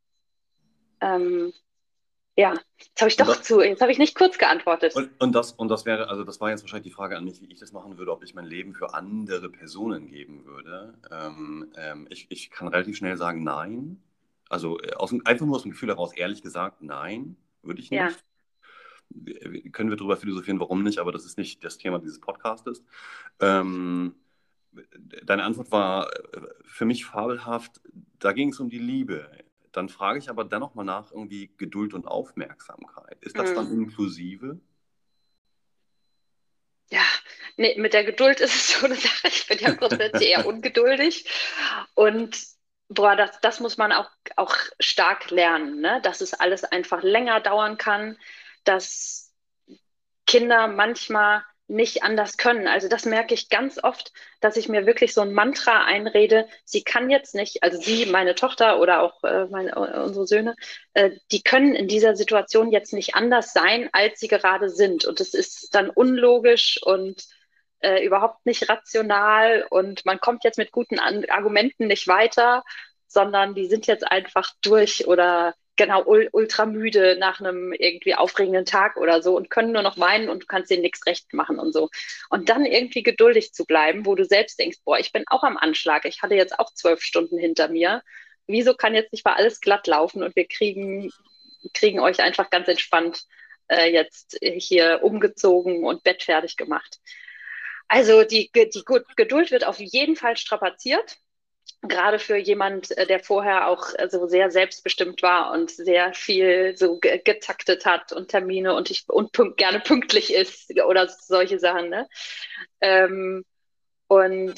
Ähm, 1.01 1.53
ja, 2.37 2.55
jetzt 2.79 3.01
habe 3.01 3.09
ich 3.09 3.17
doch 3.17 3.27
das, 3.27 3.43
zu, 3.43 3.61
jetzt 3.61 3.81
habe 3.81 3.93
ich 3.93 3.99
nicht 3.99 4.17
kurz 4.17 4.39
geantwortet. 4.39 4.97
Und, 4.97 5.11
und, 5.21 5.33
das, 5.33 5.53
und 5.53 5.69
das 5.69 5.85
wäre, 5.85 6.09
also 6.09 6.25
das 6.25 6.41
war 6.41 6.51
jetzt 6.51 6.63
wahrscheinlich 6.63 6.91
die 6.91 6.95
Frage 6.95 7.17
an 7.17 7.25
mich, 7.25 7.41
wie 7.41 7.53
ich 7.53 7.61
das 7.61 7.73
machen 7.73 7.97
würde, 7.97 8.13
ob 8.13 8.25
ich 8.25 8.35
mein 8.35 8.47
Leben 8.47 8.75
für 8.75 8.93
andere 8.93 9.49
Personen 9.49 10.09
geben 10.09 10.45
würde. 10.45 10.95
Ähm, 11.13 11.73
ähm, 11.77 12.07
ich, 12.11 12.27
ich 12.31 12.51
kann 12.51 12.67
relativ 12.69 12.97
schnell 12.97 13.17
sagen, 13.17 13.45
nein. 13.45 14.03
Also 14.49 14.81
äh, 14.81 14.95
aus, 14.95 15.15
einfach 15.25 15.47
nur 15.47 15.57
aus 15.57 15.63
dem 15.63 15.71
Gefühl 15.71 15.91
heraus, 15.91 16.13
ehrlich 16.13 16.43
gesagt, 16.43 16.83
nein, 16.83 17.37
würde 17.63 17.81
ich 17.81 17.91
nicht. 17.91 18.01
Ja. 18.01 18.11
Können 19.71 19.91
wir 19.91 19.97
darüber 19.97 20.17
philosophieren, 20.17 20.59
warum 20.59 20.83
nicht, 20.83 20.99
aber 20.99 21.13
das 21.13 21.25
ist 21.25 21.39
nicht 21.39 21.63
das 21.63 21.79
Thema 21.79 22.01
dieses 22.01 22.21
Podcastes. 22.21 22.85
Ähm, 23.39 24.17
deine 25.23 25.45
Antwort 25.45 25.71
war 25.71 26.13
äh, 26.13 26.41
für 26.65 26.85
mich 26.85 27.05
fabelhaft, 27.05 27.81
da 28.19 28.33
ging 28.33 28.49
es 28.49 28.59
um 28.59 28.71
die 28.71 28.79
Liebe. 28.79 29.31
Dann 29.75 29.89
frage 29.89 30.21
ich 30.21 30.31
aber 30.31 30.45
dennoch 30.45 30.75
mal 30.75 30.85
nach 30.85 31.11
irgendwie 31.11 31.53
Geduld 31.57 31.95
und 31.95 32.07
Aufmerksamkeit. 32.07 33.19
Ist 33.23 33.37
das 33.37 33.51
mhm. 33.51 33.55
dann 33.57 33.73
inklusive? 33.73 34.61
Ja, 36.91 37.03
nee, 37.57 37.77
mit 37.77 37.93
der 37.93 38.05
Geduld 38.05 38.41
ist 38.41 38.55
es 38.55 38.69
so 38.81 38.87
eine 38.87 38.95
Sache. 38.95 39.27
Ich 39.29 39.49
bin 39.49 39.59
ja 39.59 39.73
grundsätzlich 39.73 40.29
eher 40.29 40.47
ungeduldig. 40.47 41.29
Und 41.95 42.41
boah, 42.89 43.17
das, 43.17 43.41
das 43.41 43.59
muss 43.59 43.77
man 43.77 43.91
auch, 43.91 44.09
auch 44.37 44.55
stark 44.79 45.31
lernen, 45.31 45.81
ne? 45.81 46.01
dass 46.03 46.21
es 46.21 46.35
alles 46.35 46.63
einfach 46.63 47.03
länger 47.03 47.41
dauern 47.41 47.77
kann, 47.77 48.17
dass 48.63 49.35
Kinder 50.25 50.69
manchmal 50.69 51.45
nicht 51.67 52.03
anders 52.03 52.37
können. 52.37 52.67
Also 52.67 52.89
das 52.89 53.07
merke 53.07 53.35
ich 53.35 53.49
ganz 53.49 53.83
oft, 53.83 54.13
dass 54.41 54.57
ich 54.57 54.69
mir 54.69 54.87
wirklich 54.87 55.15
so 55.15 55.23
ein 55.23 55.33
Mantra 55.33 55.85
einrede, 55.85 56.47
sie 56.65 56.83
kann 56.83 57.09
jetzt 57.09 57.35
nicht, 57.35 57.63
also 57.63 57.81
sie, 57.81 58.07
meine 58.07 58.35
Tochter 58.35 58.81
oder 58.81 59.03
auch 59.03 59.25
äh, 59.25 59.47
meine, 59.47 59.71
äh, 59.71 60.01
unsere 60.01 60.27
Söhne, 60.27 60.57
äh, 60.93 61.13
die 61.33 61.43
können 61.43 61.75
in 61.75 61.89
dieser 61.89 62.17
Situation 62.17 62.71
jetzt 62.71 62.93
nicht 62.93 63.15
anders 63.15 63.53
sein, 63.53 63.89
als 63.93 64.21
sie 64.21 64.29
gerade 64.29 64.69
sind. 64.69 65.07
Und 65.07 65.21
es 65.21 65.33
ist 65.33 65.75
dann 65.75 65.89
unlogisch 65.89 66.81
und 66.83 67.25
äh, 67.81 68.05
überhaupt 68.05 68.45
nicht 68.47 68.69
rational 68.69 69.67
und 69.71 70.05
man 70.05 70.21
kommt 70.21 70.45
jetzt 70.45 70.59
mit 70.59 70.73
guten 70.73 70.99
An 70.99 71.25
Argumenten 71.29 71.87
nicht 71.87 72.09
weiter, 72.09 72.63
sondern 73.07 73.55
die 73.55 73.67
sind 73.67 73.87
jetzt 73.87 74.11
einfach 74.11 74.53
durch 74.63 75.07
oder 75.07 75.55
genau 75.77 76.05
ultra 76.05 76.67
müde 76.67 77.17
nach 77.19 77.41
einem 77.41 77.73
irgendwie 77.73 78.15
aufregenden 78.15 78.65
Tag 78.65 78.97
oder 78.97 79.23
so 79.23 79.37
und 79.37 79.51
können 79.51 79.73
nur 79.73 79.83
noch 79.83 79.99
weinen 79.99 80.29
und 80.29 80.43
du 80.43 80.47
kannst 80.47 80.71
denen 80.71 80.83
nichts 80.83 81.07
recht 81.07 81.33
machen 81.33 81.59
und 81.59 81.73
so. 81.73 81.91
Und 82.31 82.49
dann 82.49 82.65
irgendwie 82.65 83.03
geduldig 83.03 83.53
zu 83.53 83.65
bleiben, 83.65 84.07
wo 84.07 84.15
du 84.15 84.25
selbst 84.25 84.59
denkst, 84.59 84.79
boah, 84.85 84.99
ich 84.99 85.13
bin 85.13 85.25
auch 85.27 85.43
am 85.43 85.57
Anschlag, 85.57 86.05
ich 86.05 86.23
hatte 86.23 86.35
jetzt 86.35 86.59
auch 86.59 86.73
zwölf 86.73 87.03
Stunden 87.03 87.39
hinter 87.39 87.69
mir. 87.69 88.03
Wieso 88.47 88.75
kann 88.75 88.95
jetzt 88.95 89.13
nicht 89.13 89.25
mal 89.25 89.35
alles 89.35 89.61
glatt 89.61 89.87
laufen 89.87 90.23
und 90.23 90.37
wir 90.37 90.47
kriegen, 90.47 91.11
kriegen 91.73 92.01
euch 92.01 92.21
einfach 92.21 92.51
ganz 92.51 92.69
entspannt 92.69 93.25
äh, 93.69 93.91
jetzt 93.91 94.39
hier 94.43 95.01
umgezogen 95.03 95.85
und 95.85 96.05
Bett 96.05 96.23
fertig 96.23 96.57
gemacht. 96.57 97.01
Also 97.89 98.25
die, 98.25 98.51
die 98.55 98.85
Geduld 99.17 99.51
wird 99.51 99.67
auf 99.67 99.79
jeden 99.79 100.17
Fall 100.17 100.37
strapaziert 100.37 101.19
gerade 101.83 102.19
für 102.19 102.37
jemand, 102.37 102.97
äh, 102.97 103.07
der 103.07 103.21
vorher 103.21 103.69
auch 103.69 103.89
äh, 103.97 104.09
so 104.09 104.27
sehr 104.27 104.51
selbstbestimmt 104.51 105.23
war 105.23 105.53
und 105.53 105.71
sehr 105.71 106.13
viel 106.15 106.77
so 106.77 106.99
getaktet 106.99 107.87
hat 107.87 108.13
und 108.13 108.29
Termine 108.29 108.75
und 108.75 108.91
ich 108.91 109.05
und 109.09 109.33
pünkt, 109.33 109.59
gerne 109.59 109.81
pünktlich 109.81 110.33
ist 110.33 110.73
oder 110.81 111.09
solche 111.09 111.59
Sachen. 111.59 111.91
Ne? 111.91 112.09
Ähm, 112.81 113.45
und 114.07 114.55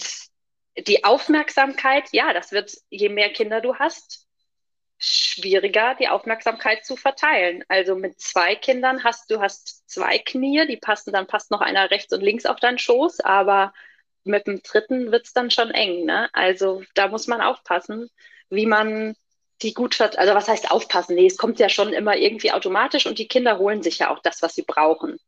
die 0.78 1.04
Aufmerksamkeit, 1.04 2.08
ja, 2.12 2.32
das 2.32 2.52
wird, 2.52 2.76
je 2.90 3.08
mehr 3.08 3.30
Kinder 3.30 3.60
du 3.60 3.76
hast, 3.76 4.26
schwieriger, 4.98 5.94
die 5.94 6.08
Aufmerksamkeit 6.08 6.84
zu 6.84 6.96
verteilen. 6.96 7.64
Also 7.68 7.96
mit 7.96 8.20
zwei 8.20 8.54
Kindern 8.54 9.04
hast 9.04 9.30
du 9.30 9.40
hast 9.40 9.88
zwei 9.88 10.18
Knie, 10.18 10.66
die 10.66 10.78
passen, 10.78 11.12
dann 11.12 11.26
passt 11.26 11.50
noch 11.50 11.60
einer 11.60 11.90
rechts 11.90 12.12
und 12.12 12.22
links 12.22 12.46
auf 12.46 12.60
deinen 12.60 12.78
Schoß, 12.78 13.20
aber 13.20 13.72
mit 14.26 14.46
dem 14.46 14.62
dritten 14.62 15.12
wird 15.12 15.26
es 15.26 15.32
dann 15.32 15.50
schon 15.50 15.70
eng. 15.70 16.04
Ne? 16.04 16.28
Also 16.32 16.82
da 16.94 17.08
muss 17.08 17.26
man 17.26 17.40
aufpassen, 17.40 18.10
wie 18.50 18.66
man 18.66 19.14
die 19.62 19.74
gut. 19.74 20.00
Also 20.00 20.34
was 20.34 20.48
heißt 20.48 20.70
aufpassen? 20.70 21.16
Nee, 21.16 21.26
es 21.26 21.38
kommt 21.38 21.58
ja 21.58 21.68
schon 21.68 21.92
immer 21.92 22.16
irgendwie 22.16 22.52
automatisch 22.52 23.06
und 23.06 23.18
die 23.18 23.28
Kinder 23.28 23.58
holen 23.58 23.82
sich 23.82 23.98
ja 23.98 24.10
auch 24.10 24.20
das, 24.20 24.42
was 24.42 24.54
sie 24.54 24.62
brauchen. 24.62 25.18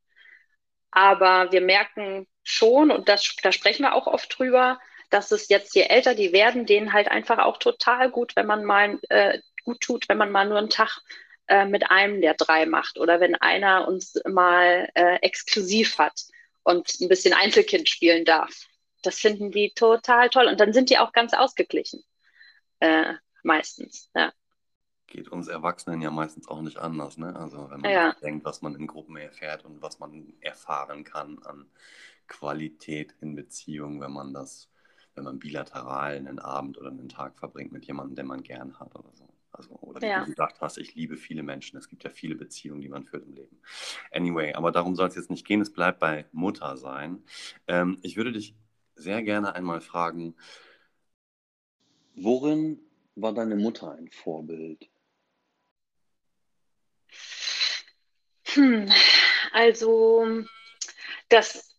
Aber 0.90 1.52
wir 1.52 1.60
merken 1.60 2.26
schon, 2.42 2.90
und 2.90 3.08
das, 3.08 3.36
da 3.42 3.52
sprechen 3.52 3.82
wir 3.82 3.94
auch 3.94 4.06
oft 4.06 4.38
drüber, 4.38 4.78
dass 5.10 5.32
es 5.32 5.48
jetzt, 5.48 5.74
je 5.74 5.82
älter 5.82 6.14
die 6.14 6.32
werden, 6.32 6.66
denen 6.66 6.92
halt 6.92 7.08
einfach 7.08 7.38
auch 7.38 7.58
total 7.58 8.10
gut, 8.10 8.36
wenn 8.36 8.46
man 8.46 8.64
mal 8.64 8.98
äh, 9.08 9.38
gut 9.64 9.80
tut, 9.80 10.08
wenn 10.08 10.18
man 10.18 10.30
mal 10.30 10.46
nur 10.48 10.58
einen 10.58 10.70
Tag 10.70 11.00
äh, 11.46 11.64
mit 11.64 11.90
einem 11.90 12.20
der 12.20 12.34
drei 12.34 12.66
macht 12.66 12.98
oder 12.98 13.20
wenn 13.20 13.34
einer 13.34 13.88
uns 13.88 14.20
mal 14.26 14.88
äh, 14.94 15.16
exklusiv 15.22 15.98
hat 15.98 16.26
und 16.62 17.00
ein 17.00 17.08
bisschen 17.08 17.32
Einzelkind 17.32 17.88
spielen 17.88 18.24
darf. 18.24 18.66
Das 19.02 19.18
finden 19.18 19.50
die 19.50 19.72
total 19.74 20.28
toll. 20.28 20.46
Und 20.46 20.60
dann 20.60 20.72
sind 20.72 20.90
die 20.90 20.98
auch 20.98 21.12
ganz 21.12 21.34
ausgeglichen. 21.34 22.02
Äh, 22.80 23.14
meistens, 23.42 24.10
ja. 24.14 24.32
Geht 25.06 25.28
uns 25.28 25.48
Erwachsenen 25.48 26.02
ja 26.02 26.10
meistens 26.10 26.48
auch 26.48 26.60
nicht 26.60 26.78
anders, 26.78 27.16
ne? 27.16 27.34
Also 27.34 27.70
wenn 27.70 27.80
man 27.80 27.90
ja. 27.90 28.12
denkt, 28.22 28.44
was 28.44 28.60
man 28.60 28.74
in 28.74 28.86
Gruppen 28.86 29.16
erfährt 29.16 29.64
und 29.64 29.80
was 29.80 29.98
man 29.98 30.34
erfahren 30.40 31.02
kann 31.02 31.38
an 31.44 31.66
Qualität 32.26 33.14
in 33.20 33.34
Beziehungen, 33.34 34.00
wenn 34.00 34.12
man 34.12 34.34
das, 34.34 34.68
wenn 35.14 35.24
man 35.24 35.38
bilateral 35.38 36.16
einen 36.16 36.38
Abend 36.38 36.76
oder 36.76 36.90
einen 36.90 37.08
Tag 37.08 37.38
verbringt 37.38 37.72
mit 37.72 37.86
jemandem, 37.86 38.16
den 38.16 38.26
man 38.26 38.42
gern 38.42 38.78
hat 38.78 38.94
oder 38.94 39.10
so. 39.14 39.26
Also, 39.50 39.70
oder 39.80 40.00
wie 40.02 40.06
ja. 40.06 40.20
du 40.20 40.26
gesagt 40.26 40.60
hast, 40.60 40.78
ich 40.78 40.94
liebe 40.94 41.16
viele 41.16 41.42
Menschen. 41.42 41.78
Es 41.78 41.88
gibt 41.88 42.04
ja 42.04 42.10
viele 42.10 42.34
Beziehungen, 42.34 42.80
die 42.80 42.88
man 42.88 43.04
führt 43.04 43.24
im 43.24 43.34
Leben. 43.34 43.60
Anyway, 44.12 44.52
aber 44.52 44.70
darum 44.70 44.94
soll 44.94 45.08
es 45.08 45.16
jetzt 45.16 45.30
nicht 45.30 45.46
gehen. 45.46 45.60
Es 45.60 45.72
bleibt 45.72 45.98
bei 45.98 46.26
Mutter 46.32 46.76
sein. 46.76 47.24
Ähm, 47.66 47.98
ich 48.02 48.16
würde 48.16 48.32
dich 48.32 48.54
sehr 48.98 49.22
gerne 49.22 49.54
einmal 49.54 49.80
fragen, 49.80 50.36
worin 52.14 52.80
war 53.14 53.32
deine 53.32 53.56
Mutter 53.56 53.92
ein 53.92 54.10
Vorbild? 54.10 54.88
Hm, 58.44 58.90
also 59.52 60.44
das, 61.28 61.74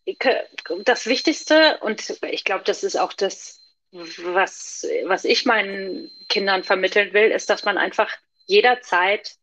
das 0.86 1.06
Wichtigste 1.06 1.80
und 1.82 2.22
ich 2.24 2.44
glaube, 2.44 2.64
das 2.64 2.84
ist 2.84 2.96
auch 2.96 3.14
das, 3.14 3.60
was, 3.92 4.88
was 5.06 5.26
ich 5.26 5.46
meinen 5.46 6.12
Kindern 6.28 6.64
vermitteln 6.64 7.14
will, 7.14 7.32
ist, 7.32 7.50
dass 7.50 7.64
man 7.64 7.78
einfach 7.78 8.12
jederzeit 8.46 9.36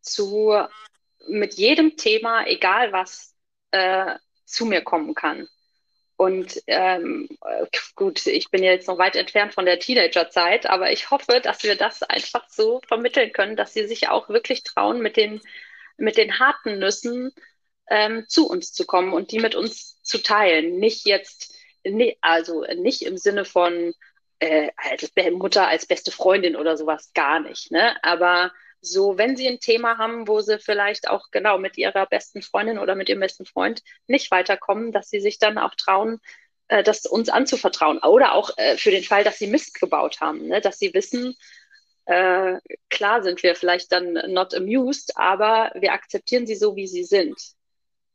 zu 0.00 0.54
mit 1.28 1.54
jedem 1.54 1.96
Thema, 1.96 2.46
egal 2.46 2.92
was, 2.92 3.34
äh, 3.72 4.16
zu 4.44 4.66
mir 4.66 4.82
kommen 4.82 5.14
kann. 5.14 5.48
Und 6.20 6.62
ähm, 6.66 7.30
gut, 7.94 8.26
ich 8.26 8.50
bin 8.50 8.62
jetzt 8.62 8.88
noch 8.88 8.98
weit 8.98 9.16
entfernt 9.16 9.54
von 9.54 9.64
der 9.64 9.78
Teenagerzeit, 9.78 10.66
aber 10.66 10.92
ich 10.92 11.10
hoffe, 11.10 11.40
dass 11.42 11.62
wir 11.62 11.76
das 11.76 12.02
einfach 12.02 12.46
so 12.50 12.82
vermitteln 12.86 13.32
können, 13.32 13.56
dass 13.56 13.72
sie 13.72 13.86
sich 13.86 14.10
auch 14.10 14.28
wirklich 14.28 14.62
trauen, 14.62 15.00
mit 15.00 15.16
den, 15.16 15.40
mit 15.96 16.18
den 16.18 16.38
harten 16.38 16.78
Nüssen 16.78 17.32
ähm, 17.88 18.26
zu 18.28 18.46
uns 18.50 18.74
zu 18.74 18.84
kommen 18.84 19.14
und 19.14 19.30
die 19.32 19.38
mit 19.38 19.54
uns 19.54 20.02
zu 20.02 20.22
teilen. 20.22 20.78
Nicht 20.78 21.06
jetzt, 21.06 21.54
also 22.20 22.66
nicht 22.76 23.00
im 23.00 23.16
Sinne 23.16 23.46
von 23.46 23.94
äh, 24.40 24.68
als 24.76 25.10
Mutter 25.32 25.68
als 25.68 25.86
beste 25.86 26.10
Freundin 26.10 26.54
oder 26.54 26.76
sowas, 26.76 27.12
gar 27.14 27.40
nicht. 27.40 27.70
Ne? 27.70 27.96
Aber 28.04 28.52
so, 28.80 29.18
wenn 29.18 29.36
sie 29.36 29.46
ein 29.46 29.60
Thema 29.60 29.98
haben, 29.98 30.26
wo 30.26 30.40
sie 30.40 30.58
vielleicht 30.58 31.08
auch 31.08 31.30
genau 31.30 31.58
mit 31.58 31.76
ihrer 31.76 32.06
besten 32.06 32.42
Freundin 32.42 32.78
oder 32.78 32.94
mit 32.94 33.08
ihrem 33.08 33.20
besten 33.20 33.46
Freund 33.46 33.82
nicht 34.06 34.30
weiterkommen, 34.30 34.92
dass 34.92 35.10
sie 35.10 35.20
sich 35.20 35.38
dann 35.38 35.58
auch 35.58 35.74
trauen, 35.74 36.18
äh, 36.68 36.82
das 36.82 37.04
uns 37.06 37.28
anzuvertrauen. 37.28 37.98
Oder 37.98 38.32
auch 38.32 38.50
äh, 38.56 38.76
für 38.76 38.90
den 38.90 39.04
Fall, 39.04 39.24
dass 39.24 39.38
sie 39.38 39.48
Mist 39.48 39.78
gebaut 39.78 40.20
haben, 40.20 40.48
ne? 40.48 40.60
dass 40.60 40.78
sie 40.78 40.94
wissen, 40.94 41.36
äh, 42.06 42.58
klar 42.88 43.22
sind 43.22 43.42
wir 43.42 43.54
vielleicht 43.54 43.92
dann 43.92 44.14
not 44.28 44.54
amused, 44.54 45.16
aber 45.16 45.72
wir 45.74 45.92
akzeptieren 45.92 46.46
sie 46.46 46.56
so, 46.56 46.76
wie 46.76 46.86
sie 46.86 47.04
sind. 47.04 47.36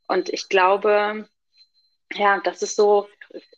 Und 0.07 0.29
ich 0.29 0.49
glaube, 0.49 1.27
ja, 2.13 2.39
das 2.43 2.61
ist 2.61 2.75
so 2.75 3.07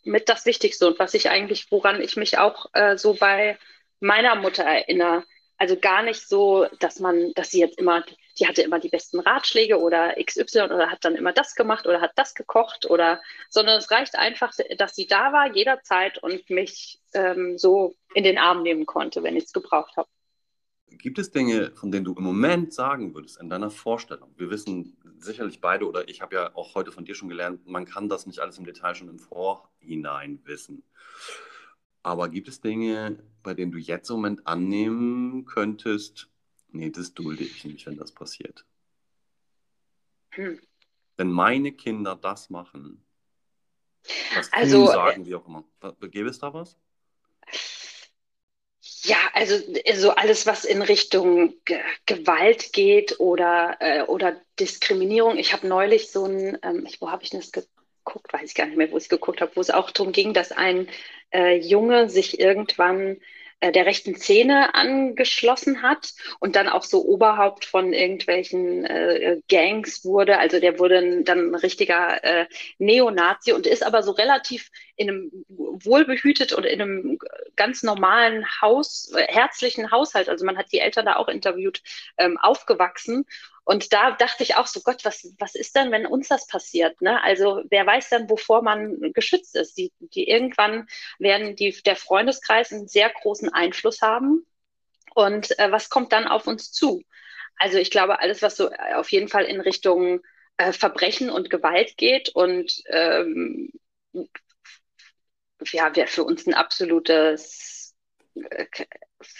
mit 0.04 0.28
das 0.28 0.46
Wichtigste 0.46 0.86
und 0.86 0.98
was 0.98 1.14
ich 1.14 1.30
eigentlich, 1.30 1.70
woran 1.70 2.00
ich 2.00 2.16
mich 2.16 2.38
auch 2.38 2.66
äh, 2.72 2.96
so 2.96 3.14
bei 3.14 3.58
meiner 4.00 4.34
Mutter 4.36 4.64
erinnere. 4.64 5.24
Also 5.58 5.76
gar 5.76 6.02
nicht 6.02 6.26
so, 6.26 6.66
dass 6.78 7.00
man, 7.00 7.32
dass 7.34 7.50
sie 7.50 7.58
jetzt 7.58 7.78
immer, 7.78 8.04
die 8.38 8.46
hatte 8.46 8.62
immer 8.62 8.78
die 8.78 8.88
besten 8.88 9.18
Ratschläge 9.18 9.80
oder 9.80 10.14
XY 10.14 10.62
oder 10.62 10.88
hat 10.88 11.04
dann 11.04 11.16
immer 11.16 11.32
das 11.32 11.56
gemacht 11.56 11.86
oder 11.86 12.00
hat 12.00 12.12
das 12.14 12.34
gekocht 12.34 12.86
oder, 12.88 13.20
sondern 13.50 13.76
es 13.76 13.90
reicht 13.90 14.16
einfach, 14.16 14.52
dass 14.78 14.94
sie 14.94 15.08
da 15.08 15.32
war 15.32 15.52
jederzeit 15.52 16.22
und 16.22 16.48
mich 16.48 17.00
ähm, 17.12 17.58
so 17.58 17.96
in 18.14 18.22
den 18.22 18.38
Arm 18.38 18.62
nehmen 18.62 18.86
konnte, 18.86 19.24
wenn 19.24 19.36
ich 19.36 19.44
es 19.44 19.52
gebraucht 19.52 19.96
habe. 19.96 20.08
Gibt 20.90 21.18
es 21.18 21.32
Dinge, 21.32 21.72
von 21.74 21.90
denen 21.90 22.04
du 22.04 22.14
im 22.14 22.22
Moment 22.22 22.72
sagen 22.72 23.14
würdest, 23.14 23.40
in 23.40 23.50
deiner 23.50 23.70
Vorstellung? 23.70 24.32
Wir 24.36 24.50
wissen 24.50 24.96
sicherlich 25.18 25.60
beide, 25.60 25.86
oder 25.86 26.08
ich 26.08 26.22
habe 26.22 26.36
ja 26.36 26.54
auch 26.54 26.74
heute 26.76 26.92
von 26.92 27.04
dir 27.04 27.14
schon 27.14 27.28
gelernt, 27.28 27.66
man 27.66 27.84
kann 27.84 28.08
das 28.08 28.26
nicht 28.26 28.38
alles 28.38 28.58
im 28.58 28.64
Detail 28.64 28.94
schon 28.94 29.08
im 29.08 29.18
Vorhinein 29.18 30.40
wissen. 30.44 30.84
Aber 32.02 32.28
gibt 32.28 32.48
es 32.48 32.60
Dinge, 32.60 33.18
bei 33.42 33.54
denen 33.54 33.72
du 33.72 33.78
jetzt 33.78 34.08
im 34.10 34.16
Moment 34.16 34.46
annehmen 34.46 35.44
könntest, 35.44 36.28
nee, 36.70 36.90
das 36.90 37.14
dulde 37.14 37.44
ich 37.44 37.64
nicht, 37.64 37.86
wenn 37.86 37.96
das 37.96 38.12
passiert? 38.12 38.64
Hm. 40.30 40.60
Wenn 41.16 41.32
meine 41.32 41.72
Kinder 41.72 42.14
das 42.14 42.50
machen, 42.50 43.04
was 44.34 44.52
also, 44.52 44.86
sagen, 44.86 45.26
wie 45.26 45.34
auch 45.34 45.46
immer, 45.46 45.64
gäbe 46.00 46.28
es 46.28 46.38
da 46.38 46.54
was? 46.54 46.78
Ja, 49.02 49.18
also 49.32 49.56
so 49.94 50.10
alles, 50.10 50.46
was 50.46 50.64
in 50.64 50.82
Richtung 50.82 51.54
G 51.64 51.78
Gewalt 52.06 52.72
geht 52.72 53.20
oder, 53.20 53.76
äh, 53.80 54.02
oder 54.02 54.40
Diskriminierung. 54.58 55.38
Ich 55.38 55.52
habe 55.52 55.68
neulich 55.68 56.10
so 56.10 56.24
ein, 56.24 56.58
ähm, 56.62 56.86
wo 57.00 57.10
habe 57.10 57.22
ich 57.22 57.30
das 57.30 57.52
geguckt? 57.52 58.32
Weiß 58.32 58.50
ich 58.50 58.54
gar 58.54 58.66
nicht 58.66 58.76
mehr, 58.76 58.90
wo 58.90 58.96
ich 58.96 59.08
geguckt 59.08 59.40
habe, 59.40 59.52
wo 59.54 59.60
es 59.60 59.70
auch 59.70 59.90
darum 59.90 60.12
ging, 60.12 60.34
dass 60.34 60.52
ein 60.52 60.88
äh, 61.32 61.56
Junge 61.56 62.08
sich 62.08 62.40
irgendwann 62.40 63.18
äh, 63.60 63.72
der 63.72 63.86
rechten 63.86 64.14
Szene 64.14 64.74
angeschlossen 64.74 65.82
hat 65.82 66.14
und 66.38 66.54
dann 66.54 66.68
auch 66.68 66.84
so 66.84 67.04
Oberhaupt 67.04 67.64
von 67.64 67.92
irgendwelchen 67.92 68.84
äh, 68.84 69.40
Gangs 69.48 70.04
wurde. 70.04 70.38
Also 70.38 70.60
der 70.60 70.78
wurde 70.78 71.22
dann 71.24 71.50
ein 71.50 71.54
richtiger 71.56 72.22
äh, 72.22 72.46
Neonazi 72.78 73.52
und 73.52 73.66
ist 73.66 73.84
aber 73.84 74.02
so 74.02 74.12
relativ 74.12 74.70
in 74.98 75.08
einem 75.08 75.44
wohlbehütet 75.48 76.52
und 76.52 76.64
in 76.64 76.82
einem 76.82 77.18
ganz 77.54 77.82
normalen 77.84 78.44
Haus, 78.60 79.12
äh, 79.14 79.26
herzlichen 79.28 79.92
Haushalt. 79.92 80.28
Also 80.28 80.44
man 80.44 80.58
hat 80.58 80.72
die 80.72 80.80
Eltern 80.80 81.06
da 81.06 81.16
auch 81.16 81.28
interviewt, 81.28 81.82
ähm, 82.18 82.36
aufgewachsen. 82.36 83.24
Und 83.64 83.92
da 83.92 84.10
dachte 84.12 84.42
ich 84.42 84.56
auch 84.56 84.66
so, 84.66 84.80
Gott, 84.80 85.04
was, 85.04 85.32
was 85.38 85.54
ist 85.54 85.76
denn, 85.76 85.92
wenn 85.92 86.04
uns 86.04 86.28
das 86.28 86.48
passiert? 86.48 87.00
Ne? 87.00 87.22
Also 87.22 87.62
wer 87.70 87.86
weiß 87.86 88.08
dann, 88.08 88.28
wovor 88.28 88.62
man 88.62 89.12
geschützt 89.12 89.54
ist? 89.54 89.78
Die, 89.78 89.92
die 90.00 90.28
irgendwann 90.28 90.88
werden 91.20 91.54
die, 91.54 91.80
der 91.82 91.96
Freundeskreis 91.96 92.72
einen 92.72 92.88
sehr 92.88 93.10
großen 93.10 93.52
Einfluss 93.52 94.02
haben. 94.02 94.46
Und 95.14 95.56
äh, 95.60 95.70
was 95.70 95.90
kommt 95.90 96.12
dann 96.12 96.26
auf 96.26 96.48
uns 96.48 96.72
zu? 96.72 97.02
Also 97.56 97.78
ich 97.78 97.92
glaube, 97.92 98.18
alles, 98.18 98.42
was 98.42 98.56
so 98.56 98.68
äh, 98.68 98.94
auf 98.94 99.12
jeden 99.12 99.28
Fall 99.28 99.44
in 99.44 99.60
Richtung 99.60 100.22
äh, 100.56 100.72
Verbrechen 100.72 101.30
und 101.30 101.50
Gewalt 101.50 101.96
geht 101.96 102.30
und 102.30 102.82
ähm, 102.88 103.70
ja, 105.64 105.90
für 106.06 106.24
uns 106.24 106.46
ein 106.46 106.54
absolutes 106.54 107.94
äh, 108.34 108.66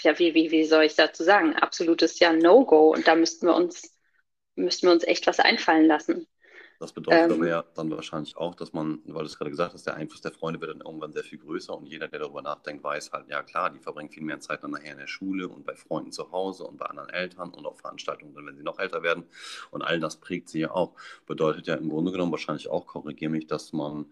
ja, 0.03 0.19
wie, 0.19 0.35
wie, 0.35 0.51
wie 0.51 0.65
soll 0.65 0.85
ich 0.85 0.97
dazu 0.97 1.23
sagen, 1.23 1.55
absolutes 1.55 2.19
ja 2.19 2.33
No-Go. 2.33 2.93
Und 2.93 3.07
da 3.07 3.15
müssten 3.15 3.47
wir 3.47 3.55
uns 3.55 3.95
müssten 4.59 4.87
wir 4.87 4.93
uns 4.93 5.05
echt 5.05 5.27
was 5.27 5.39
einfallen 5.41 5.87
lassen. 5.87 6.27
Das 6.81 6.93
bedeutet 6.93 7.33
ähm, 7.33 7.39
aber 7.39 7.49
ja 7.49 7.65
dann 7.75 7.91
wahrscheinlich 7.91 8.37
auch, 8.37 8.55
dass 8.55 8.73
man, 8.73 9.01
weil 9.07 9.25
du 9.25 9.27
es 9.27 9.37
gerade 9.37 9.51
gesagt 9.51 9.75
hast, 9.75 9.85
der 9.85 9.95
Einfluss 9.95 10.21
der 10.21 10.31
Freunde 10.31 10.61
wird 10.61 10.71
dann 10.71 10.81
irgendwann 10.81 11.13
sehr 11.13 11.25
viel 11.25 11.39
größer 11.39 11.77
und 11.77 11.87
jeder, 11.87 12.07
der 12.07 12.21
darüber 12.21 12.41
nachdenkt, 12.41 12.85
weiß 12.85 13.11
halt, 13.11 13.29
ja 13.29 13.43
klar, 13.43 13.71
die 13.71 13.81
verbringen 13.81 14.11
viel 14.11 14.23
mehr 14.23 14.39
Zeit 14.39 14.63
dann 14.63 14.71
nachher 14.71 14.93
in 14.93 14.99
der 14.99 15.09
Schule 15.09 15.49
und 15.49 15.67
bei 15.67 15.75
Freunden 15.75 16.13
zu 16.13 16.31
Hause 16.31 16.65
und 16.65 16.77
bei 16.77 16.87
anderen 16.87 17.09
Eltern 17.09 17.51
und 17.51 17.67
auf 17.67 17.81
Veranstaltungen, 17.81 18.33
dann, 18.33 18.47
wenn 18.47 18.57
sie 18.57 18.63
noch 18.63 18.79
älter 18.79 19.03
werden. 19.03 19.25
Und 19.73 19.83
all 19.83 19.99
das 19.99 20.19
prägt 20.19 20.49
sie 20.49 20.61
ja 20.61 20.71
auch. 20.71 20.95
Bedeutet 21.27 21.67
ja 21.67 21.75
im 21.75 21.89
Grunde 21.89 22.13
genommen 22.13 22.31
wahrscheinlich 22.31 22.69
auch, 22.69 22.87
korrigiere 22.87 23.33
mich, 23.33 23.49
dass 23.49 23.73
man 23.73 24.07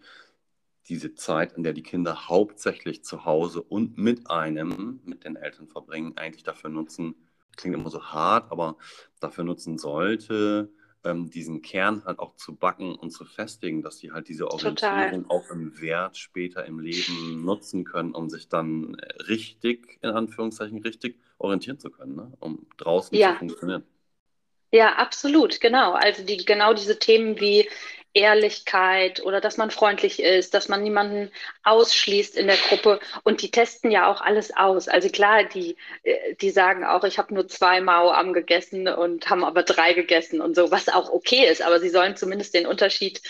diese 0.88 1.14
Zeit, 1.14 1.52
in 1.54 1.62
der 1.62 1.72
die 1.72 1.82
Kinder 1.82 2.28
hauptsächlich 2.28 3.04
zu 3.04 3.24
Hause 3.24 3.62
und 3.62 3.98
mit 3.98 4.30
einem, 4.30 5.00
mit 5.04 5.24
den 5.24 5.36
Eltern 5.36 5.66
verbringen, 5.66 6.16
eigentlich 6.16 6.44
dafür 6.44 6.70
nutzen, 6.70 7.14
klingt 7.56 7.74
immer 7.74 7.90
so 7.90 8.02
hart, 8.02 8.52
aber 8.52 8.76
dafür 9.20 9.44
nutzen 9.44 9.78
sollte, 9.78 10.70
ähm, 11.04 11.30
diesen 11.30 11.62
Kern 11.62 12.04
halt 12.04 12.18
auch 12.18 12.36
zu 12.36 12.54
backen 12.54 12.94
und 12.94 13.10
zu 13.10 13.24
festigen, 13.24 13.82
dass 13.82 13.98
sie 13.98 14.12
halt 14.12 14.28
diese 14.28 14.50
Orientierung 14.50 15.22
Total. 15.22 15.24
auch 15.28 15.50
im 15.50 15.80
Wert 15.80 16.16
später 16.16 16.64
im 16.66 16.80
Leben 16.80 17.44
nutzen 17.44 17.84
können, 17.84 18.12
um 18.12 18.28
sich 18.28 18.48
dann 18.48 18.96
richtig, 19.28 19.98
in 20.02 20.10
Anführungszeichen, 20.10 20.82
richtig 20.82 21.18
orientieren 21.38 21.78
zu 21.78 21.90
können, 21.90 22.16
ne? 22.16 22.32
um 22.40 22.66
draußen 22.76 23.16
ja. 23.16 23.32
zu 23.32 23.38
funktionieren. 23.38 23.84
Ja, 24.72 24.96
absolut, 24.96 25.60
genau. 25.60 25.92
Also 25.92 26.24
die, 26.24 26.38
genau 26.38 26.74
diese 26.74 26.98
Themen 26.98 27.40
wie 27.40 27.68
Ehrlichkeit 28.16 29.22
oder 29.22 29.40
dass 29.40 29.58
man 29.58 29.70
freundlich 29.70 30.20
ist, 30.20 30.54
dass 30.54 30.68
man 30.68 30.82
niemanden 30.82 31.30
ausschließt 31.64 32.36
in 32.36 32.46
der 32.46 32.56
Gruppe. 32.56 32.98
Und 33.24 33.42
die 33.42 33.50
testen 33.50 33.90
ja 33.90 34.10
auch 34.10 34.22
alles 34.22 34.56
aus. 34.56 34.88
Also 34.88 35.10
klar, 35.10 35.44
die, 35.44 35.76
äh, 36.02 36.34
die 36.40 36.50
sagen 36.50 36.84
auch, 36.84 37.04
ich 37.04 37.18
habe 37.18 37.34
nur 37.34 37.46
zwei 37.46 37.80
Mao 37.80 38.10
am 38.10 38.32
gegessen 38.32 38.88
und 38.88 39.28
haben 39.28 39.44
aber 39.44 39.62
drei 39.62 39.92
gegessen 39.92 40.40
und 40.40 40.56
so, 40.56 40.70
was 40.70 40.88
auch 40.88 41.10
okay 41.10 41.46
ist. 41.46 41.60
Aber 41.62 41.78
sie 41.78 41.90
sollen 41.90 42.16
zumindest 42.16 42.54
den 42.54 42.66
Unterschied 42.66 43.20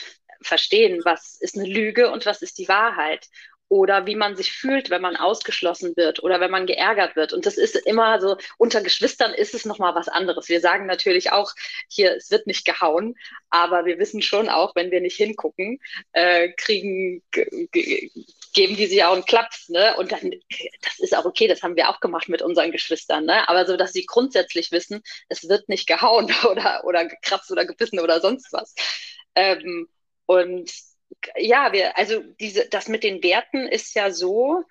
verstehen, 0.40 1.00
was 1.04 1.36
ist 1.40 1.56
eine 1.56 1.66
Lüge 1.66 2.10
und 2.10 2.24
was 2.24 2.40
ist 2.42 2.58
die 2.58 2.68
Wahrheit 2.68 3.28
oder 3.68 4.06
wie 4.06 4.14
man 4.14 4.36
sich 4.36 4.52
fühlt, 4.52 4.90
wenn 4.90 5.02
man 5.02 5.16
ausgeschlossen 5.16 5.96
wird 5.96 6.22
oder 6.22 6.40
wenn 6.40 6.50
man 6.50 6.66
geärgert 6.66 7.16
wird. 7.16 7.32
Und 7.32 7.46
das 7.46 7.56
ist 7.56 7.74
immer 7.74 8.20
so, 8.20 8.36
unter 8.58 8.80
Geschwistern 8.80 9.34
ist 9.34 9.54
es 9.54 9.64
nochmal 9.64 9.94
was 9.94 10.08
anderes. 10.08 10.48
Wir 10.48 10.60
sagen 10.60 10.86
natürlich 10.86 11.32
auch, 11.32 11.52
hier, 11.88 12.14
es 12.16 12.30
wird 12.30 12.46
nicht 12.46 12.64
gehauen, 12.64 13.16
aber 13.50 13.84
wir 13.84 13.98
wissen 13.98 14.22
schon 14.22 14.48
auch, 14.48 14.74
wenn 14.76 14.90
wir 14.90 15.00
nicht 15.00 15.16
hingucken, 15.16 15.80
äh, 16.12 16.50
kriegen, 16.52 17.22
geben 17.32 18.76
die 18.76 18.86
sich 18.86 19.04
auch 19.04 19.12
einen 19.12 19.24
Klaps, 19.24 19.68
ne? 19.68 19.96
Und 19.96 20.12
dann, 20.12 20.30
das 20.82 20.98
ist 20.98 21.16
auch 21.16 21.24
okay, 21.24 21.48
das 21.48 21.62
haben 21.62 21.76
wir 21.76 21.88
auch 21.88 22.00
gemacht 22.00 22.28
mit 22.28 22.42
unseren 22.42 22.70
Geschwistern, 22.72 23.26
ne? 23.26 23.48
Aber 23.48 23.66
so, 23.66 23.76
dass 23.76 23.92
sie 23.92 24.06
grundsätzlich 24.06 24.70
wissen, 24.72 25.02
es 25.28 25.48
wird 25.48 25.68
nicht 25.68 25.86
gehauen 25.86 26.32
oder, 26.50 26.84
oder 26.84 27.04
gekratzt 27.04 27.50
oder 27.50 27.66
gebissen 27.66 27.98
oder 28.00 28.20
sonst 28.20 28.52
was. 28.52 28.74
Ähm, 29.34 29.88
und 30.26 30.72
ja, 31.36 31.72
wir, 31.72 31.96
also 31.96 32.22
diese, 32.40 32.68
das 32.68 32.88
mit 32.88 33.04
den 33.04 33.22
Werten 33.22 33.66
ist 33.66 33.94
ja 33.94 34.10
so, 34.10 34.62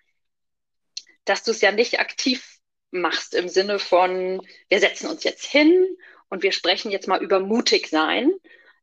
dass 1.26 1.44
du 1.44 1.52
es 1.52 1.62
ja 1.62 1.72
nicht 1.72 2.00
aktiv 2.00 2.60
machst 2.92 3.34
im 3.34 3.50
Sinne 3.50 3.80
von, 3.80 4.42
wir 4.70 4.80
setzen 4.80 5.08
uns 5.10 5.24
jetzt 5.24 5.46
hin 5.46 5.86
und 6.30 6.44
wir 6.44 6.52
sprechen 6.52 6.92
jetzt 6.92 7.08
mal 7.08 7.22
über 7.22 7.40
mutig 7.40 7.88
sein, 7.90 8.32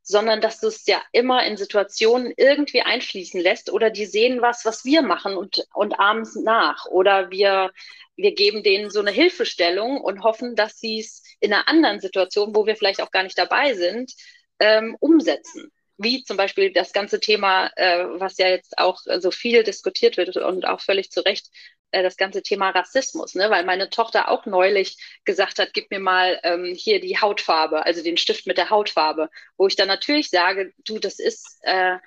sondern 0.02 0.40
dass 0.40 0.58
du 0.60 0.66
es 0.66 0.84
ja 0.86 1.00
immer 1.12 1.46
in 1.46 1.56
Situationen 1.56 2.32
irgendwie 2.36 2.82
einfließen 2.82 3.40
lässt 3.40 3.70
oder 3.70 3.90
die 3.90 4.06
sehen 4.06 4.42
was, 4.42 4.64
was 4.64 4.84
wir 4.84 5.02
machen 5.02 5.36
und, 5.36 5.64
und 5.72 5.98
abends 5.98 6.34
nach. 6.34 6.86
Oder 6.86 7.30
wir, 7.30 7.70
wir 8.16 8.34
geben 8.34 8.64
denen 8.64 8.90
so 8.90 9.00
eine 9.00 9.12
Hilfestellung 9.12 10.00
und 10.00 10.24
hoffen, 10.24 10.56
dass 10.56 10.78
sie 10.78 10.98
es 10.98 11.22
in 11.38 11.52
einer 11.52 11.68
anderen 11.68 12.00
Situation, 12.00 12.54
wo 12.54 12.66
wir 12.66 12.76
vielleicht 12.76 13.00
auch 13.00 13.12
gar 13.12 13.22
nicht 13.22 13.38
dabei 13.38 13.74
sind, 13.74 14.12
ähm, 14.58 14.96
umsetzen 14.98 15.72
wie 16.02 16.24
zum 16.24 16.36
Beispiel 16.36 16.72
das 16.72 16.92
ganze 16.92 17.20
Thema, 17.20 17.70
äh, 17.76 18.04
was 18.18 18.38
ja 18.38 18.48
jetzt 18.48 18.78
auch 18.78 19.00
so 19.18 19.30
viel 19.30 19.62
diskutiert 19.62 20.16
wird 20.16 20.36
und 20.36 20.66
auch 20.66 20.80
völlig 20.80 21.10
zu 21.10 21.20
Recht, 21.20 21.48
äh, 21.92 22.02
das 22.02 22.16
ganze 22.16 22.42
Thema 22.42 22.70
Rassismus, 22.70 23.34
ne? 23.34 23.50
weil 23.50 23.64
meine 23.64 23.90
Tochter 23.90 24.28
auch 24.28 24.46
neulich 24.46 24.96
gesagt 25.24 25.58
hat, 25.58 25.74
gib 25.74 25.90
mir 25.90 26.00
mal 26.00 26.40
ähm, 26.42 26.74
hier 26.74 27.00
die 27.00 27.18
Hautfarbe, 27.18 27.84
also 27.84 28.02
den 28.02 28.16
Stift 28.16 28.46
mit 28.46 28.58
der 28.58 28.70
Hautfarbe, 28.70 29.28
wo 29.56 29.66
ich 29.66 29.76
dann 29.76 29.88
natürlich 29.88 30.30
sage, 30.30 30.72
du, 30.84 30.98
das 30.98 31.18
ist, 31.18 31.58
äh, 31.62 31.98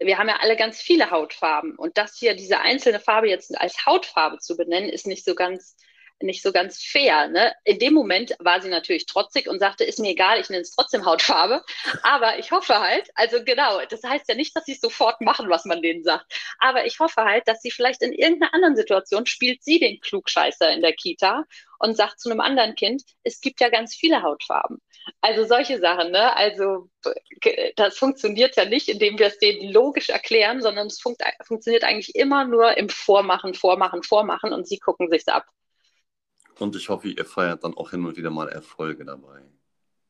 wir 0.00 0.18
haben 0.18 0.28
ja 0.28 0.38
alle 0.40 0.56
ganz 0.56 0.80
viele 0.80 1.10
Hautfarben 1.10 1.76
und 1.76 1.98
das 1.98 2.16
hier, 2.18 2.34
diese 2.34 2.60
einzelne 2.60 3.00
Farbe 3.00 3.28
jetzt 3.28 3.58
als 3.58 3.86
Hautfarbe 3.86 4.38
zu 4.38 4.56
benennen, 4.56 4.90
ist 4.90 5.06
nicht 5.06 5.24
so 5.24 5.34
ganz 5.34 5.76
nicht 6.20 6.42
so 6.42 6.52
ganz 6.52 6.82
fair. 6.82 7.28
Ne? 7.28 7.52
In 7.64 7.78
dem 7.78 7.94
Moment 7.94 8.34
war 8.38 8.60
sie 8.60 8.68
natürlich 8.68 9.06
trotzig 9.06 9.48
und 9.48 9.60
sagte, 9.60 9.84
ist 9.84 9.98
mir 9.98 10.10
egal, 10.10 10.40
ich 10.40 10.50
nenne 10.50 10.62
es 10.62 10.74
trotzdem 10.74 11.04
Hautfarbe. 11.04 11.62
Aber 12.02 12.38
ich 12.38 12.50
hoffe 12.50 12.78
halt, 12.78 13.10
also 13.14 13.42
genau, 13.44 13.80
das 13.88 14.02
heißt 14.02 14.28
ja 14.28 14.34
nicht, 14.34 14.54
dass 14.56 14.64
sie 14.64 14.74
sofort 14.74 15.20
machen, 15.20 15.48
was 15.48 15.64
man 15.64 15.82
denen 15.82 16.04
sagt. 16.04 16.32
Aber 16.58 16.86
ich 16.86 16.98
hoffe 17.00 17.24
halt, 17.24 17.46
dass 17.46 17.62
sie 17.62 17.70
vielleicht 17.70 18.02
in 18.02 18.12
irgendeiner 18.12 18.54
anderen 18.54 18.76
Situation 18.76 19.26
spielt 19.26 19.62
sie 19.62 19.78
den 19.78 20.00
Klugscheißer 20.00 20.70
in 20.70 20.82
der 20.82 20.92
Kita 20.92 21.44
und 21.78 21.96
sagt 21.96 22.20
zu 22.20 22.30
einem 22.30 22.40
anderen 22.40 22.74
Kind, 22.74 23.02
es 23.22 23.40
gibt 23.40 23.60
ja 23.60 23.68
ganz 23.68 23.94
viele 23.94 24.22
Hautfarben. 24.22 24.80
Also 25.20 25.44
solche 25.44 25.78
Sachen, 25.78 26.10
ne? 26.10 26.36
Also 26.36 26.90
das 27.76 27.96
funktioniert 27.96 28.56
ja 28.56 28.64
nicht, 28.64 28.88
indem 28.88 29.18
wir 29.18 29.26
es 29.26 29.38
denen 29.38 29.72
logisch 29.72 30.10
erklären, 30.10 30.60
sondern 30.60 30.88
es 30.88 31.00
funkt, 31.00 31.22
funktioniert 31.46 31.84
eigentlich 31.84 32.14
immer 32.14 32.44
nur 32.44 32.76
im 32.76 32.88
Vormachen, 32.88 33.54
Vormachen, 33.54 34.02
Vormachen 34.02 34.52
und 34.52 34.66
sie 34.66 34.78
gucken 34.78 35.08
sich's 35.08 35.28
ab. 35.28 35.46
Und 36.58 36.74
ich 36.76 36.88
hoffe, 36.88 37.08
ihr 37.08 37.24
feiert 37.24 37.64
dann 37.64 37.74
auch 37.74 37.90
hin 37.90 38.04
und 38.04 38.16
wieder 38.16 38.30
mal 38.30 38.48
Erfolge 38.48 39.04
dabei. 39.04 39.42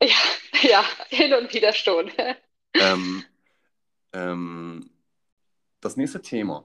Ja, 0.02 0.16
ja 0.62 0.84
hin 1.08 1.34
und 1.34 1.52
wieder 1.52 1.72
schon. 1.72 2.10
ähm, 2.74 3.24
ähm, 4.12 4.90
Das 5.80 5.96
nächste 5.96 6.22
Thema 6.22 6.64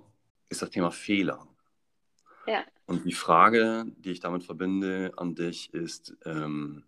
ist 0.49 0.61
das 0.61 0.69
Thema 0.69 0.91
Fehler. 0.91 1.47
Ja. 2.47 2.63
Und 2.85 3.05
die 3.05 3.13
Frage, 3.13 3.85
die 3.97 4.11
ich 4.11 4.19
damit 4.19 4.43
verbinde 4.43 5.11
an 5.15 5.35
dich, 5.35 5.73
ist, 5.73 6.15
ähm, 6.25 6.83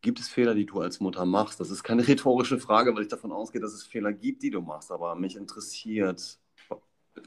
gibt 0.00 0.20
es 0.20 0.28
Fehler, 0.28 0.54
die 0.54 0.66
du 0.66 0.80
als 0.80 1.00
Mutter 1.00 1.26
machst? 1.26 1.60
Das 1.60 1.70
ist 1.70 1.82
keine 1.82 2.06
rhetorische 2.06 2.58
Frage, 2.58 2.94
weil 2.94 3.02
ich 3.02 3.08
davon 3.08 3.32
ausgehe, 3.32 3.60
dass 3.60 3.72
es 3.72 3.84
Fehler 3.84 4.12
gibt, 4.12 4.42
die 4.42 4.50
du 4.50 4.60
machst. 4.60 4.90
Aber 4.90 5.14
mich 5.14 5.36
interessiert 5.36 6.38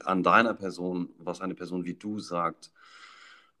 an 0.04 0.22
deiner 0.22 0.54
Person, 0.54 1.10
was 1.18 1.40
eine 1.40 1.54
Person 1.54 1.84
wie 1.84 1.94
du 1.94 2.20
sagt, 2.20 2.70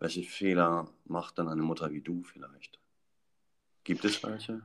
welche 0.00 0.24
Fehler 0.24 0.88
macht 1.04 1.38
dann 1.38 1.48
eine 1.48 1.62
Mutter 1.62 1.92
wie 1.92 2.00
du 2.00 2.24
vielleicht? 2.24 2.80
Gibt 3.84 4.04
es 4.04 4.22
welche? 4.24 4.62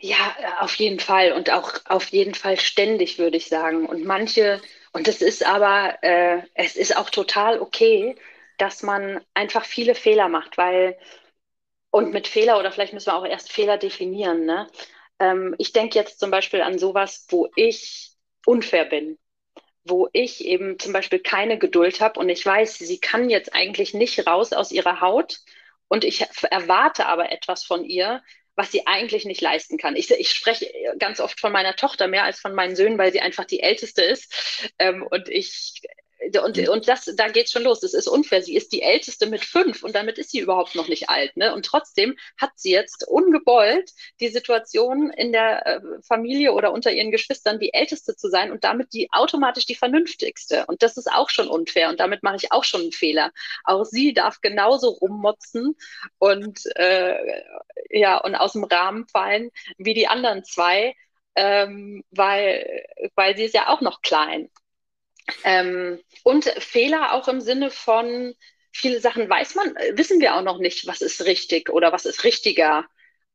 Ja, 0.00 0.36
auf 0.60 0.74
jeden 0.76 1.00
Fall 1.00 1.32
und 1.32 1.50
auch 1.50 1.72
auf 1.86 2.08
jeden 2.10 2.34
Fall 2.34 2.58
ständig, 2.58 3.18
würde 3.18 3.36
ich 3.36 3.48
sagen. 3.48 3.86
Und 3.86 4.04
manche, 4.04 4.60
und 4.92 5.08
es 5.08 5.22
ist 5.22 5.44
aber, 5.44 5.98
äh, 6.02 6.42
es 6.54 6.76
ist 6.76 6.96
auch 6.96 7.10
total 7.10 7.60
okay, 7.60 8.16
dass 8.58 8.82
man 8.82 9.24
einfach 9.34 9.64
viele 9.64 9.94
Fehler 9.94 10.28
macht, 10.28 10.56
weil, 10.58 10.98
und 11.90 12.12
mit 12.12 12.28
Fehler, 12.28 12.58
oder 12.60 12.70
vielleicht 12.72 12.92
müssen 12.92 13.08
wir 13.08 13.16
auch 13.16 13.26
erst 13.26 13.52
Fehler 13.52 13.78
definieren, 13.78 14.44
ne? 14.46 14.68
Ähm, 15.20 15.54
ich 15.58 15.72
denke 15.72 15.98
jetzt 15.98 16.20
zum 16.20 16.30
Beispiel 16.30 16.62
an 16.62 16.78
sowas, 16.78 17.26
wo 17.30 17.48
ich 17.56 18.12
unfair 18.46 18.84
bin, 18.84 19.18
wo 19.88 20.08
ich 20.12 20.44
eben 20.44 20.78
zum 20.78 20.92
Beispiel 20.92 21.18
keine 21.18 21.58
Geduld 21.58 22.00
habe 22.00 22.20
und 22.20 22.28
ich 22.28 22.44
weiß, 22.44 22.78
sie 22.78 22.98
kann 22.98 23.30
jetzt 23.30 23.54
eigentlich 23.54 23.94
nicht 23.94 24.26
raus 24.26 24.52
aus 24.52 24.72
ihrer 24.72 25.00
Haut 25.00 25.40
und 25.88 26.04
ich 26.04 26.24
erwarte 26.50 27.06
aber 27.06 27.32
etwas 27.32 27.64
von 27.64 27.84
ihr, 27.84 28.22
was 28.58 28.72
sie 28.72 28.86
eigentlich 28.86 29.24
nicht 29.24 29.40
leisten 29.40 29.78
kann. 29.78 29.94
Ich, 29.94 30.10
ich 30.10 30.30
spreche 30.30 30.68
ganz 30.98 31.20
oft 31.20 31.40
von 31.40 31.52
meiner 31.52 31.76
Tochter 31.76 32.08
mehr 32.08 32.24
als 32.24 32.40
von 32.40 32.54
meinen 32.54 32.74
Söhnen, 32.74 32.98
weil 32.98 33.12
sie 33.12 33.20
einfach 33.20 33.44
die 33.44 33.60
älteste 33.60 34.02
ist. 34.02 34.72
Ähm, 34.78 35.06
und 35.08 35.28
ich 35.28 35.80
und, 36.44 36.68
und 36.68 36.88
das, 36.88 37.04
da 37.16 37.28
geht 37.28 37.48
schon 37.50 37.62
los. 37.62 37.80
Das 37.80 37.94
ist 37.94 38.08
unfair. 38.08 38.42
Sie 38.42 38.56
ist 38.56 38.72
die 38.72 38.82
Älteste 38.82 39.26
mit 39.26 39.44
fünf 39.44 39.82
und 39.84 39.94
damit 39.94 40.18
ist 40.18 40.30
sie 40.30 40.40
überhaupt 40.40 40.74
noch 40.74 40.88
nicht 40.88 41.08
alt. 41.08 41.36
Ne? 41.36 41.54
Und 41.54 41.64
trotzdem 41.64 42.16
hat 42.40 42.50
sie 42.56 42.72
jetzt 42.72 43.06
ungebeult 43.06 43.92
die 44.20 44.28
Situation 44.28 45.10
in 45.10 45.32
der 45.32 45.66
äh, 45.66 45.80
Familie 46.06 46.52
oder 46.52 46.72
unter 46.72 46.92
ihren 46.92 47.12
Geschwistern, 47.12 47.60
die 47.60 47.72
Älteste 47.72 48.16
zu 48.16 48.28
sein 48.28 48.50
und 48.50 48.64
damit 48.64 48.92
die 48.92 49.08
automatisch 49.12 49.66
die 49.66 49.76
Vernünftigste. 49.76 50.66
Und 50.66 50.82
das 50.82 50.96
ist 50.96 51.10
auch 51.10 51.30
schon 51.30 51.48
unfair 51.48 51.88
und 51.88 52.00
damit 52.00 52.22
mache 52.22 52.36
ich 52.36 52.52
auch 52.52 52.64
schon 52.64 52.82
einen 52.82 52.92
Fehler. 52.92 53.30
Auch 53.64 53.84
sie 53.84 54.12
darf 54.12 54.40
genauso 54.40 54.90
rummotzen 54.90 55.76
und 56.18 56.60
äh, 56.76 57.16
ja 57.90 58.18
und 58.18 58.34
aus 58.34 58.52
dem 58.52 58.64
Rahmen 58.64 59.06
fallen 59.08 59.50
wie 59.78 59.94
die 59.94 60.08
anderen 60.08 60.44
zwei. 60.44 60.94
Ähm, 61.40 62.02
weil, 62.10 62.84
weil 63.14 63.36
sie 63.36 63.44
ist 63.44 63.54
ja 63.54 63.68
auch 63.68 63.80
noch 63.80 64.02
klein. 64.02 64.50
Ähm, 65.44 66.00
und 66.24 66.44
Fehler 66.44 67.12
auch 67.12 67.28
im 67.28 67.40
Sinne 67.40 67.70
von, 67.70 68.34
viele 68.72 69.00
Sachen 69.00 69.28
weiß 69.28 69.54
man, 69.54 69.74
wissen 69.92 70.20
wir 70.20 70.36
auch 70.36 70.42
noch 70.42 70.58
nicht, 70.58 70.86
was 70.86 71.00
ist 71.00 71.24
richtig 71.24 71.70
oder 71.70 71.92
was 71.92 72.06
ist 72.06 72.24
richtiger. 72.24 72.84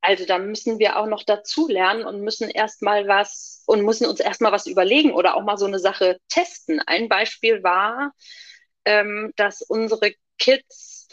Also 0.01 0.25
da 0.25 0.37
müssen 0.37 0.79
wir 0.79 0.97
auch 0.97 1.07
noch 1.07 1.23
dazu 1.23 1.67
lernen 1.69 2.03
und 2.03 2.21
müssen 2.21 2.49
erstmal 2.49 3.07
was 3.07 3.63
und 3.65 3.83
müssen 3.83 4.05
uns 4.05 4.19
erstmal 4.19 4.51
was 4.51 4.67
überlegen 4.67 5.13
oder 5.13 5.35
auch 5.35 5.43
mal 5.43 5.57
so 5.57 5.65
eine 5.65 5.79
Sache 5.79 6.17
testen. 6.27 6.81
Ein 6.81 7.07
Beispiel 7.07 7.63
war, 7.63 8.11
ähm, 8.85 9.31
dass 9.37 9.61
unsere 9.61 10.13
Kids, 10.37 11.07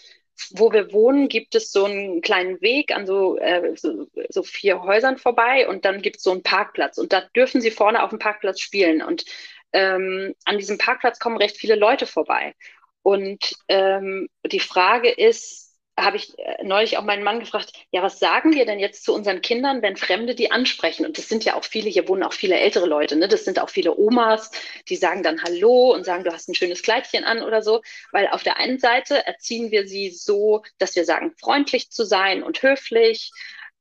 wo 0.51 0.73
wir 0.73 0.93
wohnen, 0.93 1.29
gibt 1.29 1.55
es 1.55 1.71
so 1.71 1.85
einen 1.85 2.21
kleinen 2.21 2.61
Weg 2.63 2.93
an 2.93 3.07
so, 3.07 3.37
äh, 3.39 3.77
so, 3.77 4.09
so, 4.29 4.43
vier 4.43 4.83
Häusern 4.83 5.19
vorbei 5.19 5.69
und 5.69 5.85
dann 5.85 6.03
gibt 6.03 6.17
es 6.17 6.23
so 6.25 6.33
einen 6.33 6.43
Parkplatz 6.43 6.99
und 6.99 7.13
da 7.13 7.21
dürfen 7.37 7.61
sie 7.61 7.71
vorne 7.71 8.03
auf 8.03 8.11
dem 8.11 8.19
Parkplatz 8.19 8.61
spielen. 8.61 9.03
Und 9.03 9.25
ähm, 9.73 10.35
an 10.45 10.59
diesem 10.59 10.79
Parkplatz 10.79 11.19
kommen 11.19 11.37
recht 11.37 11.57
viele 11.57 11.77
Leute 11.77 12.07
vorbei. 12.07 12.55
Und 13.03 13.55
ähm, 13.69 14.29
die 14.45 14.61
Frage 14.61 15.11
ist, 15.11 15.71
habe 15.99 16.17
ich 16.17 16.39
äh, 16.39 16.63
neulich 16.65 16.99
auch 16.99 17.05
meinen 17.05 17.23
Mann 17.23 17.41
gefragt, 17.41 17.73
ja, 17.91 18.03
was 18.03 18.19
sagen 18.19 18.55
wir 18.55 18.67
denn 18.67 18.79
jetzt 18.79 19.05
zu 19.05 19.15
unseren 19.15 19.41
Kindern, 19.43 19.83
wenn 19.83 19.97
Fremde 19.97 20.35
die 20.35 20.51
ansprechen? 20.51 21.07
Und 21.07 21.19
das 21.19 21.29
sind 21.29 21.45
ja 21.45 21.55
auch 21.55 21.65
viele, 21.65 21.91
hier 21.91 22.09
wohnen 22.09 22.23
auch 22.23 22.33
viele 22.33 22.59
ältere 22.59 22.87
Leute, 22.87 23.17
ne? 23.17 23.29
Das 23.29 23.45
sind 23.45 23.59
auch 23.59 23.71
viele 23.71 23.97
Omas, 23.97 24.51
die 24.89 24.97
sagen 24.97 25.23
dann 25.23 25.43
Hallo 25.43 25.93
und 25.93 26.05
sagen, 26.05 26.25
du 26.25 26.33
hast 26.33 26.49
ein 26.49 26.55
schönes 26.55 26.83
Kleidchen 26.83 27.25
an 27.25 27.43
oder 27.43 27.63
so. 27.63 27.83
Weil 28.13 28.29
auf 28.29 28.43
der 28.43 28.59
einen 28.59 28.79
Seite 28.79 29.27
erziehen 29.27 29.71
wir 29.71 29.87
sie 29.87 30.11
so, 30.11 30.63
dass 30.79 30.97
wir 30.97 31.05
sagen, 31.05 31.33
freundlich 31.39 31.91
zu 31.91 32.05
sein 32.05 32.43
und 32.43 32.63
höflich 32.63 33.33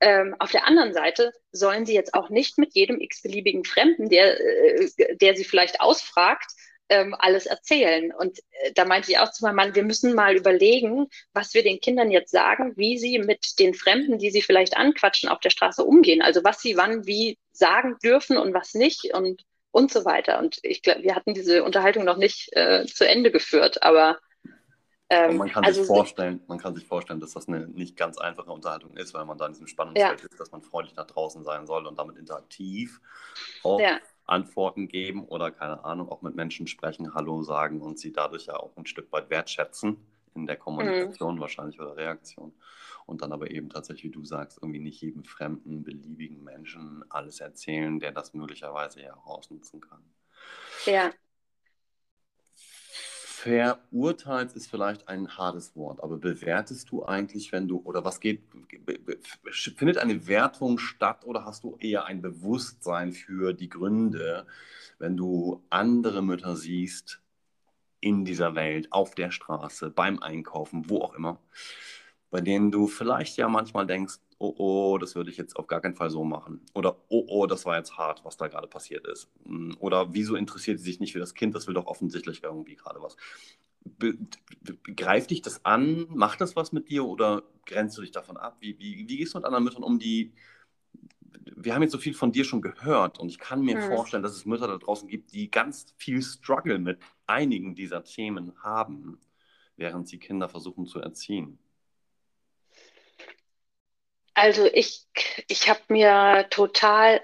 ähm, 0.01 0.35
auf 0.39 0.51
der 0.51 0.65
anderen 0.65 0.93
Seite 0.93 1.33
sollen 1.51 1.85
sie 1.85 1.93
jetzt 1.93 2.13
auch 2.13 2.29
nicht 2.29 2.57
mit 2.57 2.73
jedem 2.73 3.01
x-beliebigen 3.01 3.65
Fremden, 3.65 4.09
der, 4.09 4.39
äh, 4.39 5.15
der 5.15 5.35
sie 5.35 5.43
vielleicht 5.43 5.81
ausfragt, 5.81 6.51
ähm, 6.89 7.15
alles 7.17 7.45
erzählen. 7.45 8.11
Und 8.13 8.39
äh, 8.39 8.73
da 8.73 8.85
meinte 8.85 9.11
ich 9.11 9.19
auch 9.19 9.31
zu 9.31 9.43
meinem 9.43 9.55
Mann, 9.55 9.75
wir 9.75 9.83
müssen 9.83 10.13
mal 10.13 10.35
überlegen, 10.35 11.07
was 11.33 11.53
wir 11.53 11.63
den 11.63 11.79
Kindern 11.79 12.11
jetzt 12.11 12.31
sagen, 12.31 12.73
wie 12.77 12.97
sie 12.97 13.19
mit 13.19 13.59
den 13.59 13.73
Fremden, 13.73 14.17
die 14.17 14.31
sie 14.31 14.41
vielleicht 14.41 14.75
anquatschen, 14.75 15.29
auf 15.29 15.39
der 15.39 15.51
Straße 15.51 15.83
umgehen. 15.83 16.21
Also 16.21 16.43
was 16.43 16.61
sie 16.61 16.77
wann 16.77 17.05
wie 17.05 17.37
sagen 17.51 17.97
dürfen 18.03 18.37
und 18.37 18.53
was 18.53 18.73
nicht 18.73 19.13
und, 19.13 19.43
und 19.71 19.91
so 19.91 20.05
weiter. 20.05 20.39
Und 20.39 20.59
ich 20.63 20.81
glaube, 20.81 21.03
wir 21.03 21.15
hatten 21.15 21.33
diese 21.33 21.63
Unterhaltung 21.63 22.05
noch 22.05 22.17
nicht 22.17 22.49
äh, 22.53 22.85
zu 22.85 23.07
Ende 23.07 23.31
geführt, 23.31 23.83
aber 23.83 24.17
ähm, 25.09 25.37
man, 25.37 25.49
kann 25.49 25.63
also 25.63 25.81
sich 25.81 25.87
vorstellen, 25.87 26.41
man 26.47 26.59
kann 26.59 26.75
sich 26.75 26.85
vorstellen, 26.85 27.19
dass 27.19 27.33
das 27.33 27.47
eine 27.47 27.67
nicht 27.67 27.97
ganz 27.97 28.17
einfache 28.17 28.51
Unterhaltung 28.51 28.95
ist, 28.95 29.13
weil 29.13 29.25
man 29.25 29.37
da 29.37 29.47
in 29.47 29.53
diesem 29.53 29.67
Spannungsfeld 29.67 30.21
ja. 30.21 30.27
ist, 30.27 30.39
dass 30.39 30.51
man 30.51 30.61
freundlich 30.61 30.95
nach 30.95 31.07
draußen 31.07 31.43
sein 31.43 31.65
soll 31.65 31.87
und 31.87 31.97
damit 31.97 32.17
interaktiv 32.17 33.01
auch 33.63 33.79
ja. 33.79 33.99
Antworten 34.25 34.87
geben 34.87 35.25
oder 35.25 35.49
keine 35.51 35.83
Ahnung, 35.83 36.09
auch 36.09 36.21
mit 36.21 36.35
Menschen 36.35 36.67
sprechen, 36.67 37.15
Hallo 37.15 37.41
sagen 37.41 37.81
und 37.81 37.97
sie 37.97 38.13
dadurch 38.13 38.45
ja 38.45 38.55
auch 38.55 38.77
ein 38.77 38.85
Stück 38.85 39.11
weit 39.11 39.29
wertschätzen 39.31 39.97
in 40.35 40.45
der 40.45 40.57
Kommunikation 40.57 41.35
mhm. 41.35 41.39
wahrscheinlich 41.41 41.79
oder 41.79 41.97
Reaktion. 41.97 42.53
Und 43.07 43.23
dann 43.23 43.31
aber 43.31 43.49
eben 43.49 43.69
tatsächlich, 43.69 44.03
wie 44.03 44.15
du 44.15 44.23
sagst, 44.23 44.59
irgendwie 44.61 44.79
nicht 44.79 45.01
jedem 45.01 45.23
fremden, 45.23 45.83
beliebigen 45.83 46.43
Menschen 46.43 47.03
alles 47.09 47.39
erzählen, 47.39 47.99
der 47.99 48.11
das 48.11 48.35
möglicherweise 48.35 49.01
ja 49.01 49.15
auch 49.15 49.25
ausnutzen 49.25 49.81
kann. 49.81 50.03
Ja, 50.85 51.09
Verurteilt 53.41 54.51
ist 54.51 54.69
vielleicht 54.69 55.07
ein 55.07 55.37
hartes 55.37 55.73
Wort, 55.77 56.03
aber 56.03 56.17
bewertest 56.17 56.91
du 56.91 57.05
eigentlich, 57.05 57.53
wenn 57.53 57.69
du, 57.69 57.77
oder 57.85 58.03
was 58.03 58.19
geht, 58.19 58.41
findet 59.77 59.97
eine 59.97 60.27
Wertung 60.27 60.77
statt 60.77 61.23
oder 61.23 61.45
hast 61.45 61.63
du 61.63 61.77
eher 61.79 62.03
ein 62.03 62.21
Bewusstsein 62.21 63.13
für 63.13 63.53
die 63.53 63.69
Gründe, 63.69 64.45
wenn 64.97 65.15
du 65.15 65.63
andere 65.69 66.21
Mütter 66.21 66.57
siehst 66.57 67.21
in 68.01 68.25
dieser 68.25 68.55
Welt, 68.55 68.91
auf 68.91 69.15
der 69.15 69.31
Straße, 69.31 69.89
beim 69.89 70.19
Einkaufen, 70.19 70.89
wo 70.89 70.99
auch 70.99 71.13
immer, 71.13 71.39
bei 72.31 72.41
denen 72.41 72.71
du 72.71 72.87
vielleicht 72.87 73.37
ja 73.37 73.47
manchmal 73.47 73.87
denkst, 73.87 74.15
oh 74.39 74.55
oh, 74.57 74.97
das 74.97 75.15
würde 75.15 75.29
ich 75.29 75.37
jetzt 75.37 75.55
auf 75.57 75.67
gar 75.67 75.81
keinen 75.81 75.95
Fall 75.95 76.09
so 76.09 76.23
machen. 76.23 76.61
Oder 76.73 76.97
oh 77.09 77.25
oh, 77.27 77.45
das 77.45 77.65
war 77.65 77.77
jetzt 77.77 77.97
hart, 77.97 78.23
was 78.23 78.37
da 78.37 78.47
gerade 78.47 78.67
passiert 78.67 79.05
ist. 79.05 79.29
Hm, 79.45 79.75
oder 79.79 80.13
wieso 80.13 80.35
interessiert 80.35 80.79
sie 80.79 80.85
sich 80.85 80.99
nicht 80.99 81.13
für 81.13 81.19
das 81.19 81.33
Kind? 81.33 81.53
Das 81.53 81.67
will 81.67 81.73
doch 81.73 81.85
offensichtlich 81.85 82.43
irgendwie 82.43 82.75
gerade 82.75 83.01
was. 83.01 83.17
Be 83.83 84.17
greift 84.95 85.31
dich 85.31 85.41
das 85.41 85.65
an? 85.65 86.07
Macht 86.09 86.41
das 86.41 86.55
was 86.55 86.71
mit 86.71 86.89
dir 86.89 87.05
oder 87.05 87.43
grenzt 87.65 87.97
du 87.97 88.01
dich 88.01 88.11
davon 88.11 88.37
ab? 88.37 88.57
Wie, 88.61 88.79
wie, 88.79 89.07
wie 89.07 89.17
gehst 89.17 89.33
du 89.33 89.37
mit 89.37 89.45
anderen 89.45 89.65
Müttern 89.65 89.83
um, 89.83 89.99
die. 89.99 90.33
Wir 91.55 91.75
haben 91.75 91.81
jetzt 91.81 91.91
so 91.91 91.97
viel 91.97 92.13
von 92.13 92.31
dir 92.31 92.45
schon 92.45 92.61
gehört 92.61 93.19
und 93.19 93.29
ich 93.29 93.39
kann 93.39 93.61
mir 93.61 93.81
hm. 93.81 93.89
vorstellen, 93.89 94.23
dass 94.23 94.35
es 94.35 94.45
Mütter 94.45 94.67
da 94.67 94.77
draußen 94.77 95.09
gibt, 95.09 95.33
die 95.33 95.51
ganz 95.51 95.93
viel 95.97 96.21
Struggle 96.21 96.79
mit 96.79 96.99
einigen 97.27 97.75
dieser 97.75 98.03
Themen 98.03 98.53
haben, 98.63 99.19
während 99.75 100.07
sie 100.07 100.17
Kinder 100.17 100.47
versuchen 100.47 100.85
zu 100.85 100.99
erziehen. 100.99 101.59
Also 104.41 104.69
ich, 104.71 105.05
ich 105.49 105.69
habe 105.69 105.81
mir 105.89 106.47
total 106.49 107.19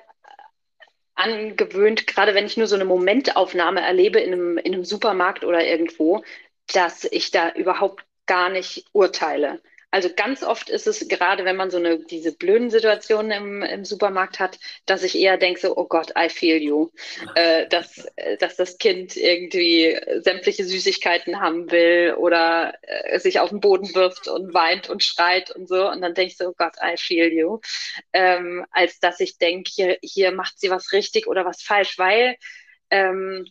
angewöhnt, 1.16 2.08
gerade 2.08 2.36
wenn 2.36 2.46
ich 2.46 2.58
nur 2.58 2.68
so 2.68 2.76
eine 2.76 2.84
Momentaufnahme 2.84 3.80
erlebe 3.80 4.20
in 4.20 4.34
einem, 4.34 4.58
in 4.58 4.74
einem 4.74 4.84
Supermarkt 4.84 5.46
oder 5.46 5.66
irgendwo, 5.66 6.26
dass 6.74 7.06
ich 7.06 7.32
da 7.32 7.52
überhaupt 7.54 8.04
gar 8.26 8.50
nicht 8.50 8.86
urteile. 8.92 9.62
Also 9.96 10.10
ganz 10.14 10.44
oft 10.44 10.70
ist 10.70 10.88
es, 10.88 11.08
gerade 11.08 11.46
wenn 11.46 11.56
man 11.56 11.72
so 11.72 11.78
eine, 11.78 12.00
diese 12.00 12.36
blöden 12.36 12.70
Situationen 12.70 13.32
im, 13.32 13.62
im 13.62 13.86
Supermarkt 13.86 14.42
hat, 14.42 14.60
dass 14.86 15.04
ich 15.04 15.18
eher 15.18 15.38
denke, 15.38 15.62
so, 15.62 15.78
oh 15.78 15.86
Gott, 15.88 16.12
I 16.20 16.28
feel 16.28 16.62
you. 16.62 16.90
Äh, 17.36 17.68
dass, 17.68 18.06
dass 18.40 18.56
das 18.56 18.78
Kind 18.78 19.18
irgendwie 19.18 19.98
sämtliche 20.20 20.64
Süßigkeiten 20.64 21.42
haben 21.42 21.70
will 21.72 22.16
oder 22.18 22.74
äh, 22.82 23.20
sich 23.20 23.40
auf 23.40 23.50
den 23.50 23.60
Boden 23.60 23.94
wirft 23.94 24.28
und 24.28 24.54
weint 24.54 24.90
und 24.90 25.04
schreit 25.04 25.52
und 25.52 25.68
so. 25.68 25.90
Und 25.90 26.02
dann 26.02 26.14
denke 26.14 26.32
ich 26.32 26.38
so, 26.38 26.50
oh 26.50 26.54
Gott, 26.58 26.76
I 26.82 26.98
feel 26.98 27.32
you. 27.34 27.60
Ähm, 28.14 28.66
als 28.72 29.00
dass 29.00 29.20
ich 29.20 29.38
denke, 29.38 29.70
hier, 29.74 29.98
hier 30.02 30.32
macht 30.32 30.60
sie 30.60 30.70
was 30.70 30.92
richtig 30.94 31.28
oder 31.28 31.46
was 31.46 31.62
falsch, 31.62 31.98
weil 31.98 32.36
ähm, 32.90 33.46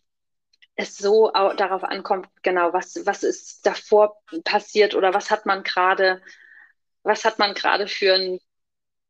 es 0.76 0.96
so 0.96 1.30
darauf 1.30 1.84
ankommt, 1.84 2.28
genau, 2.42 2.72
was, 2.72 3.06
was 3.06 3.22
ist 3.22 3.64
davor 3.66 4.20
passiert 4.44 4.94
oder 4.94 5.14
was 5.14 5.30
hat 5.30 5.46
man 5.46 5.62
gerade, 5.62 6.22
was 7.02 7.24
hat 7.24 7.38
man 7.38 7.54
gerade 7.54 7.86
für 7.88 8.14
ein 8.14 8.40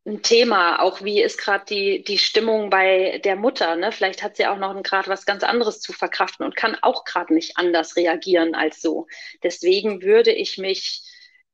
ein 0.06 0.22
Thema, 0.22 0.80
auch 0.82 1.02
wie 1.02 1.22
ist 1.22 1.38
gerade 1.38 1.64
die, 1.66 2.04
die 2.04 2.18
Stimmung 2.18 2.68
bei 2.68 3.20
der 3.24 3.36
Mutter. 3.36 3.74
Ne? 3.76 3.90
Vielleicht 3.90 4.22
hat 4.22 4.36
sie 4.36 4.46
auch 4.46 4.58
noch 4.58 4.80
gerade 4.82 5.08
was 5.08 5.24
ganz 5.24 5.42
anderes 5.42 5.80
zu 5.80 5.92
verkraften 5.92 6.44
und 6.44 6.56
kann 6.56 6.76
auch 6.82 7.04
gerade 7.04 7.32
nicht 7.32 7.56
anders 7.56 7.96
reagieren 7.96 8.54
als 8.54 8.82
so. 8.82 9.06
Deswegen 9.42 10.02
würde 10.02 10.30
ich 10.32 10.58
mich, 10.58 11.02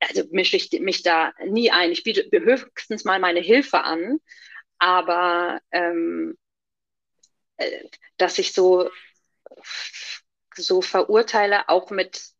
also 0.00 0.24
mische 0.32 0.56
ich 0.56 0.70
mich 0.80 1.02
da 1.02 1.32
nie 1.46 1.70
ein. 1.70 1.92
Ich 1.92 2.02
biete 2.02 2.28
höchstens 2.32 3.04
mal 3.04 3.20
meine 3.20 3.40
Hilfe 3.40 3.82
an, 3.84 4.18
aber 4.78 5.61
ähm, 5.70 6.36
äh, 7.58 7.84
dass 8.16 8.38
ich 8.38 8.52
so, 8.52 8.90
so 10.62 10.82
verurteile, 10.82 11.68
auch 11.68 11.90
mit, 11.90 12.30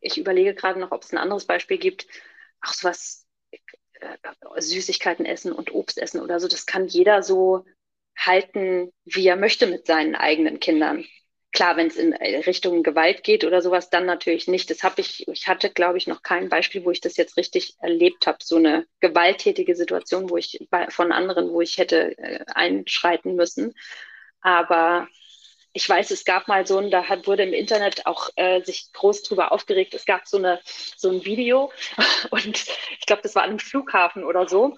ich 0.00 0.18
überlege 0.18 0.54
gerade 0.54 0.80
noch, 0.80 0.92
ob 0.92 1.02
es 1.02 1.12
ein 1.12 1.18
anderes 1.18 1.46
Beispiel 1.46 1.78
gibt, 1.78 2.06
auch 2.60 2.72
sowas 2.72 3.26
äh, 3.50 4.16
Süßigkeiten 4.60 5.26
essen 5.26 5.52
und 5.52 5.72
Obst 5.74 5.98
essen 5.98 6.20
oder 6.20 6.40
so. 6.40 6.48
Das 6.48 6.66
kann 6.66 6.86
jeder 6.86 7.22
so 7.22 7.64
halten, 8.16 8.92
wie 9.04 9.26
er 9.26 9.36
möchte 9.36 9.66
mit 9.66 9.86
seinen 9.86 10.14
eigenen 10.14 10.60
Kindern. 10.60 11.04
Klar, 11.52 11.76
wenn 11.76 11.88
es 11.88 11.96
in 11.96 12.14
Richtung 12.14 12.82
Gewalt 12.82 13.24
geht 13.24 13.44
oder 13.44 13.60
sowas, 13.60 13.90
dann 13.90 14.06
natürlich 14.06 14.48
nicht. 14.48 14.70
Das 14.70 14.82
habe 14.82 15.02
ich, 15.02 15.28
ich 15.28 15.48
hatte, 15.48 15.68
glaube 15.68 15.98
ich, 15.98 16.06
noch 16.06 16.22
kein 16.22 16.48
Beispiel, 16.48 16.84
wo 16.84 16.90
ich 16.90 17.02
das 17.02 17.18
jetzt 17.18 17.36
richtig 17.36 17.76
erlebt 17.80 18.26
habe. 18.26 18.38
So 18.42 18.56
eine 18.56 18.86
gewalttätige 19.00 19.76
Situation, 19.76 20.30
wo 20.30 20.38
ich 20.38 20.66
bei, 20.70 20.88
von 20.88 21.12
anderen, 21.12 21.50
wo 21.50 21.60
ich 21.60 21.76
hätte 21.76 22.16
äh, 22.16 22.44
einschreiten 22.54 23.34
müssen. 23.34 23.74
Aber 24.40 25.08
ich 25.72 25.88
weiß, 25.88 26.10
es 26.10 26.24
gab 26.24 26.48
mal 26.48 26.66
so 26.66 26.78
ein, 26.78 26.90
da 26.90 27.04
hat, 27.04 27.26
wurde 27.26 27.44
im 27.44 27.52
Internet 27.52 28.06
auch 28.06 28.28
äh, 28.36 28.62
sich 28.62 28.92
groß 28.92 29.22
drüber 29.22 29.52
aufgeregt. 29.52 29.94
Es 29.94 30.04
gab 30.04 30.26
so, 30.26 30.36
eine, 30.36 30.60
so 30.64 31.10
ein 31.10 31.24
Video 31.24 31.72
und 32.30 32.66
ich 32.98 33.06
glaube, 33.06 33.22
das 33.22 33.34
war 33.34 33.42
an 33.42 33.50
einem 33.50 33.58
Flughafen 33.58 34.24
oder 34.24 34.48
so, 34.48 34.76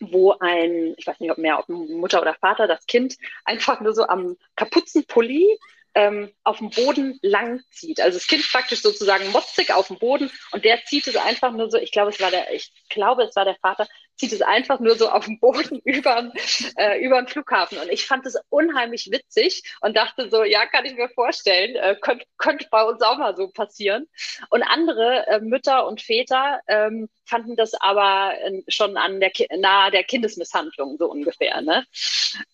wo 0.00 0.32
ein, 0.38 0.94
ich 0.96 1.06
weiß 1.06 1.18
nicht, 1.20 1.30
ob 1.30 1.38
mehr, 1.38 1.58
ob 1.58 1.68
Mutter 1.68 2.22
oder 2.22 2.34
Vater, 2.34 2.66
das 2.66 2.86
Kind 2.86 3.16
einfach 3.44 3.80
nur 3.80 3.94
so 3.94 4.06
am 4.06 4.36
Kapuzenpulli 4.54 5.58
ähm, 5.98 6.30
auf 6.44 6.58
dem 6.58 6.70
Boden 6.70 7.18
lang 7.22 7.60
zieht. 7.72 8.00
Also 8.00 8.18
das 8.18 8.28
Kind 8.28 8.48
praktisch 8.48 8.82
sozusagen 8.82 9.32
motzig 9.32 9.72
auf 9.72 9.88
dem 9.88 9.98
Boden 9.98 10.30
und 10.52 10.64
der 10.64 10.84
zieht 10.84 11.08
es 11.08 11.16
einfach 11.16 11.50
nur 11.52 11.68
so, 11.70 11.76
ich 11.76 11.90
glaube, 11.90 12.10
es 12.10 12.20
war 12.20 12.30
der, 12.30 12.54
ich 12.54 12.72
glaube, 12.88 13.24
es 13.24 13.34
war 13.34 13.44
der 13.44 13.56
Vater, 13.56 13.88
zieht 14.14 14.32
es 14.32 14.40
einfach 14.40 14.78
nur 14.78 14.96
so 14.96 15.08
auf 15.08 15.24
dem 15.24 15.40
Boden 15.40 15.80
über, 15.84 16.32
äh, 16.76 17.04
über 17.04 17.20
den 17.20 17.26
Flughafen. 17.26 17.78
Und 17.78 17.88
ich 17.90 18.06
fand 18.06 18.26
es 18.26 18.38
unheimlich 18.48 19.10
witzig 19.10 19.62
und 19.80 19.96
dachte 19.96 20.30
so, 20.30 20.44
ja, 20.44 20.66
kann 20.66 20.84
ich 20.84 20.94
mir 20.94 21.08
vorstellen, 21.08 21.74
äh, 21.74 21.96
könnte 22.00 22.26
könnt 22.36 22.70
bei 22.70 22.84
uns 22.84 23.02
auch 23.02 23.18
mal 23.18 23.36
so 23.36 23.48
passieren. 23.48 24.06
Und 24.50 24.62
andere 24.62 25.26
äh, 25.26 25.40
Mütter 25.40 25.86
und 25.86 26.00
Väter 26.00 26.60
ähm, 26.68 27.08
fanden 27.24 27.56
das 27.56 27.74
aber 27.74 28.34
äh, 28.40 28.62
schon 28.68 28.96
an 28.96 29.18
der 29.18 29.32
nahe 29.56 29.90
der 29.90 30.04
Kindesmisshandlung 30.04 30.96
so 30.96 31.10
ungefähr. 31.10 31.60
Ne? 31.62 31.84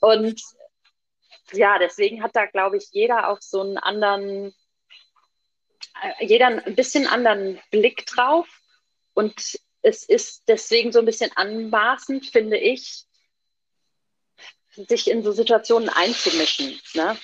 Und 0.01 0.41
ja, 1.53 1.79
deswegen 1.79 2.23
hat 2.23 2.35
da, 2.35 2.47
glaube 2.47 2.77
ich, 2.77 2.89
jeder 2.93 3.29
auch 3.29 3.41
so 3.41 3.61
einen 3.61 3.79
anderen, 3.79 4.55
äh, 6.03 6.25
jeder 6.25 6.47
ein 6.47 6.75
bisschen 6.75 7.07
anderen 7.07 7.61
Blick 7.71 8.07
drauf. 8.07 8.49
Und 9.15 9.59
es 9.83 10.03
ist 10.03 10.45
deswegen 10.49 10.93
so 10.93 10.99
ein 10.99 11.05
bisschen 11.05 11.31
anmaßend, 11.37 12.27
finde 12.27 12.57
ich, 12.57 13.05
sich 14.71 15.09
in 15.09 15.23
so 15.23 15.33
Situationen 15.33 15.89
einzumischen. 15.89 16.81
Ne? 16.95 17.17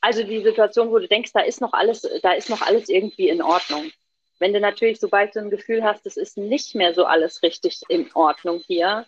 Also 0.00 0.24
die 0.24 0.42
Situation, 0.42 0.90
wo 0.90 0.98
du 0.98 1.08
denkst, 1.08 1.30
da 1.32 1.40
ist 1.40 1.60
noch 1.60 1.72
alles, 1.72 2.02
da 2.22 2.32
ist 2.32 2.50
noch 2.50 2.60
alles 2.60 2.88
irgendwie 2.88 3.28
in 3.28 3.40
Ordnung. 3.40 3.90
Wenn 4.38 4.52
du 4.52 4.60
natürlich, 4.60 4.98
sobald 4.98 5.36
du 5.36 5.40
ein 5.40 5.50
Gefühl 5.50 5.84
hast, 5.84 6.04
es 6.04 6.16
ist 6.16 6.36
nicht 6.36 6.74
mehr 6.74 6.94
so 6.94 7.04
alles 7.04 7.42
richtig 7.42 7.80
in 7.88 8.12
Ordnung 8.12 8.62
hier, 8.66 9.06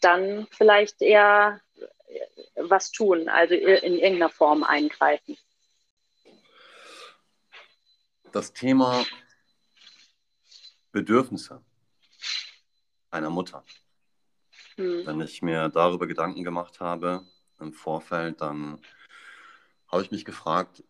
dann 0.00 0.48
vielleicht 0.50 1.02
eher 1.02 1.60
was 2.56 2.90
tun, 2.90 3.28
also 3.28 3.54
in 3.54 3.94
irgendeiner 3.94 4.30
Form 4.30 4.62
eingreifen. 4.62 5.36
Das 8.32 8.52
Thema 8.52 9.04
Bedürfnisse 10.90 11.62
einer 13.10 13.30
Mutter. 13.30 13.64
Hm. 14.76 15.06
Wenn 15.06 15.20
ich 15.20 15.42
mir 15.42 15.68
darüber 15.68 16.06
Gedanken 16.06 16.44
gemacht 16.44 16.80
habe 16.80 17.26
im 17.60 17.72
Vorfeld, 17.72 18.40
dann 18.40 18.80
habe 19.90 20.02
ich 20.02 20.10
mich 20.10 20.24
gefragt, 20.24 20.82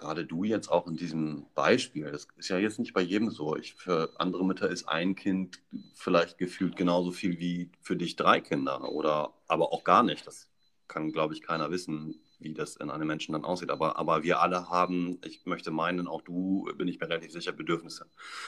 gerade 0.00 0.24
du 0.26 0.44
jetzt 0.44 0.68
auch 0.68 0.86
in 0.86 0.96
diesem 0.96 1.46
Beispiel, 1.54 2.10
das 2.10 2.26
ist 2.36 2.48
ja 2.48 2.58
jetzt 2.58 2.78
nicht 2.78 2.94
bei 2.94 3.02
jedem 3.02 3.30
so. 3.30 3.56
Ich, 3.56 3.74
für 3.74 4.10
andere 4.18 4.44
Mütter 4.44 4.68
ist 4.68 4.88
ein 4.88 5.14
Kind 5.14 5.60
vielleicht 5.94 6.38
gefühlt 6.38 6.76
genauso 6.76 7.12
viel 7.12 7.38
wie 7.38 7.70
für 7.80 7.96
dich 7.96 8.16
drei 8.16 8.40
Kinder 8.40 8.90
oder 8.90 9.34
aber 9.46 9.72
auch 9.72 9.84
gar 9.84 10.02
nicht. 10.02 10.26
Das 10.26 10.48
kann, 10.88 11.12
glaube 11.12 11.34
ich, 11.34 11.42
keiner 11.42 11.70
wissen, 11.70 12.20
wie 12.40 12.54
das 12.54 12.76
in 12.76 12.90
einem 12.90 13.06
Menschen 13.06 13.32
dann 13.32 13.44
aussieht. 13.44 13.70
Aber, 13.70 13.96
aber 13.96 14.24
wir 14.24 14.40
alle 14.40 14.68
haben, 14.68 15.18
ich 15.24 15.44
möchte 15.44 15.70
meinen, 15.70 16.08
auch 16.08 16.22
du, 16.22 16.68
bin 16.76 16.88
ich 16.88 16.98
mir 16.98 17.08
relativ 17.08 17.32
sicher, 17.32 17.52
Bedürfnisse. 17.52 18.06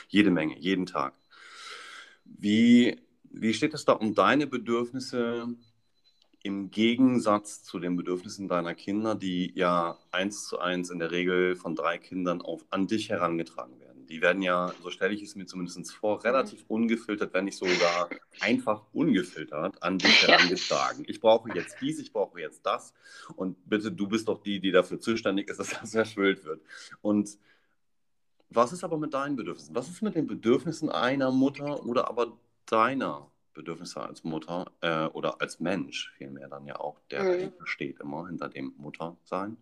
Jede 0.08 0.30
Menge, 0.30 0.58
jeden 0.58 0.86
Tag. 0.86 1.14
Wie, 2.24 2.98
wie 3.24 3.54
steht 3.54 3.74
es 3.74 3.84
da 3.84 3.92
um 3.92 4.14
deine 4.14 4.46
Bedürfnisse 4.46 5.54
im 6.42 6.70
Gegensatz 6.70 7.62
zu 7.62 7.78
den 7.78 7.96
Bedürfnissen 7.96 8.48
deiner 8.48 8.74
Kinder, 8.74 9.14
die 9.14 9.52
ja 9.54 9.98
eins 10.10 10.46
zu 10.46 10.58
eins 10.58 10.90
in 10.90 10.98
der 10.98 11.10
Regel 11.10 11.56
von 11.56 11.74
drei 11.74 11.98
Kindern 11.98 12.42
auf, 12.42 12.64
an 12.70 12.86
dich 12.86 13.10
herangetragen 13.10 13.78
werden. 13.80 14.06
Die 14.06 14.20
werden 14.20 14.42
ja, 14.42 14.72
so 14.82 14.90
stelle 14.90 15.14
ich 15.14 15.22
es 15.22 15.36
mir 15.36 15.46
zumindest 15.46 15.92
vor, 15.94 16.16
mhm. 16.16 16.22
relativ 16.22 16.64
ungefiltert, 16.68 17.32
wenn 17.32 17.46
nicht 17.46 17.56
sogar 17.56 18.10
einfach 18.40 18.84
ungefiltert 18.92 19.82
an 19.82 19.98
dich 19.98 20.22
herangetragen. 20.26 21.04
Ich 21.06 21.20
brauche 21.20 21.54
jetzt 21.54 21.76
dies, 21.80 21.98
ich 21.98 22.12
brauche 22.12 22.40
jetzt 22.40 22.66
das 22.66 22.92
und 23.36 23.56
bitte, 23.68 23.92
du 23.92 24.08
bist 24.08 24.28
doch 24.28 24.42
die, 24.42 24.60
die 24.60 24.72
dafür 24.72 25.00
zuständig 25.00 25.48
ist, 25.48 25.58
dass 25.60 25.70
das 25.70 25.94
erfüllt 25.94 26.44
wird. 26.44 26.60
Und 27.00 27.38
was 28.50 28.72
ist 28.72 28.84
aber 28.84 28.98
mit 28.98 29.14
deinen 29.14 29.36
Bedürfnissen? 29.36 29.74
Was 29.74 29.88
ist 29.88 30.02
mit 30.02 30.14
den 30.14 30.26
Bedürfnissen 30.26 30.90
einer 30.90 31.30
Mutter 31.30 31.86
oder 31.86 32.08
aber 32.10 32.36
deiner 32.66 33.31
Bedürfnisse 33.54 34.00
als 34.00 34.24
Mutter 34.24 34.70
äh, 34.80 35.06
oder 35.06 35.40
als 35.40 35.60
Mensch 35.60 36.12
vielmehr 36.16 36.48
dann 36.48 36.66
ja 36.66 36.78
auch, 36.80 37.00
der 37.10 37.22
mhm. 37.22 37.52
steht, 37.64 38.00
immer 38.00 38.26
hinter 38.26 38.48
dem 38.48 38.74
Muttersein. 38.76 39.56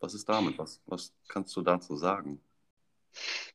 Was 0.00 0.14
ist 0.14 0.28
damit? 0.28 0.58
Was, 0.58 0.80
was 0.86 1.12
kannst 1.28 1.54
du 1.56 1.62
dazu 1.62 1.96
sagen? 1.96 2.40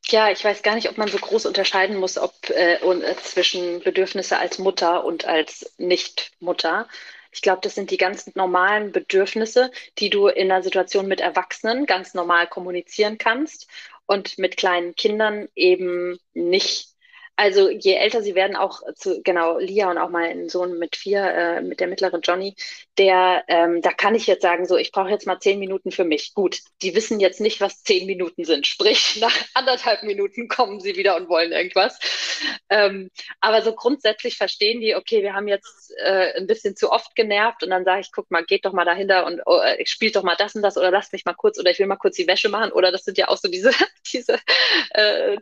Ja, 0.06 0.32
ich 0.32 0.44
weiß 0.44 0.64
gar 0.64 0.76
nicht, 0.76 0.90
ob 0.90 0.98
man 0.98 1.10
so 1.10 1.18
groß 1.18 1.46
unterscheiden 1.46 1.98
muss, 1.98 2.18
ob 2.18 2.34
äh, 2.50 2.76
äh 2.76 3.16
zwischen 3.18 3.82
Bedürfnisse 3.82 4.38
als 4.38 4.58
Mutter 4.58 5.04
und 5.04 5.26
als 5.26 5.74
Nicht-Mutter. 5.78 6.88
Ich 7.32 7.42
glaube, 7.42 7.60
das 7.62 7.76
sind 7.76 7.92
die 7.92 7.98
ganz 7.98 8.34
normalen 8.36 8.92
Bedürfnisse, 8.92 9.72
die 10.00 10.10
du 10.10 10.28
in 10.28 10.52
einer 10.52 10.64
Situation 10.64 11.08
mit 11.08 11.22
Erwachsenen 11.22 11.86
ganz 11.86 12.14
normal 12.14 12.48
kommunizieren 12.48 13.18
kannst 13.18 13.68
und 14.08 14.40
mit 14.40 14.58
kleinen 14.58 14.96
Kindern 14.96 15.48
eben 15.56 16.20
nicht 16.34 16.89
also 17.40 17.70
je 17.70 17.94
älter 17.96 18.22
sie 18.22 18.36
werden, 18.36 18.56
auch 18.58 18.82
zu, 18.96 19.22
genau, 19.24 19.58
Lia 19.60 19.90
und 19.90 19.98
auch 19.98 20.10
mein 20.10 20.50
Sohn 20.50 20.78
mit 20.78 20.98
vier, 20.98 21.24
äh, 21.24 21.62
mit 21.62 21.80
der 21.80 21.88
mittleren 21.88 22.22
Johnny, 22.22 22.56
der, 23.00 23.46
ähm, 23.48 23.82
da 23.82 23.94
kann 23.94 24.14
ich 24.14 24.28
jetzt 24.28 24.42
sagen, 24.42 24.66
so, 24.66 24.76
ich 24.76 24.92
brauche 24.92 25.10
jetzt 25.10 25.26
mal 25.26 25.40
zehn 25.40 25.58
Minuten 25.58 25.90
für 25.90 26.04
mich. 26.04 26.34
Gut, 26.34 26.60
die 26.82 26.94
wissen 26.96 27.22
jetzt 27.22 27.40
nicht, 27.40 27.62
was 27.62 27.82
zehn 27.82 28.06
Minuten 28.06 28.44
sind. 28.44 28.68
Sprich, 28.68 29.16
nach 29.22 29.34
anderthalb 29.54 30.04
Minuten 30.04 30.50
kommen 30.50 30.82
sie 30.82 30.98
wieder 30.98 31.16
und 31.16 31.30
wollen 31.30 31.54
irgendwas. 31.54 31.98
Ähm, 32.70 33.10
aber 33.40 33.62
so 33.62 33.74
grundsätzlich 33.74 34.36
verstehen 34.36 34.82
die, 34.82 34.96
okay, 34.96 35.24
wir 35.24 35.34
haben 35.34 35.48
jetzt 35.48 35.94
äh, 35.98 36.34
ein 36.36 36.46
bisschen 36.46 36.76
zu 36.76 36.92
oft 36.92 37.16
genervt 37.16 37.64
und 37.64 37.70
dann 37.70 37.86
sage 37.86 38.02
ich, 38.02 38.12
guck 38.12 38.30
mal, 38.32 38.44
geht 38.44 38.66
doch 38.66 38.74
mal 38.74 38.84
dahinter 38.84 39.26
und 39.26 39.42
oh, 39.46 39.60
äh, 39.60 39.86
spielt 39.86 40.18
doch 40.18 40.24
mal 40.24 40.36
das 40.36 40.56
und 40.56 40.62
das 40.62 40.76
oder 40.76 40.92
lass 40.92 41.14
mich 41.14 41.24
mal 41.24 41.34
kurz 41.34 41.58
oder 41.58 41.72
ich 41.72 41.80
will 41.80 41.88
mal 41.88 41.96
kurz 41.96 42.18
die 42.18 42.28
Wäsche 42.28 42.50
machen 42.50 42.74
oder 42.74 42.92
das 42.92 43.06
sind 43.06 43.18
ja 43.18 43.30
auch 43.30 43.38
so 43.38 43.48
diese, 43.48 43.72
diese 44.12 44.40
äh, 44.90 45.38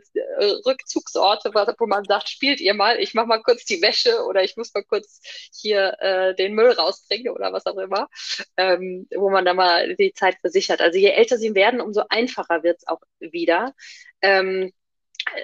Rückzugsorte, 0.64 1.50
wo 1.52 1.86
man 1.86 2.04
sagt, 2.04 2.28
spielt 2.28 2.60
ihr 2.60 2.74
mal, 2.74 3.00
ich 3.00 3.14
mache 3.14 3.26
mal 3.26 3.42
kurz 3.42 3.64
die 3.64 3.82
Wäsche 3.82 4.24
oder 4.26 4.44
ich 4.44 4.56
muss 4.56 4.72
mal 4.74 4.84
kurz 4.84 5.20
hier 5.52 5.96
äh, 6.00 6.36
den 6.36 6.54
Müll 6.54 6.70
rausbringen 6.70 7.32
oder 7.32 7.47
was 7.52 7.66
auch 7.66 7.78
immer, 7.78 8.08
ähm, 8.56 9.06
wo 9.14 9.30
man 9.30 9.44
da 9.44 9.54
mal 9.54 9.94
die 9.96 10.12
Zeit 10.12 10.36
versichert. 10.40 10.80
Also 10.80 10.98
je 10.98 11.10
älter 11.10 11.38
sie 11.38 11.54
werden, 11.54 11.80
umso 11.80 12.02
einfacher 12.08 12.62
wird 12.62 12.78
es 12.78 12.88
auch 12.88 13.00
wieder. 13.18 13.74
Ähm, 14.22 14.72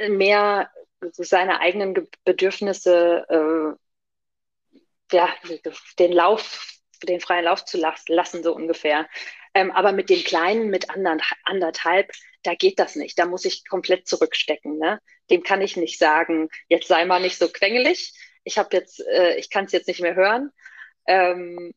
mehr 0.09 0.71
seine 1.13 1.61
eigenen 1.61 2.09
Bedürfnisse, 2.25 3.27
äh, 3.29 5.15
ja, 5.15 5.29
den 5.99 6.13
Lauf, 6.13 6.81
den 7.03 7.21
freien 7.21 7.45
Lauf 7.45 7.65
zu 7.65 7.79
lassen, 7.79 8.43
so 8.43 8.55
ungefähr. 8.55 9.07
Ähm, 9.55 9.71
aber 9.71 9.93
mit 9.93 10.11
den 10.11 10.25
Kleinen, 10.25 10.69
mit 10.69 10.91
andern, 10.91 11.21
anderthalb, 11.45 12.11
da 12.43 12.55
geht 12.55 12.79
das 12.79 12.97
nicht. 12.97 13.19
Da 13.19 13.27
muss 13.27 13.45
ich 13.45 13.67
komplett 13.69 14.09
zurückstecken. 14.09 14.79
Ne? 14.79 15.01
Dem 15.31 15.43
kann 15.43 15.63
ich 15.63 15.77
nicht 15.77 15.99
sagen, 15.99 16.49
jetzt 16.69 16.89
sei 16.89 17.05
mal 17.05 17.21
nicht 17.21 17.39
so 17.39 17.49
quengelig. 17.49 18.13
Ich 18.43 18.59
habe 18.59 18.77
jetzt, 18.77 19.01
äh, 19.07 19.37
ich 19.37 19.51
kann 19.51 19.67
es 19.67 19.73
jetzt 19.73 19.89
nicht 19.89 20.01
mehr 20.01 20.15
hören, 20.15 20.51
ähm, 21.07 21.73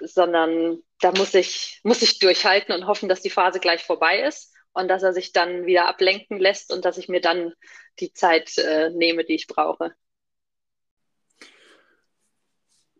sondern 0.00 0.78
da 1.00 1.12
muss 1.12 1.34
ich, 1.34 1.80
muss 1.84 2.02
ich 2.02 2.18
durchhalten 2.18 2.74
und 2.74 2.86
hoffen, 2.86 3.08
dass 3.08 3.22
die 3.22 3.30
Phase 3.30 3.60
gleich 3.60 3.84
vorbei 3.84 4.20
ist 4.20 4.52
und 4.72 4.88
dass 4.88 5.02
er 5.02 5.12
sich 5.12 5.32
dann 5.32 5.66
wieder 5.66 5.86
ablenken 5.88 6.38
lässt 6.38 6.72
und 6.72 6.84
dass 6.84 6.98
ich 6.98 7.08
mir 7.08 7.20
dann 7.20 7.52
die 8.00 8.12
Zeit 8.12 8.58
äh, 8.58 8.90
nehme, 8.90 9.24
die 9.24 9.34
ich 9.34 9.46
brauche. 9.46 9.94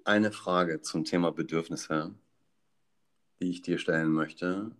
eine 0.04 0.32
Frage 0.32 0.82
zum 0.82 1.04
Thema 1.04 1.32
Bedürfnisse, 1.32 2.14
die 3.40 3.50
ich 3.50 3.62
dir 3.62 3.78
stellen 3.78 4.10
möchte, 4.10 4.70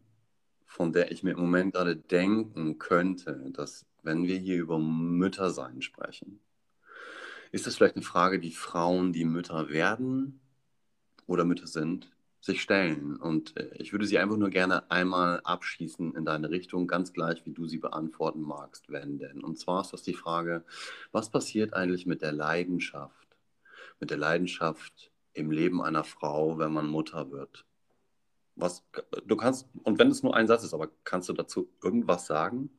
von 0.66 0.92
der 0.92 1.10
ich 1.10 1.22
mir 1.22 1.32
im 1.32 1.40
Moment 1.40 1.74
gerade 1.74 1.96
denken 1.96 2.78
könnte, 2.78 3.50
dass 3.52 3.86
wenn 4.02 4.26
wir 4.26 4.36
hier 4.36 4.56
über 4.56 4.78
Müttersein 4.78 5.80
sprechen, 5.82 6.40
ist 7.52 7.66
das 7.66 7.76
vielleicht 7.76 7.96
eine 7.96 8.04
Frage, 8.04 8.38
die 8.38 8.52
Frauen, 8.52 9.12
die 9.12 9.24
Mütter 9.24 9.70
werden 9.70 10.40
oder 11.26 11.44
Mütter 11.44 11.66
sind, 11.66 12.10
sich 12.40 12.60
stellen. 12.60 13.16
Und 13.16 13.56
äh, 13.56 13.70
ich 13.78 13.92
würde 13.92 14.06
sie 14.06 14.18
einfach 14.18 14.36
nur 14.36 14.50
gerne 14.50 14.90
einmal 14.90 15.40
abschließen 15.44 16.14
in 16.14 16.24
deine 16.24 16.50
Richtung, 16.50 16.86
ganz 16.86 17.12
gleich, 17.12 17.44
wie 17.46 17.52
du 17.52 17.66
sie 17.66 17.78
beantworten 17.78 18.42
magst, 18.42 18.90
wenn 18.90 19.18
denn. 19.18 19.42
Und 19.42 19.58
zwar 19.58 19.80
ist 19.80 19.92
das 19.92 20.02
die 20.02 20.14
Frage, 20.14 20.64
was 21.10 21.30
passiert 21.30 21.72
eigentlich 21.72 22.06
mit 22.06 22.20
der 22.20 22.32
Leidenschaft, 22.32 23.28
mit 23.98 24.10
der 24.10 24.18
Leidenschaft 24.18 25.10
im 25.32 25.50
Leben 25.50 25.82
einer 25.82 26.04
Frau, 26.04 26.58
wenn 26.58 26.72
man 26.72 26.86
Mutter 26.86 27.30
wird? 27.30 27.64
Was, 28.56 28.84
du 29.24 29.36
kannst, 29.36 29.66
und 29.82 29.98
wenn 29.98 30.10
es 30.10 30.22
nur 30.22 30.36
ein 30.36 30.46
Satz 30.46 30.62
ist, 30.62 30.74
aber 30.74 30.90
kannst 31.02 31.28
du 31.28 31.32
dazu 31.32 31.72
irgendwas 31.82 32.26
sagen? 32.26 32.70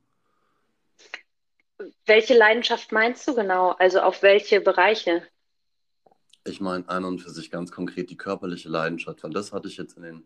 Welche 2.05 2.37
Leidenschaft 2.37 2.91
meinst 2.91 3.27
du 3.27 3.35
genau? 3.35 3.71
Also 3.71 3.99
auf 3.99 4.21
welche 4.21 4.61
Bereiche? 4.61 5.27
Ich 6.45 6.61
meine 6.61 6.87
an 6.87 7.05
und 7.05 7.19
für 7.19 7.31
sich 7.31 7.51
ganz 7.51 7.71
konkret 7.71 8.09
die 8.09 8.17
körperliche 8.17 8.69
Leidenschaft, 8.69 9.23
weil 9.23 9.31
das 9.31 9.51
hatte 9.51 9.67
ich 9.67 9.77
jetzt 9.77 9.97
in 9.97 10.03
den, 10.03 10.23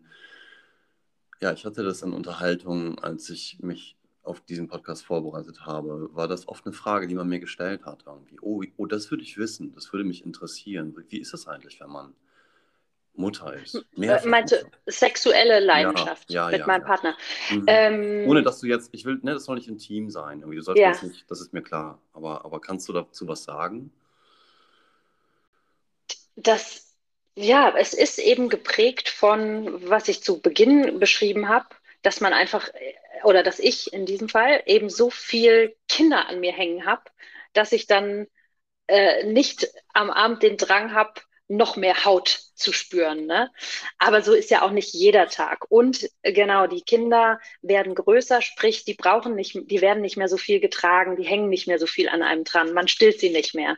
ja, 1.40 1.52
ich 1.52 1.64
hatte 1.64 1.82
das 1.82 2.02
in 2.02 2.12
Unterhaltungen, 2.12 2.98
als 2.98 3.30
ich 3.30 3.58
mich 3.60 3.96
auf 4.22 4.40
diesen 4.40 4.68
Podcast 4.68 5.04
vorbereitet 5.04 5.64
habe, 5.64 6.14
war 6.14 6.28
das 6.28 6.46
oft 6.46 6.66
eine 6.66 6.74
Frage, 6.74 7.06
die 7.06 7.14
man 7.14 7.28
mir 7.28 7.40
gestellt 7.40 7.84
hat 7.84 8.04
irgendwie. 8.06 8.38
Oh, 8.42 8.62
oh 8.76 8.86
das 8.86 9.10
würde 9.10 9.22
ich 9.22 9.38
wissen, 9.38 9.72
das 9.74 9.92
würde 9.92 10.04
mich 10.04 10.24
interessieren. 10.24 10.94
Wie 11.08 11.18
ist 11.18 11.32
es 11.32 11.48
eigentlich, 11.48 11.80
wenn 11.80 11.90
man 11.90 12.14
Mutter 13.14 13.54
ist? 13.54 13.74
Äh, 13.74 13.80
Mehrfach 13.96 14.26
Meinte 14.26 14.56
Mutter. 14.62 14.78
sexuelle 14.86 15.60
Leidenschaft 15.60 16.30
ja, 16.30 16.46
ja, 16.46 16.50
mit 16.50 16.60
ja, 16.60 16.66
meinem 16.66 16.84
Partner. 16.84 17.16
Mhm. 17.50 17.64
Ähm, 17.66 18.28
Ohne 18.28 18.42
dass 18.42 18.60
du 18.60 18.66
jetzt, 18.66 18.90
ich 18.92 19.04
will, 19.04 19.18
ne, 19.22 19.32
das 19.32 19.44
soll 19.44 19.56
nicht 19.56 19.68
intim 19.68 20.10
sein. 20.10 20.40
Irgendwie. 20.40 20.56
Du 20.56 20.62
sollst 20.62 20.80
ja. 20.80 20.90
nicht, 21.02 21.30
das 21.30 21.40
ist 21.40 21.52
mir 21.52 21.62
klar. 21.62 22.00
Aber, 22.12 22.44
aber 22.44 22.60
kannst 22.60 22.88
du 22.88 22.92
dazu 22.92 23.26
was 23.26 23.44
sagen? 23.44 23.90
Das, 26.42 26.96
ja, 27.34 27.74
es 27.76 27.94
ist 27.94 28.18
eben 28.18 28.48
geprägt 28.48 29.08
von, 29.08 29.88
was 29.88 30.08
ich 30.08 30.22
zu 30.22 30.40
Beginn 30.40 30.98
beschrieben 30.98 31.48
habe, 31.48 31.66
dass 32.02 32.20
man 32.20 32.32
einfach, 32.32 32.68
oder 33.24 33.42
dass 33.42 33.58
ich 33.58 33.92
in 33.92 34.06
diesem 34.06 34.28
Fall 34.28 34.62
eben 34.66 34.90
so 34.90 35.10
viel 35.10 35.76
Kinder 35.88 36.28
an 36.28 36.40
mir 36.40 36.52
hängen 36.52 36.86
habe, 36.86 37.02
dass 37.52 37.72
ich 37.72 37.86
dann 37.86 38.26
äh, 38.86 39.24
nicht 39.24 39.68
am 39.92 40.10
Abend 40.10 40.42
den 40.42 40.56
Drang 40.56 40.94
habe, 40.94 41.20
noch 41.50 41.76
mehr 41.76 42.04
Haut 42.04 42.28
zu 42.54 42.72
spüren. 42.72 43.26
Ne? 43.26 43.50
Aber 43.98 44.22
so 44.22 44.32
ist 44.34 44.50
ja 44.50 44.62
auch 44.62 44.70
nicht 44.70 44.94
jeder 44.94 45.26
Tag. 45.28 45.66
Und 45.68 46.08
äh, 46.22 46.32
genau, 46.32 46.68
die 46.68 46.82
Kinder 46.82 47.40
werden 47.60 47.94
größer, 47.94 48.40
sprich, 48.40 48.84
die 48.84 48.94
brauchen 48.94 49.34
nicht, 49.34 49.58
die 49.68 49.80
werden 49.80 50.00
nicht 50.00 50.16
mehr 50.16 50.28
so 50.28 50.36
viel 50.36 50.60
getragen, 50.60 51.16
die 51.16 51.24
hängen 51.24 51.48
nicht 51.48 51.66
mehr 51.66 51.80
so 51.80 51.86
viel 51.86 52.08
an 52.08 52.22
einem 52.22 52.44
dran, 52.44 52.72
man 52.72 52.86
stillt 52.86 53.18
sie 53.18 53.30
nicht 53.30 53.54
mehr. 53.54 53.76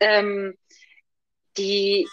Ähm, 0.00 0.56
die 1.56 2.08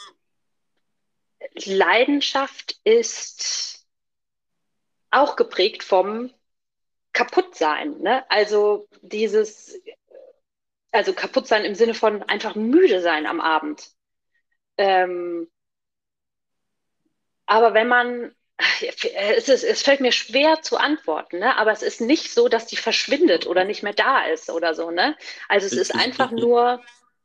Leidenschaft 1.54 2.80
ist 2.84 3.86
auch 5.12 5.36
geprägt 5.36 5.84
vom 5.84 6.34
Kaputtsein. 7.14 8.00
Ne? 8.00 8.30
Also 8.30 8.88
dieses, 9.02 9.80
also 10.92 11.14
Kaputtsein 11.14 11.66
im 11.66 11.76
Sinne 11.76 11.94
von 11.94 12.24
einfach 12.24 12.56
müde 12.56 13.02
sein 13.02 13.26
am 13.26 13.42
Abend. 13.42 13.92
Ähm, 14.78 15.50
aber 17.46 17.74
wenn 17.74 17.88
man, 17.88 18.36
es, 18.82 19.50
ist, 19.50 19.64
es 19.64 19.82
fällt 19.82 20.02
mir 20.02 20.12
schwer 20.12 20.62
zu 20.62 20.78
antworten, 20.78 21.40
ne? 21.40 21.58
aber 21.58 21.72
es 21.72 21.82
ist 21.82 22.02
nicht 22.02 22.32
so, 22.32 22.48
dass 22.48 22.68
die 22.68 22.78
verschwindet 22.78 23.48
oder 23.48 23.64
nicht 23.64 23.84
mehr 23.84 23.94
da 23.94 24.26
ist 24.26 24.50
oder 24.50 24.76
so. 24.76 24.92
Ne? 24.92 25.18
Also 25.48 25.66
es 25.66 25.74
ist 25.74 25.96
einfach 25.96 26.32
nur 26.32 26.82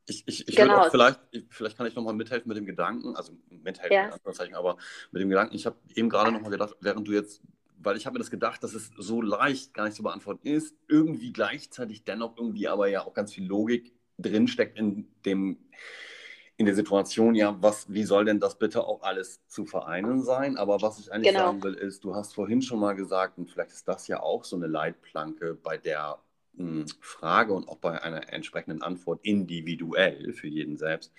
ich, 0.06 0.22
ich, 0.26 0.48
ich 0.48 0.56
genau. 0.56 0.88
vielleicht, 0.90 1.20
vielleicht 1.48 1.76
kann 1.76 1.86
ich 1.86 1.94
nochmal 1.94 2.14
mithelfen 2.14 2.48
mit 2.48 2.56
dem 2.56 2.66
Gedanken, 2.66 3.16
also 3.16 3.32
mithelfen, 3.48 3.92
ja. 3.92 4.10
Anführungszeichen, 4.10 4.54
aber 4.54 4.76
mit 5.12 5.22
dem 5.22 5.30
Gedanken, 5.30 5.54
ich 5.54 5.66
habe 5.66 5.76
eben 5.94 6.08
gerade 6.08 6.32
nochmal 6.32 6.50
gedacht, 6.50 6.76
während 6.80 7.08
du 7.08 7.12
jetzt, 7.12 7.40
weil 7.78 7.96
ich 7.96 8.06
habe 8.06 8.14
mir 8.14 8.18
das 8.18 8.30
gedacht, 8.30 8.62
dass 8.62 8.74
es 8.74 8.90
so 8.98 9.22
leicht 9.22 9.72
gar 9.72 9.84
nicht 9.84 9.96
zu 9.96 10.02
beantworten 10.02 10.46
ist, 10.46 10.74
irgendwie 10.88 11.32
gleichzeitig 11.32 12.04
dennoch 12.04 12.36
irgendwie 12.36 12.68
aber 12.68 12.88
ja 12.88 13.04
auch 13.04 13.14
ganz 13.14 13.32
viel 13.32 13.46
Logik 13.46 13.92
drinsteckt 14.18 14.78
in 14.78 15.08
dem, 15.24 15.58
in 16.56 16.66
der 16.66 16.74
Situation, 16.74 17.34
ja, 17.34 17.56
was, 17.60 17.92
wie 17.92 18.04
soll 18.04 18.26
denn 18.26 18.40
das 18.40 18.58
bitte 18.58 18.84
auch 18.84 19.02
alles 19.02 19.40
zu 19.48 19.64
vereinen 19.64 20.22
sein? 20.22 20.56
Aber 20.56 20.82
was 20.82 20.98
ich 21.00 21.12
eigentlich 21.12 21.32
genau. 21.32 21.46
sagen 21.46 21.62
will, 21.64 21.74
ist, 21.74 22.04
du 22.04 22.14
hast 22.14 22.34
vorhin 22.34 22.62
schon 22.62 22.78
mal 22.78 22.94
gesagt, 22.94 23.38
und 23.38 23.50
vielleicht 23.50 23.72
ist 23.72 23.88
das 23.88 24.06
ja 24.06 24.22
auch 24.22 24.44
so 24.44 24.54
eine 24.56 24.66
Leitplanke, 24.66 25.54
bei 25.54 25.78
der 25.78 26.18
Frage 27.00 27.52
und 27.52 27.68
auch 27.68 27.78
bei 27.78 28.02
einer 28.02 28.32
entsprechenden 28.32 28.82
Antwort 28.82 29.20
individuell 29.22 30.32
für 30.32 30.48
jeden 30.48 30.76
selbst, 30.76 31.12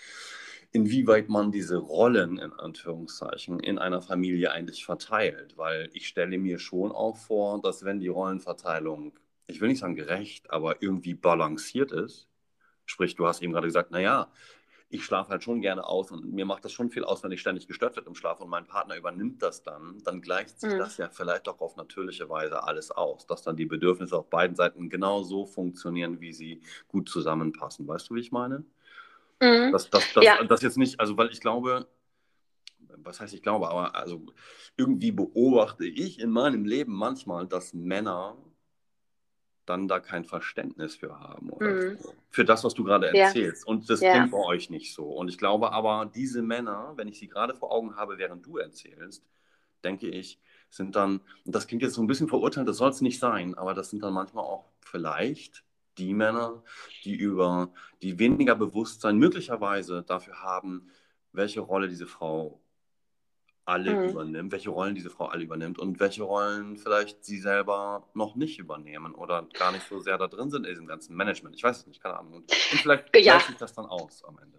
inwieweit 0.71 1.29
man 1.29 1.51
diese 1.51 1.77
Rollen 1.77 2.37
in 2.37 2.53
Anführungszeichen 2.53 3.59
in 3.59 3.77
einer 3.77 4.01
Familie 4.01 4.51
eigentlich 4.51 4.85
verteilt. 4.85 5.57
Weil 5.57 5.89
ich 5.93 6.07
stelle 6.07 6.37
mir 6.37 6.59
schon 6.59 6.91
auch 6.91 7.17
vor, 7.17 7.61
dass 7.61 7.85
wenn 7.85 7.99
die 7.99 8.07
Rollenverteilung, 8.07 9.13
ich 9.47 9.61
will 9.61 9.69
nicht 9.69 9.79
sagen 9.79 9.95
gerecht, 9.95 10.51
aber 10.51 10.81
irgendwie 10.81 11.13
balanciert 11.13 11.91
ist, 11.91 12.27
sprich, 12.85 13.15
du 13.15 13.27
hast 13.27 13.41
eben 13.41 13.53
gerade 13.53 13.67
gesagt, 13.67 13.91
naja, 13.91 14.31
ich 14.89 15.03
schlafe 15.03 15.31
halt 15.31 15.43
schon 15.43 15.61
gerne 15.61 15.85
aus 15.85 16.11
und 16.11 16.31
mir 16.31 16.45
macht 16.45 16.63
das 16.63 16.71
schon 16.71 16.91
viel 16.91 17.03
aus, 17.03 17.23
wenn 17.23 17.31
ich 17.31 17.41
ständig 17.41 17.67
gestört 17.67 17.95
werde 17.95 18.07
im 18.07 18.15
Schlaf 18.15 18.39
und 18.39 18.49
mein 18.49 18.67
Partner 18.67 18.95
übernimmt 18.95 19.41
das 19.41 19.63
dann, 19.63 19.97
dann 20.03 20.21
gleicht 20.21 20.59
sich 20.59 20.73
mhm. 20.73 20.77
das 20.77 20.97
ja 20.97 21.09
vielleicht 21.09 21.49
auch 21.49 21.59
auf 21.59 21.75
natürliche 21.75 22.29
Weise 22.29 22.63
alles 22.63 22.91
aus, 22.91 23.25
dass 23.25 23.41
dann 23.41 23.55
die 23.55 23.65
Bedürfnisse 23.65 24.17
auf 24.17 24.29
beiden 24.29 24.55
Seiten 24.55 24.89
genau 24.89 25.23
so 25.23 25.45
funktionieren, 25.45 26.21
wie 26.21 26.33
sie 26.33 26.61
gut 26.87 27.09
zusammenpassen. 27.09 27.87
Weißt 27.87 28.09
du, 28.09 28.15
wie 28.15 28.19
ich 28.19 28.31
meine? 28.31 28.63
Mhm. 29.41 29.71
Das, 29.71 29.89
das, 29.89 30.13
das, 30.13 30.23
ja. 30.23 30.43
das 30.43 30.61
jetzt 30.61 30.77
nicht, 30.77 30.99
also 30.99 31.17
weil 31.17 31.31
ich 31.31 31.41
glaube, 31.41 31.87
was 32.97 33.19
heißt 33.19 33.33
ich 33.33 33.41
glaube, 33.41 33.69
aber 33.69 33.95
also 33.95 34.21
irgendwie 34.77 35.11
beobachte 35.11 35.85
ich 35.85 36.19
in 36.19 36.29
meinem 36.29 36.65
Leben 36.65 36.93
manchmal, 36.93 37.47
dass 37.47 37.73
Männer 37.73 38.37
dann 39.65 39.87
da 39.87 39.99
kein 39.99 40.25
Verständnis 40.25 40.95
für 40.95 41.19
haben 41.19 41.49
oder 41.49 41.71
mhm. 41.71 41.97
so. 41.97 42.13
Für 42.29 42.45
das, 42.45 42.63
was 42.63 42.73
du 42.73 42.83
gerade 42.83 43.07
erzählst. 43.15 43.65
Ja. 43.65 43.71
Und 43.71 43.89
das 43.89 44.01
ja. 44.01 44.13
klingt 44.13 44.31
bei 44.31 44.37
euch 44.37 44.69
nicht 44.69 44.93
so. 44.93 45.05
Und 45.05 45.27
ich 45.27 45.37
glaube 45.37 45.71
aber, 45.71 46.09
diese 46.13 46.41
Männer, 46.41 46.93
wenn 46.95 47.07
ich 47.07 47.19
sie 47.19 47.27
gerade 47.27 47.53
vor 47.53 47.71
Augen 47.71 47.95
habe, 47.95 48.17
während 48.17 48.45
du 48.45 48.57
erzählst, 48.57 49.25
denke 49.83 50.07
ich, 50.07 50.39
sind 50.69 50.95
dann, 50.95 51.21
und 51.45 51.55
das 51.55 51.67
klingt 51.67 51.83
jetzt 51.83 51.93
so 51.93 52.01
ein 52.01 52.07
bisschen 52.07 52.27
verurteilt, 52.27 52.67
das 52.67 52.77
soll 52.77 52.89
es 52.89 53.01
nicht 53.01 53.19
sein, 53.19 53.55
aber 53.55 53.73
das 53.73 53.89
sind 53.89 54.03
dann 54.03 54.13
manchmal 54.13 54.43
auch 54.43 54.65
vielleicht 54.81 55.63
die 55.97 56.13
Männer, 56.13 56.63
die 57.03 57.15
über, 57.15 57.71
die 58.01 58.19
weniger 58.19 58.55
Bewusstsein 58.55 59.17
möglicherweise 59.17 60.03
dafür 60.03 60.41
haben, 60.41 60.89
welche 61.31 61.61
Rolle 61.61 61.87
diese 61.87 62.07
Frau 62.07 62.59
alle 63.65 63.95
mhm. 63.95 64.09
übernimmt, 64.09 64.51
welche 64.51 64.69
Rollen 64.69 64.93
diese 64.93 65.09
Frau 65.09 65.25
alle 65.25 65.43
übernimmt 65.43 65.79
und 65.79 65.99
welche 65.99 66.23
Rollen 66.23 66.77
vielleicht 66.77 67.25
sie 67.25 67.39
selber 67.39 68.07
noch 68.13 68.35
nicht 68.35 68.59
übernehmen 68.59 69.15
oder 69.15 69.47
gar 69.53 69.71
nicht 69.71 69.87
so 69.87 69.99
sehr 69.99 70.17
da 70.17 70.27
drin 70.27 70.51
sind 70.51 70.65
in 70.65 70.71
diesem 70.71 70.87
ganzen 70.87 71.15
Management. 71.15 71.55
Ich 71.55 71.63
weiß 71.63 71.79
es 71.79 71.87
nicht, 71.87 72.01
keine 72.01 72.19
Ahnung. 72.19 72.33
Und 72.33 72.53
vielleicht 72.53 73.15
ja. 73.15 73.33
gleicht 73.33 73.47
sich 73.47 73.57
das 73.57 73.73
dann 73.73 73.85
aus 73.87 74.23
am 74.23 74.37
Ende. 74.37 74.57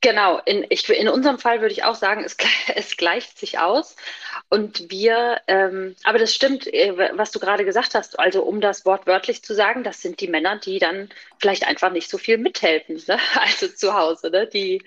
Genau, 0.00 0.40
in, 0.44 0.66
ich, 0.70 0.88
in 0.88 1.08
unserem 1.08 1.38
Fall 1.38 1.60
würde 1.60 1.72
ich 1.72 1.84
auch 1.84 1.94
sagen, 1.94 2.24
es, 2.24 2.36
es 2.74 2.96
gleicht 2.96 3.38
sich 3.38 3.58
aus. 3.58 3.96
Und 4.48 4.90
wir, 4.90 5.40
ähm, 5.46 5.94
aber 6.04 6.18
das 6.18 6.34
stimmt, 6.34 6.72
äh, 6.72 7.12
was 7.16 7.30
du 7.30 7.38
gerade 7.38 7.64
gesagt 7.64 7.94
hast, 7.94 8.18
also 8.18 8.42
um 8.42 8.60
das 8.60 8.84
wortwörtlich 8.84 9.42
zu 9.42 9.54
sagen, 9.54 9.84
das 9.84 10.02
sind 10.02 10.20
die 10.20 10.28
Männer, 10.28 10.58
die 10.58 10.78
dann 10.78 11.10
vielleicht 11.38 11.66
einfach 11.66 11.92
nicht 11.92 12.10
so 12.10 12.18
viel 12.18 12.38
mithelfen, 12.38 13.00
ne? 13.06 13.18
also 13.40 13.68
zu 13.68 13.94
Hause, 13.94 14.30
ne? 14.30 14.46
die 14.46 14.82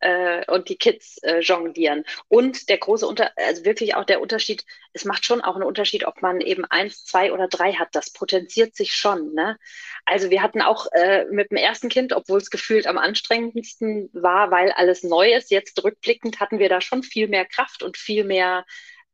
äh, 0.00 0.44
und 0.52 0.68
die 0.68 0.76
Kids 0.76 1.18
äh, 1.22 1.40
jonglieren. 1.40 2.04
Und 2.28 2.68
der 2.68 2.78
große 2.78 3.06
unter, 3.16 3.32
also 3.36 3.64
wirklich 3.64 3.94
auch 3.94 4.04
der 4.04 4.20
Unterschied, 4.20 4.64
es 4.92 5.04
macht 5.04 5.24
schon 5.24 5.40
auch 5.40 5.54
einen 5.54 5.64
Unterschied, 5.64 6.06
ob 6.06 6.20
man 6.22 6.40
eben 6.40 6.64
eins, 6.66 7.04
zwei 7.04 7.32
oder 7.32 7.48
drei 7.48 7.72
hat. 7.72 7.88
Das 7.92 8.10
potenziert 8.12 8.76
sich 8.76 8.94
schon. 8.94 9.32
Ne? 9.32 9.58
Also 10.04 10.30
wir 10.30 10.42
hatten 10.42 10.60
auch 10.60 10.86
äh, 10.92 11.24
mit 11.30 11.50
dem 11.50 11.56
ersten 11.56 11.88
Kind, 11.88 12.12
obwohl 12.12 12.38
es 12.38 12.50
gefühlt 12.50 12.86
am 12.86 12.98
anstrengendsten 12.98 14.10
war, 14.12 14.50
weil 14.50 14.70
alles 14.72 15.02
neu 15.02 15.34
ist, 15.34 15.50
jetzt 15.50 15.82
rückblickend 15.82 16.40
hatten 16.40 16.58
wir 16.58 16.68
da 16.68 16.80
schon 16.80 17.02
viel 17.02 17.28
mehr 17.28 17.46
Kraft 17.46 17.82
und 17.82 17.96
viel 17.96 18.24
mehr 18.24 18.64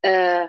äh, 0.02 0.48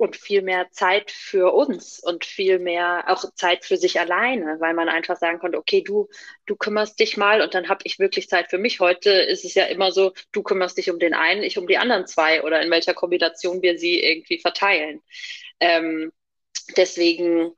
und 0.00 0.16
viel 0.16 0.40
mehr 0.40 0.70
Zeit 0.70 1.10
für 1.10 1.52
uns 1.52 2.00
und 2.00 2.24
viel 2.24 2.58
mehr 2.58 3.04
auch 3.08 3.22
Zeit 3.34 3.66
für 3.66 3.76
sich 3.76 4.00
alleine, 4.00 4.58
weil 4.58 4.72
man 4.72 4.88
einfach 4.88 5.18
sagen 5.18 5.38
konnte, 5.38 5.58
okay, 5.58 5.82
du, 5.82 6.08
du 6.46 6.56
kümmerst 6.56 6.98
dich 6.98 7.18
mal 7.18 7.42
und 7.42 7.52
dann 7.52 7.68
habe 7.68 7.82
ich 7.84 7.98
wirklich 7.98 8.26
Zeit 8.26 8.48
für 8.48 8.56
mich. 8.56 8.80
Heute 8.80 9.10
ist 9.10 9.44
es 9.44 9.54
ja 9.54 9.64
immer 9.64 9.92
so, 9.92 10.14
du 10.32 10.42
kümmerst 10.42 10.78
dich 10.78 10.90
um 10.90 10.98
den 10.98 11.12
einen, 11.12 11.42
ich 11.42 11.58
um 11.58 11.66
die 11.66 11.76
anderen 11.76 12.06
zwei 12.06 12.42
oder 12.42 12.62
in 12.62 12.70
welcher 12.70 12.94
Kombination 12.94 13.60
wir 13.60 13.78
sie 13.78 14.02
irgendwie 14.02 14.38
verteilen. 14.38 15.02
Ähm, 15.60 16.12
deswegen 16.78 17.52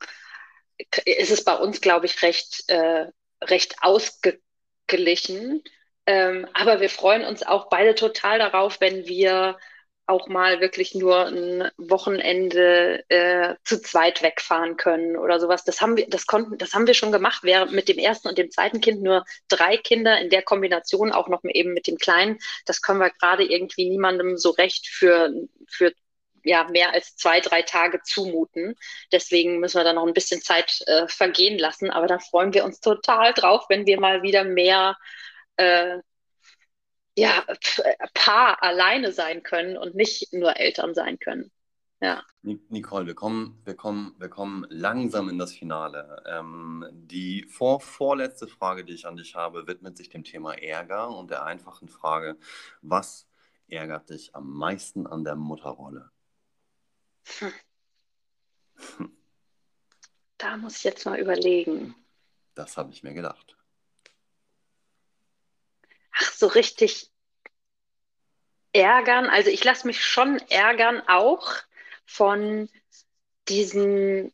ist 1.04 1.30
es 1.30 1.44
bei 1.44 1.54
uns, 1.54 1.80
glaube 1.80 2.06
ich, 2.06 2.22
recht, 2.22 2.64
äh, 2.66 3.06
recht 3.40 3.76
ausgeglichen. 3.82 5.62
Ähm, 6.06 6.48
aber 6.54 6.80
wir 6.80 6.90
freuen 6.90 7.24
uns 7.24 7.44
auch 7.44 7.68
beide 7.68 7.94
total 7.94 8.40
darauf, 8.40 8.80
wenn 8.80 9.06
wir 9.06 9.56
auch 10.06 10.28
mal 10.28 10.60
wirklich 10.60 10.94
nur 10.94 11.26
ein 11.26 11.70
Wochenende 11.76 13.04
äh, 13.08 13.54
zu 13.64 13.80
zweit 13.80 14.22
wegfahren 14.22 14.76
können 14.76 15.16
oder 15.16 15.38
sowas. 15.38 15.64
Das 15.64 15.80
haben 15.80 15.96
wir, 15.96 16.08
das 16.08 16.26
konnten, 16.26 16.58
das 16.58 16.72
haben 16.74 16.86
wir 16.86 16.94
schon 16.94 17.12
gemacht. 17.12 17.42
Während 17.44 17.72
mit 17.72 17.88
dem 17.88 17.98
ersten 17.98 18.28
und 18.28 18.38
dem 18.38 18.50
zweiten 18.50 18.80
Kind 18.80 19.02
nur 19.02 19.24
drei 19.48 19.76
Kinder 19.76 20.20
in 20.20 20.30
der 20.30 20.42
Kombination 20.42 21.12
auch 21.12 21.28
noch 21.28 21.42
eben 21.44 21.72
mit 21.72 21.86
dem 21.86 21.98
Kleinen. 21.98 22.38
Das 22.66 22.82
können 22.82 22.98
wir 22.98 23.10
gerade 23.10 23.44
irgendwie 23.44 23.88
niemandem 23.88 24.36
so 24.36 24.50
recht 24.50 24.88
für, 24.88 25.32
für 25.68 25.92
ja, 26.44 26.64
mehr 26.64 26.92
als 26.92 27.16
zwei, 27.16 27.40
drei 27.40 27.62
Tage 27.62 28.00
zumuten. 28.02 28.74
Deswegen 29.12 29.60
müssen 29.60 29.78
wir 29.78 29.84
da 29.84 29.92
noch 29.92 30.06
ein 30.06 30.14
bisschen 30.14 30.42
Zeit 30.42 30.80
äh, 30.86 31.06
vergehen 31.08 31.58
lassen. 31.58 31.90
Aber 31.90 32.06
da 32.06 32.18
freuen 32.18 32.52
wir 32.54 32.64
uns 32.64 32.80
total 32.80 33.32
drauf, 33.32 33.66
wenn 33.68 33.86
wir 33.86 34.00
mal 34.00 34.22
wieder 34.22 34.44
mehr 34.44 34.96
äh, 35.56 35.98
ja, 37.16 37.44
Paar 38.14 38.62
alleine 38.62 39.12
sein 39.12 39.42
können 39.42 39.76
und 39.76 39.94
nicht 39.94 40.32
nur 40.32 40.56
Eltern 40.56 40.94
sein 40.94 41.18
können. 41.18 41.50
Ja. 42.00 42.24
Nicole, 42.42 43.06
wir 43.06 43.14
kommen, 43.14 43.60
wir, 43.64 43.76
kommen, 43.76 44.16
wir 44.18 44.28
kommen 44.28 44.66
langsam 44.70 45.28
in 45.28 45.38
das 45.38 45.52
Finale. 45.52 46.22
Ähm, 46.26 46.84
die 46.92 47.46
vor, 47.48 47.80
vorletzte 47.80 48.48
Frage, 48.48 48.84
die 48.84 48.94
ich 48.94 49.06
an 49.06 49.16
dich 49.16 49.36
habe, 49.36 49.68
widmet 49.68 49.96
sich 49.96 50.08
dem 50.08 50.24
Thema 50.24 50.54
Ärger 50.54 51.16
und 51.16 51.30
der 51.30 51.44
einfachen 51.44 51.88
Frage, 51.88 52.36
was 52.80 53.28
ärgert 53.68 54.10
dich 54.10 54.34
am 54.34 54.50
meisten 54.52 55.06
an 55.06 55.22
der 55.22 55.36
Mutterrolle? 55.36 56.10
Hm. 57.38 59.16
Da 60.38 60.56
muss 60.56 60.78
ich 60.78 60.84
jetzt 60.84 61.06
mal 61.06 61.20
überlegen. 61.20 61.94
Das 62.54 62.76
habe 62.76 62.90
ich 62.90 63.04
mir 63.04 63.14
gedacht 63.14 63.56
ach, 66.12 66.32
so 66.32 66.46
richtig 66.46 67.10
ärgern. 68.72 69.26
Also 69.26 69.50
ich 69.50 69.64
lasse 69.64 69.86
mich 69.86 70.04
schon 70.04 70.38
ärgern 70.48 71.02
auch 71.08 71.52
von 72.06 72.68
diesen 73.48 74.32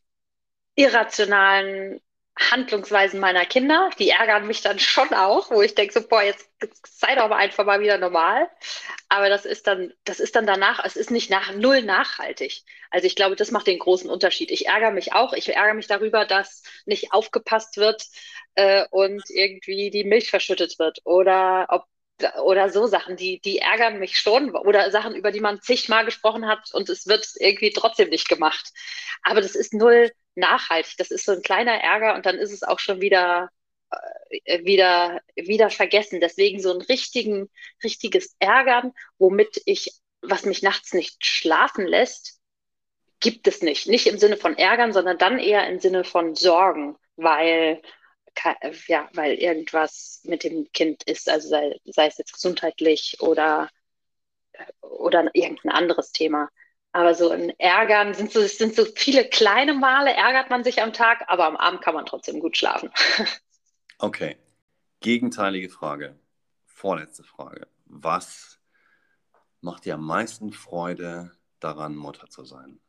irrationalen 0.75 2.01
Handlungsweisen 2.51 3.19
meiner 3.19 3.45
Kinder. 3.45 3.89
Die 3.99 4.09
ärgern 4.09 4.47
mich 4.47 4.61
dann 4.61 4.79
schon 4.79 5.13
auch, 5.13 5.51
wo 5.51 5.61
ich 5.61 5.75
denke 5.75 5.93
so, 5.93 6.07
boah, 6.07 6.23
jetzt 6.23 6.49
sei 6.85 7.15
doch 7.15 7.27
mal 7.27 7.37
einfach 7.37 7.65
mal 7.65 7.81
wieder 7.81 7.97
normal. 7.97 8.49
Aber 9.09 9.29
das 9.29 9.45
ist 9.45 9.67
dann, 9.67 9.93
das 10.05 10.19
ist 10.19 10.35
dann 10.35 10.47
danach, 10.47 10.83
es 10.83 10.95
ist 10.95 11.11
nicht 11.11 11.29
nach 11.29 11.53
null 11.53 11.81
nachhaltig. 11.81 12.63
Also 12.89 13.07
ich 13.07 13.15
glaube, 13.15 13.35
das 13.35 13.51
macht 13.51 13.67
den 13.67 13.79
großen 13.79 14.09
Unterschied. 14.09 14.51
Ich 14.51 14.67
ärgere 14.67 14.91
mich 14.91 15.13
auch. 15.13 15.33
Ich 15.33 15.49
ärgere 15.49 15.73
mich 15.75 15.87
darüber, 15.87 16.25
dass 16.25 16.63
nicht 16.85 17.11
aufgepasst 17.13 17.77
wird 17.77 18.05
äh, 18.55 18.85
und 18.89 19.23
irgendwie 19.29 19.89
die 19.89 20.03
Milch 20.05 20.29
verschüttet 20.29 20.79
wird 20.79 20.99
oder 21.05 21.67
ob 21.69 21.85
oder 22.43 22.69
so 22.69 22.87
Sachen, 22.87 23.15
die, 23.15 23.39
die 23.39 23.59
ärgern 23.59 23.99
mich 23.99 24.17
schon 24.17 24.55
oder 24.55 24.91
Sachen, 24.91 25.15
über 25.15 25.31
die 25.31 25.39
man 25.39 25.61
zigmal 25.61 26.05
gesprochen 26.05 26.47
hat 26.47 26.73
und 26.73 26.89
es 26.89 27.07
wird 27.07 27.27
irgendwie 27.39 27.71
trotzdem 27.71 28.09
nicht 28.09 28.29
gemacht. 28.29 28.71
Aber 29.23 29.41
das 29.41 29.55
ist 29.55 29.73
null 29.73 30.11
nachhaltig. 30.35 30.97
Das 30.97 31.11
ist 31.11 31.25
so 31.25 31.33
ein 31.33 31.41
kleiner 31.41 31.73
Ärger 31.73 32.15
und 32.15 32.25
dann 32.25 32.37
ist 32.37 32.51
es 32.51 32.63
auch 32.63 32.79
schon 32.79 33.01
wieder, 33.01 33.49
äh, 34.45 34.63
wieder, 34.65 35.21
wieder 35.35 35.69
vergessen. 35.69 36.19
Deswegen 36.19 36.61
so 36.61 36.73
ein 36.73 36.81
richtigen, 36.81 37.49
richtiges 37.83 38.35
Ärgern, 38.39 38.93
womit 39.17 39.61
ich, 39.65 39.93
was 40.21 40.45
mich 40.45 40.61
nachts 40.61 40.93
nicht 40.93 41.25
schlafen 41.25 41.85
lässt, 41.85 42.39
gibt 43.19 43.47
es 43.47 43.61
nicht. 43.61 43.87
Nicht 43.87 44.07
im 44.07 44.17
Sinne 44.17 44.37
von 44.37 44.57
Ärgern, 44.57 44.93
sondern 44.93 45.17
dann 45.17 45.39
eher 45.39 45.67
im 45.67 45.79
Sinne 45.79 46.03
von 46.03 46.35
Sorgen, 46.35 46.97
weil 47.15 47.81
ja, 48.87 49.09
weil 49.13 49.33
irgendwas 49.35 50.21
mit 50.23 50.43
dem 50.43 50.71
Kind 50.71 51.03
ist, 51.03 51.29
also 51.29 51.49
sei, 51.49 51.79
sei 51.85 52.07
es 52.07 52.17
jetzt 52.17 52.33
gesundheitlich 52.33 53.17
oder, 53.19 53.69
oder 54.81 55.29
irgendein 55.33 55.71
anderes 55.71 56.11
Thema. 56.11 56.49
Aber 56.91 57.13
so 57.13 57.29
ein 57.29 57.51
Ärgern 57.59 58.13
sind 58.13 58.31
so, 58.31 58.41
sind 58.41 58.75
so 58.75 58.85
viele 58.95 59.29
kleine 59.29 59.73
Male, 59.73 60.13
ärgert 60.13 60.49
man 60.49 60.63
sich 60.63 60.81
am 60.81 60.93
Tag, 60.93 61.23
aber 61.27 61.45
am 61.45 61.55
Abend 61.55 61.81
kann 61.81 61.93
man 61.93 62.05
trotzdem 62.05 62.39
gut 62.39 62.57
schlafen. 62.57 62.91
Okay. 64.01 64.37
Gegenteilige 65.01 65.69
Frage. 65.69 66.17
Vorletzte 66.65 67.25
Frage. 67.25 67.67
Was 67.83 68.57
macht 69.59 69.83
dir 69.83 69.95
am 69.95 70.05
meisten 70.05 70.53
Freude 70.53 71.37
daran, 71.59 71.97
Mutter 71.97 72.29
zu 72.29 72.45
sein? 72.45 72.79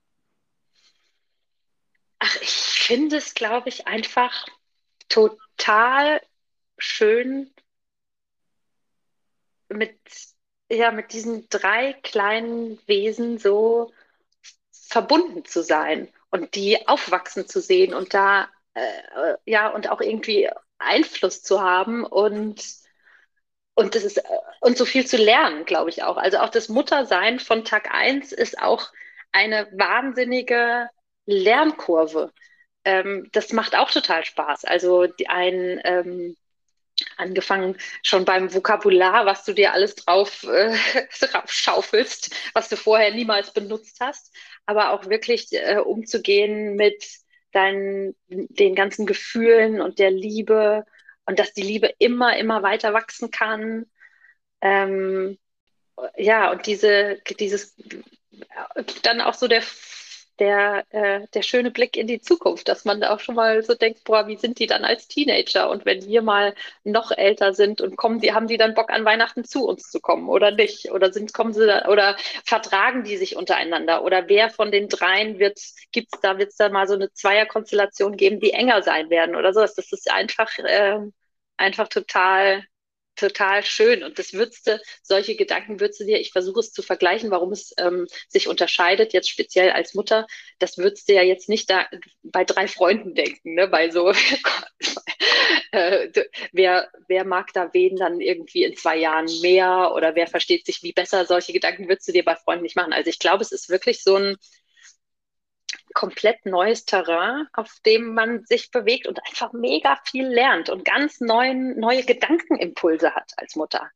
Ach, 2.21 2.37
ich 2.41 2.51
finde 2.51 3.17
es, 3.17 3.35
glaube 3.35 3.69
ich, 3.71 3.89
einfach 3.89 4.47
total 5.11 6.23
schön 6.79 7.53
mit, 9.69 9.99
ja, 10.71 10.91
mit 10.91 11.13
diesen 11.13 11.49
drei 11.51 11.93
kleinen 12.03 12.79
Wesen 12.87 13.39
so 13.39 13.93
verbunden 14.73 15.45
zu 15.45 15.63
sein 15.63 16.09
und 16.31 16.55
die 16.55 16.89
aufwachsen 16.89 17.47
zu 17.47 17.61
sehen 17.61 17.95
und 17.95 18.15
da 18.15 18.49
äh, 18.75 19.35
ja 19.45 19.69
und 19.69 19.89
auch 19.91 20.01
irgendwie 20.01 20.49
Einfluss 20.79 21.43
zu 21.43 21.61
haben 21.61 22.05
und 22.05 22.65
und 23.75 23.95
das 23.95 24.05
ist 24.05 24.23
und 24.61 24.77
so 24.77 24.85
viel 24.85 25.07
zu 25.07 25.17
lernen, 25.17 25.65
glaube 25.65 25.91
ich 25.91 26.03
auch. 26.03 26.17
Also 26.17 26.39
auch 26.39 26.51
das 26.51 26.69
Muttersein 26.69 27.39
von 27.41 27.65
Tag 27.65 27.93
1 27.93 28.33
ist 28.33 28.61
auch 28.61 28.93
eine 29.33 29.69
wahnsinnige 29.73 30.89
Lernkurve 31.27 32.33
ähm, 32.85 33.29
das 33.33 33.53
macht 33.53 33.77
auch 33.77 33.91
total 33.91 34.25
Spaß. 34.25 34.65
Also 34.65 35.07
ein 35.29 35.81
ähm, 35.85 36.37
angefangen 37.17 37.77
schon 38.03 38.25
beim 38.25 38.53
Vokabular, 38.53 39.27
was 39.27 39.45
du 39.45 39.53
dir 39.53 39.73
alles 39.73 39.95
drauf, 39.95 40.45
äh, 40.45 40.77
drauf 41.21 41.51
schaufelst, 41.51 42.35
was 42.55 42.69
du 42.69 42.77
vorher 42.77 43.13
niemals 43.15 43.53
benutzt 43.53 43.99
hast, 44.01 44.35
aber 44.67 44.93
auch 44.93 45.09
wirklich 45.09 45.49
äh, 45.53 45.79
umzugehen 45.79 46.77
mit 46.77 47.05
deinen, 47.53 48.15
den 48.29 48.75
ganzen 48.75 49.07
Gefühlen 49.07 49.81
und 49.81 49.99
der 49.99 50.11
Liebe 50.11 50.85
und 51.27 51.39
dass 51.39 51.53
die 51.53 51.63
Liebe 51.63 51.93
immer, 51.99 52.37
immer 52.37 52.63
weiter 52.63 52.93
wachsen 52.93 53.31
kann. 53.31 53.87
Ähm, 54.61 55.39
ja, 56.17 56.51
und 56.51 56.67
diese, 56.67 57.21
dieses, 57.39 57.77
dann 59.03 59.21
auch 59.21 59.35
so 59.35 59.49
der 59.49 59.63
der, 60.41 60.85
äh, 60.91 61.27
der 61.35 61.43
schöne 61.43 61.71
Blick 61.71 61.97
in 61.97 62.07
die 62.07 62.21
Zukunft, 62.21 62.69
dass 62.69 62.85
man 62.85 63.05
auch 63.05 63.21
schon 63.21 63.35
mal 63.37 63.63
so 63.63 63.75
denkt, 63.75 64.05
boah, 64.05 64.27
wie 64.27 64.37
sind 64.37 64.59
die 64.59 64.67
dann 64.67 64.85
als 64.85 65.07
Teenager? 65.07 65.71
Und 65.71 65.85
wenn 65.87 66.05
wir 66.07 66.23
mal 66.23 66.55
noch 66.83 67.13
älter 67.13 67.53
sind 67.55 67.81
und 67.81 67.97
kommen, 67.97 68.21
die, 68.21 68.33
haben 68.33 68.49
die 68.49 68.57
dann 68.57 68.75
Bock 68.75 68.91
an 68.91 69.05
Weihnachten 69.05 69.45
zu 69.45 69.67
uns 69.67 69.91
zu 69.91 70.01
kommen 70.01 70.29
oder 70.29 70.51
nicht? 70.51 70.91
Oder 70.91 71.13
sind, 71.13 71.33
kommen 71.35 71.53
sie 71.53 71.67
da, 71.67 71.87
oder 71.89 72.17
vertragen 72.45 73.05
die 73.05 73.17
sich 73.19 73.37
untereinander? 73.37 74.03
Oder 74.03 74.29
wer 74.29 74.51
von 74.51 74.73
den 74.73 74.89
dreien 74.89 75.39
wird, 75.39 75.61
gibt's 75.93 76.21
da, 76.21 76.39
wird 76.39 76.51
es 76.51 76.57
da 76.57 76.69
mal 76.71 76.89
so 76.89 76.95
eine 76.95 77.13
Zweierkonstellation 77.13 78.17
geben, 78.17 78.41
die 78.41 78.53
enger 78.53 78.83
sein 78.83 79.11
werden 79.11 79.37
oder 79.37 79.53
sowas? 79.53 79.75
Das 79.75 79.93
ist 79.93 80.11
einfach, 80.11 80.59
äh, 80.59 80.99
einfach 81.59 81.89
total 81.89 82.65
total 83.21 83.63
schön. 83.65 84.03
Und 84.03 84.19
das 84.19 84.33
würdest 84.33 84.71
solche 85.03 85.37
Gedanken 85.37 85.81
würdest 85.81 86.01
du 86.01 86.05
dir, 86.05 86.19
ich 86.19 86.33
versuche 86.33 86.61
es 86.61 86.73
zu 86.73 86.83
vergleichen, 86.83 87.31
warum 87.31 87.53
es 87.53 87.75
ähm, 87.79 88.07
sich 88.29 88.49
unterscheidet, 88.49 89.13
jetzt 89.13 89.29
speziell 89.29 89.71
als 89.71 89.95
Mutter, 89.95 90.27
das 90.59 90.79
würdest 90.79 91.09
du 91.09 91.15
ja 91.15 91.23
jetzt 91.23 91.49
nicht 91.49 91.71
da 91.71 91.87
bei 92.23 92.45
drei 92.45 92.67
Freunden 92.69 93.15
denken, 93.15 93.55
ne? 93.55 93.69
Bei 93.69 93.91
so, 93.91 94.11
äh, 95.73 96.09
wer, 96.53 96.91
wer 97.07 97.25
mag 97.25 97.53
da 97.53 97.71
wen 97.73 97.97
dann 97.97 98.21
irgendwie 98.21 98.65
in 98.65 98.77
zwei 98.77 98.97
Jahren 98.97 99.27
mehr 99.41 99.93
oder 99.95 100.15
wer 100.15 100.27
versteht 100.27 100.67
sich 100.67 100.83
wie 100.83 100.93
besser? 100.93 101.25
Solche 101.27 101.53
Gedanken 101.53 101.89
würdest 101.89 102.09
du 102.09 102.13
dir 102.13 102.25
bei 102.25 102.37
Freunden 102.37 102.63
nicht 102.63 102.77
machen. 102.77 102.93
Also 102.93 103.11
ich 103.11 103.19
glaube, 103.19 103.43
es 103.43 103.53
ist 103.53 103.69
wirklich 103.69 104.03
so 104.03 104.17
ein 104.17 104.37
komplett 105.95 106.47
neues 106.47 106.85
Terrain, 106.85 107.47
auf 107.53 107.79
dem 107.85 108.15
man 108.15 108.45
sich 108.45 108.71
bewegt 108.71 109.07
und 109.07 109.21
einfach 109.27 109.53
mega 109.53 109.99
viel 110.05 110.27
lernt 110.27 110.71
und 110.71 110.85
ganz 110.85 111.21
neuen, 111.21 111.79
neue 111.79 112.05
Gedankenimpulse 112.05 113.15
hat 113.15 113.33
als 113.37 113.57
Mutter. 113.57 113.91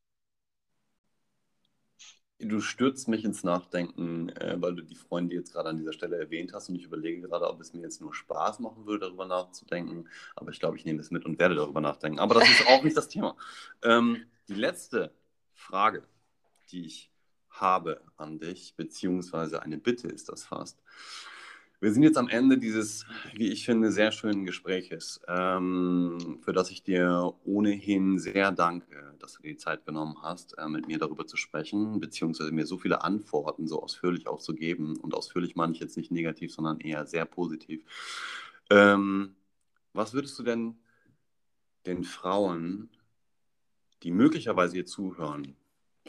Du 2.40 2.60
stürzt 2.60 3.08
mich 3.08 3.24
ins 3.24 3.44
Nachdenken, 3.44 4.28
äh, 4.30 4.56
weil 4.58 4.74
du 4.74 4.82
die 4.82 4.96
Freunde 4.96 5.34
jetzt 5.34 5.52
gerade 5.52 5.70
an 5.70 5.78
dieser 5.78 5.92
Stelle 5.92 6.18
erwähnt 6.18 6.52
hast 6.52 6.68
und 6.68 6.74
ich 6.74 6.84
überlege 6.84 7.22
gerade, 7.22 7.48
ob 7.48 7.60
es 7.60 7.72
mir 7.72 7.82
jetzt 7.82 8.00
nur 8.00 8.12
Spaß 8.12 8.58
machen 8.58 8.86
würde, 8.86 9.06
darüber 9.06 9.24
nachzudenken. 9.24 10.08
Aber 10.34 10.50
ich 10.50 10.58
glaube, 10.58 10.76
ich 10.76 10.84
nehme 10.84 11.00
es 11.00 11.10
mit 11.10 11.24
und 11.24 11.38
werde 11.38 11.54
darüber 11.54 11.80
nachdenken. 11.80 12.18
Aber 12.18 12.34
das 12.34 12.48
ist 12.48 12.66
auch 12.66 12.82
nicht 12.82 12.96
das 12.96 13.08
Thema. 13.08 13.36
Ähm, 13.82 14.24
die 14.48 14.54
letzte 14.54 15.14
Frage, 15.52 16.06
die 16.70 16.86
ich 16.86 17.10
habe 17.50 18.02
an 18.16 18.38
dich, 18.38 18.74
beziehungsweise 18.76 19.62
eine 19.62 19.78
Bitte 19.78 20.08
ist 20.08 20.28
das 20.28 20.44
fast. 20.44 20.82
Wir 21.84 21.92
sind 21.92 22.02
jetzt 22.02 22.16
am 22.16 22.30
Ende 22.30 22.56
dieses, 22.56 23.04
wie 23.34 23.52
ich 23.52 23.66
finde, 23.66 23.92
sehr 23.92 24.10
schönen 24.10 24.46
Gespräches, 24.46 25.20
ähm, 25.28 26.40
für 26.42 26.54
das 26.54 26.70
ich 26.70 26.82
dir 26.82 27.34
ohnehin 27.44 28.18
sehr 28.18 28.52
danke, 28.52 29.14
dass 29.18 29.34
du 29.34 29.42
dir 29.42 29.50
die 29.50 29.58
Zeit 29.58 29.84
genommen 29.84 30.16
hast, 30.22 30.56
äh, 30.56 30.66
mit 30.66 30.86
mir 30.86 30.98
darüber 30.98 31.26
zu 31.26 31.36
sprechen, 31.36 32.00
beziehungsweise 32.00 32.52
mir 32.52 32.64
so 32.64 32.78
viele 32.78 33.04
Antworten 33.04 33.68
so 33.68 33.82
ausführlich 33.82 34.26
auch 34.28 34.38
zu 34.38 34.54
geben. 34.54 34.96
Und 34.96 35.12
ausführlich 35.12 35.56
meine 35.56 35.74
ich 35.74 35.78
jetzt 35.78 35.98
nicht 35.98 36.10
negativ, 36.10 36.54
sondern 36.54 36.80
eher 36.80 37.04
sehr 37.04 37.26
positiv. 37.26 37.84
Ähm, 38.70 39.36
was 39.92 40.14
würdest 40.14 40.38
du 40.38 40.42
denn 40.42 40.78
den 41.84 42.02
Frauen, 42.02 42.88
die 44.02 44.10
möglicherweise 44.10 44.72
hier 44.72 44.86
zuhören, 44.86 45.54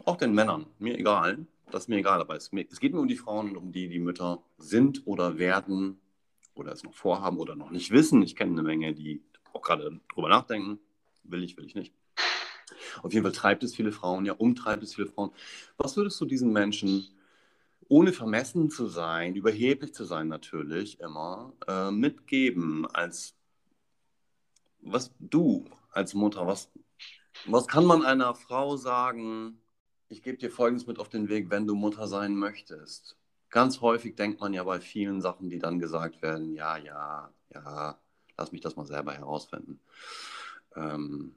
auch 0.05 0.15
den 0.15 0.33
Männern, 0.33 0.67
mir 0.79 0.97
egal, 0.97 1.45
das 1.71 1.83
ist 1.83 1.89
mir 1.89 1.97
egal, 1.97 2.21
aber 2.21 2.35
es, 2.35 2.51
es 2.53 2.79
geht 2.79 2.93
mir 2.93 2.99
um 2.99 3.07
die 3.07 3.15
Frauen, 3.15 3.57
um 3.57 3.71
die 3.71 3.87
die 3.89 3.99
Mütter 3.99 4.43
sind 4.57 5.05
oder 5.05 5.37
werden 5.37 5.99
oder 6.53 6.71
es 6.71 6.83
noch 6.83 6.93
vorhaben 6.93 7.37
oder 7.37 7.55
noch 7.55 7.71
nicht 7.71 7.91
wissen. 7.91 8.21
Ich 8.21 8.35
kenne 8.35 8.51
eine 8.51 8.63
Menge, 8.63 8.93
die 8.93 9.21
auch 9.53 9.61
gerade 9.61 9.99
drüber 10.13 10.29
nachdenken, 10.29 10.79
will 11.23 11.43
ich, 11.43 11.57
will 11.57 11.65
ich 11.65 11.75
nicht. 11.75 11.93
Auf 13.03 13.13
jeden 13.13 13.23
Fall 13.23 13.33
treibt 13.33 13.63
es 13.63 13.75
viele 13.75 13.91
Frauen, 13.91 14.25
ja, 14.25 14.33
umtreibt 14.33 14.83
es 14.83 14.95
viele 14.95 15.07
Frauen. 15.07 15.31
Was 15.77 15.97
würdest 15.97 16.19
du 16.21 16.25
diesen 16.25 16.51
Menschen, 16.51 17.07
ohne 17.87 18.13
vermessen 18.13 18.69
zu 18.69 18.87
sein, 18.87 19.35
überheblich 19.35 19.93
zu 19.93 20.05
sein 20.05 20.27
natürlich 20.27 20.99
immer, 20.99 21.53
äh, 21.67 21.91
mitgeben 21.91 22.85
als, 22.87 23.35
was 24.81 25.11
du 25.19 25.65
als 25.91 26.13
Mutter, 26.13 26.47
was, 26.47 26.71
was 27.45 27.67
kann 27.67 27.85
man 27.85 28.03
einer 28.03 28.33
Frau 28.33 28.75
sagen, 28.77 29.59
ich 30.09 30.21
gebe 30.21 30.37
dir 30.37 30.51
Folgendes 30.51 30.87
mit 30.87 30.99
auf 30.99 31.09
den 31.09 31.29
Weg, 31.29 31.49
wenn 31.49 31.67
du 31.67 31.75
Mutter 31.75 32.07
sein 32.07 32.35
möchtest. 32.35 33.17
Ganz 33.49 33.81
häufig 33.81 34.15
denkt 34.15 34.39
man 34.39 34.53
ja 34.53 34.63
bei 34.63 34.79
vielen 34.79 35.21
Sachen, 35.21 35.49
die 35.49 35.59
dann 35.59 35.79
gesagt 35.79 36.21
werden, 36.21 36.53
ja, 36.53 36.77
ja, 36.77 37.31
ja, 37.53 37.99
lass 38.37 38.51
mich 38.51 38.61
das 38.61 38.75
mal 38.75 38.85
selber 38.85 39.13
herausfinden. 39.13 39.79
Ähm, 40.75 41.35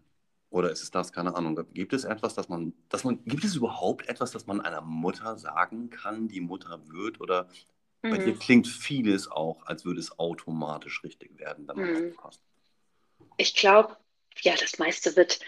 oder 0.50 0.70
ist 0.70 0.82
es 0.82 0.90
das? 0.90 1.12
Keine 1.12 1.34
Ahnung. 1.34 1.58
Gibt 1.74 1.92
es 1.92 2.04
etwas, 2.04 2.34
dass 2.34 2.48
man, 2.48 2.72
dass 2.88 3.04
man, 3.04 3.22
gibt 3.24 3.44
es 3.44 3.54
überhaupt 3.54 4.08
etwas, 4.08 4.30
das 4.32 4.46
man 4.46 4.60
einer 4.60 4.80
Mutter 4.80 5.36
sagen 5.36 5.90
kann, 5.90 6.28
die 6.28 6.40
Mutter 6.40 6.80
wird? 6.88 7.20
Oder 7.20 7.48
mhm. 8.02 8.10
bei 8.10 8.18
dir 8.18 8.34
mhm. 8.34 8.38
klingt 8.38 8.66
vieles 8.66 9.30
auch, 9.30 9.66
als 9.66 9.84
würde 9.84 10.00
es 10.00 10.18
automatisch 10.18 11.04
richtig 11.04 11.38
werden, 11.38 11.68
wenn 11.68 11.76
man 11.76 11.92
mhm. 11.92 12.10
aufpasst. 12.10 12.42
Ich 13.36 13.54
glaube, 13.54 13.96
ja, 14.40 14.54
das 14.58 14.78
meiste 14.78 15.16
wird 15.16 15.40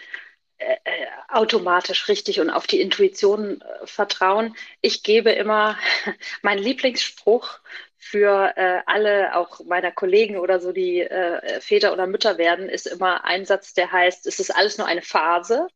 äh, 0.61 0.77
äh, 0.83 1.07
automatisch 1.29 2.07
richtig 2.07 2.39
und 2.39 2.51
auf 2.51 2.67
die 2.67 2.81
Intuition 2.81 3.61
äh, 3.61 3.87
vertrauen. 3.87 4.55
Ich 4.81 5.01
gebe 5.01 5.31
immer 5.31 5.75
mein 6.43 6.59
Lieblingsspruch 6.59 7.59
für 7.97 8.53
äh, 8.55 8.81
alle, 8.85 9.35
auch 9.35 9.61
meiner 9.65 9.91
Kollegen 9.91 10.37
oder 10.37 10.59
so, 10.59 10.71
die 10.71 11.01
äh, 11.01 11.61
Väter 11.61 11.93
oder 11.93 12.05
Mütter 12.05 12.37
werden, 12.37 12.69
ist 12.69 12.85
immer 12.85 13.25
ein 13.25 13.45
Satz, 13.45 13.73
der 13.73 13.91
heißt, 13.91 14.27
es 14.27 14.39
ist 14.39 14.55
alles 14.55 14.77
nur 14.77 14.85
eine 14.85 15.01
Phase. 15.01 15.67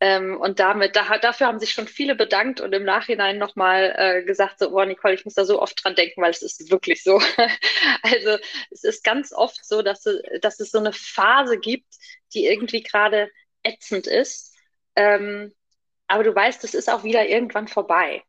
Ähm, 0.00 0.40
und 0.40 0.58
damit, 0.58 0.96
da, 0.96 1.18
dafür 1.18 1.46
haben 1.46 1.60
sich 1.60 1.72
schon 1.72 1.86
viele 1.86 2.16
bedankt 2.16 2.60
und 2.60 2.72
im 2.72 2.84
Nachhinein 2.84 3.38
nochmal 3.38 3.94
äh, 3.96 4.24
gesagt, 4.24 4.58
so, 4.58 4.70
oh 4.70 4.84
Nicole, 4.84 5.14
ich 5.14 5.24
muss 5.24 5.34
da 5.34 5.44
so 5.44 5.60
oft 5.60 5.84
dran 5.84 5.94
denken, 5.94 6.22
weil 6.22 6.30
es 6.30 6.42
ist 6.42 6.70
wirklich 6.70 7.04
so. 7.04 7.20
also 8.02 8.38
es 8.70 8.82
ist 8.82 9.04
ganz 9.04 9.32
oft 9.32 9.64
so, 9.64 9.82
dass, 9.82 10.04
dass 10.40 10.58
es 10.58 10.70
so 10.72 10.78
eine 10.78 10.92
Phase 10.92 11.58
gibt, 11.58 11.94
die 12.34 12.46
irgendwie 12.46 12.82
gerade 12.82 13.30
ätzend 13.62 14.06
ist. 14.06 14.56
Ähm, 14.96 15.54
aber 16.06 16.24
du 16.24 16.34
weißt, 16.34 16.64
es 16.64 16.74
ist 16.74 16.90
auch 16.90 17.04
wieder 17.04 17.26
irgendwann 17.26 17.68
vorbei. 17.68 18.22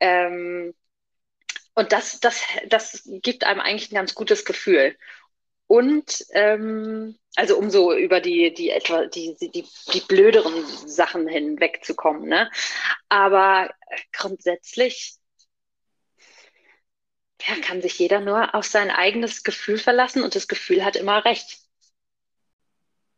Ähm, 0.00 0.74
und 1.74 1.92
das, 1.92 2.20
das, 2.20 2.42
das 2.68 3.02
gibt 3.06 3.44
einem 3.44 3.60
eigentlich 3.60 3.90
ein 3.90 3.96
ganz 3.96 4.14
gutes 4.14 4.44
Gefühl. 4.44 4.96
Und 5.68 6.24
ähm, 6.32 7.18
also 7.36 7.56
um 7.58 7.70
so 7.70 7.94
über 7.94 8.20
die, 8.20 8.52
die 8.54 8.70
etwa 8.70 9.06
die, 9.06 9.36
die, 9.40 9.64
die 9.92 10.00
blöderen 10.00 10.64
Sachen 10.88 11.28
hinwegzukommen. 11.28 12.28
Ne? 12.28 12.50
Aber 13.08 13.70
grundsätzlich 14.12 15.18
ja, 17.42 17.54
kann 17.62 17.82
sich 17.82 17.98
jeder 17.98 18.20
nur 18.20 18.54
auf 18.54 18.64
sein 18.64 18.90
eigenes 18.90 19.42
Gefühl 19.42 19.78
verlassen 19.78 20.24
und 20.24 20.34
das 20.34 20.48
Gefühl 20.48 20.84
hat 20.84 20.96
immer 20.96 21.24
recht. 21.24 21.58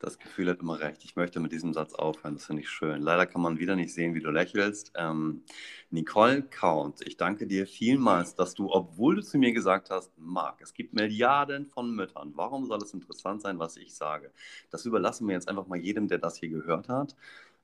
Das 0.00 0.18
Gefühl 0.18 0.48
hat 0.48 0.60
immer 0.60 0.80
recht. 0.80 1.04
Ich 1.04 1.14
möchte 1.14 1.40
mit 1.40 1.52
diesem 1.52 1.74
Satz 1.74 1.92
aufhören. 1.92 2.34
Das 2.34 2.46
finde 2.46 2.62
ich 2.62 2.70
schön. 2.70 3.02
Leider 3.02 3.26
kann 3.26 3.42
man 3.42 3.58
wieder 3.58 3.76
nicht 3.76 3.92
sehen, 3.92 4.14
wie 4.14 4.20
du 4.20 4.30
lächelst. 4.30 4.92
Ähm, 4.96 5.42
Nicole 5.90 6.42
Count, 6.42 7.06
ich 7.06 7.18
danke 7.18 7.46
dir 7.46 7.66
vielmals, 7.66 8.34
dass 8.34 8.54
du, 8.54 8.70
obwohl 8.72 9.16
du 9.16 9.22
zu 9.22 9.36
mir 9.36 9.52
gesagt 9.52 9.90
hast, 9.90 10.10
Marc, 10.16 10.62
es 10.62 10.72
gibt 10.72 10.94
Milliarden 10.94 11.66
von 11.66 11.94
Müttern. 11.94 12.32
Warum 12.34 12.64
soll 12.64 12.78
es 12.78 12.94
interessant 12.94 13.42
sein, 13.42 13.58
was 13.58 13.76
ich 13.76 13.94
sage? 13.94 14.32
Das 14.70 14.86
überlassen 14.86 15.28
wir 15.28 15.34
jetzt 15.34 15.48
einfach 15.50 15.66
mal 15.66 15.78
jedem, 15.78 16.08
der 16.08 16.16
das 16.18 16.38
hier 16.38 16.48
gehört 16.48 16.88
hat. 16.88 17.14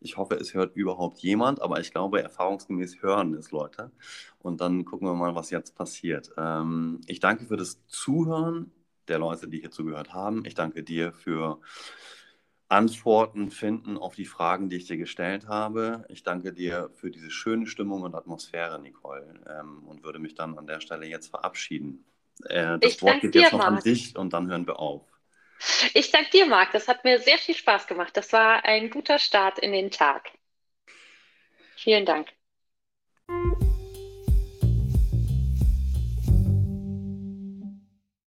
Ich 0.01 0.19
hoffe, 0.19 0.35
es 0.35 0.53
hört 0.53 0.77
überhaupt 0.77 1.17
jemand, 1.21 1.63
aber 1.63 1.81
ich 1.81 1.91
glaube, 1.91 2.23
erfahrungsgemäß 2.23 3.01
hören 3.01 3.33
es 3.33 3.51
Leute. 3.51 3.91
Und 4.41 4.61
dann 4.61 4.85
gucken 4.85 5.09
wir 5.09 5.15
mal, 5.15 5.35
was 5.35 5.49
jetzt 5.49 5.75
passiert. 5.75 6.33
Ähm, 6.37 7.01
ich 7.07 7.21
danke 7.21 7.47
für 7.47 7.57
das 7.57 7.87
Zuhören 7.87 8.73
der 9.09 9.19
Leute, 9.19 9.49
die 9.49 9.61
hier 9.61 9.71
zugehört 9.71 10.13
haben. 10.13 10.45
Ich 10.45 10.55
danke 10.55 10.83
dir 10.83 11.13
für 11.13 11.61
Antworten 12.69 13.51
finden 13.51 13.97
auf 13.97 14.15
die 14.17 14.25
Fragen, 14.25 14.69
die 14.69 14.77
ich 14.77 14.87
dir 14.87 14.97
gestellt 14.97 15.47
habe. 15.47 16.05
Ich 16.09 16.23
danke 16.23 16.53
dir 16.53 16.91
für 16.95 17.11
diese 17.11 17.31
schöne 17.31 17.67
Stimmung 17.67 18.03
und 18.03 18.15
Atmosphäre, 18.15 18.81
Nicole, 18.81 19.41
ähm, 19.49 19.85
und 19.87 20.03
würde 20.03 20.19
mich 20.19 20.35
dann 20.35 20.59
an 20.59 20.67
der 20.67 20.81
Stelle 20.81 21.07
jetzt 21.07 21.29
verabschieden. 21.29 22.05
Äh, 22.45 22.79
das 22.79 22.95
ich 22.95 23.03
Wort 23.03 23.21
geht 23.21 23.35
jetzt 23.35 23.53
noch 23.53 23.61
Marc. 23.61 23.69
an 23.73 23.83
dich 23.83 24.17
und 24.17 24.33
dann 24.33 24.49
hören 24.49 24.67
wir 24.67 24.81
auf. 24.81 25.03
Ich 25.95 26.11
danke 26.11 26.31
dir, 26.31 26.47
Marc. 26.47 26.73
Das 26.73 26.89
hat 26.89 27.05
mir 27.05 27.19
sehr 27.19 27.39
viel 27.39 27.55
Spaß 27.55 27.87
gemacht. 27.87 28.17
Das 28.17 28.33
war 28.33 28.65
ein 28.65 28.91
guter 28.91 29.19
Start 29.19 29.59
in 29.59 29.73
den 29.73 29.91
Tag. 29.91 30.31
Vielen 31.77 32.05
Dank. 32.05 32.29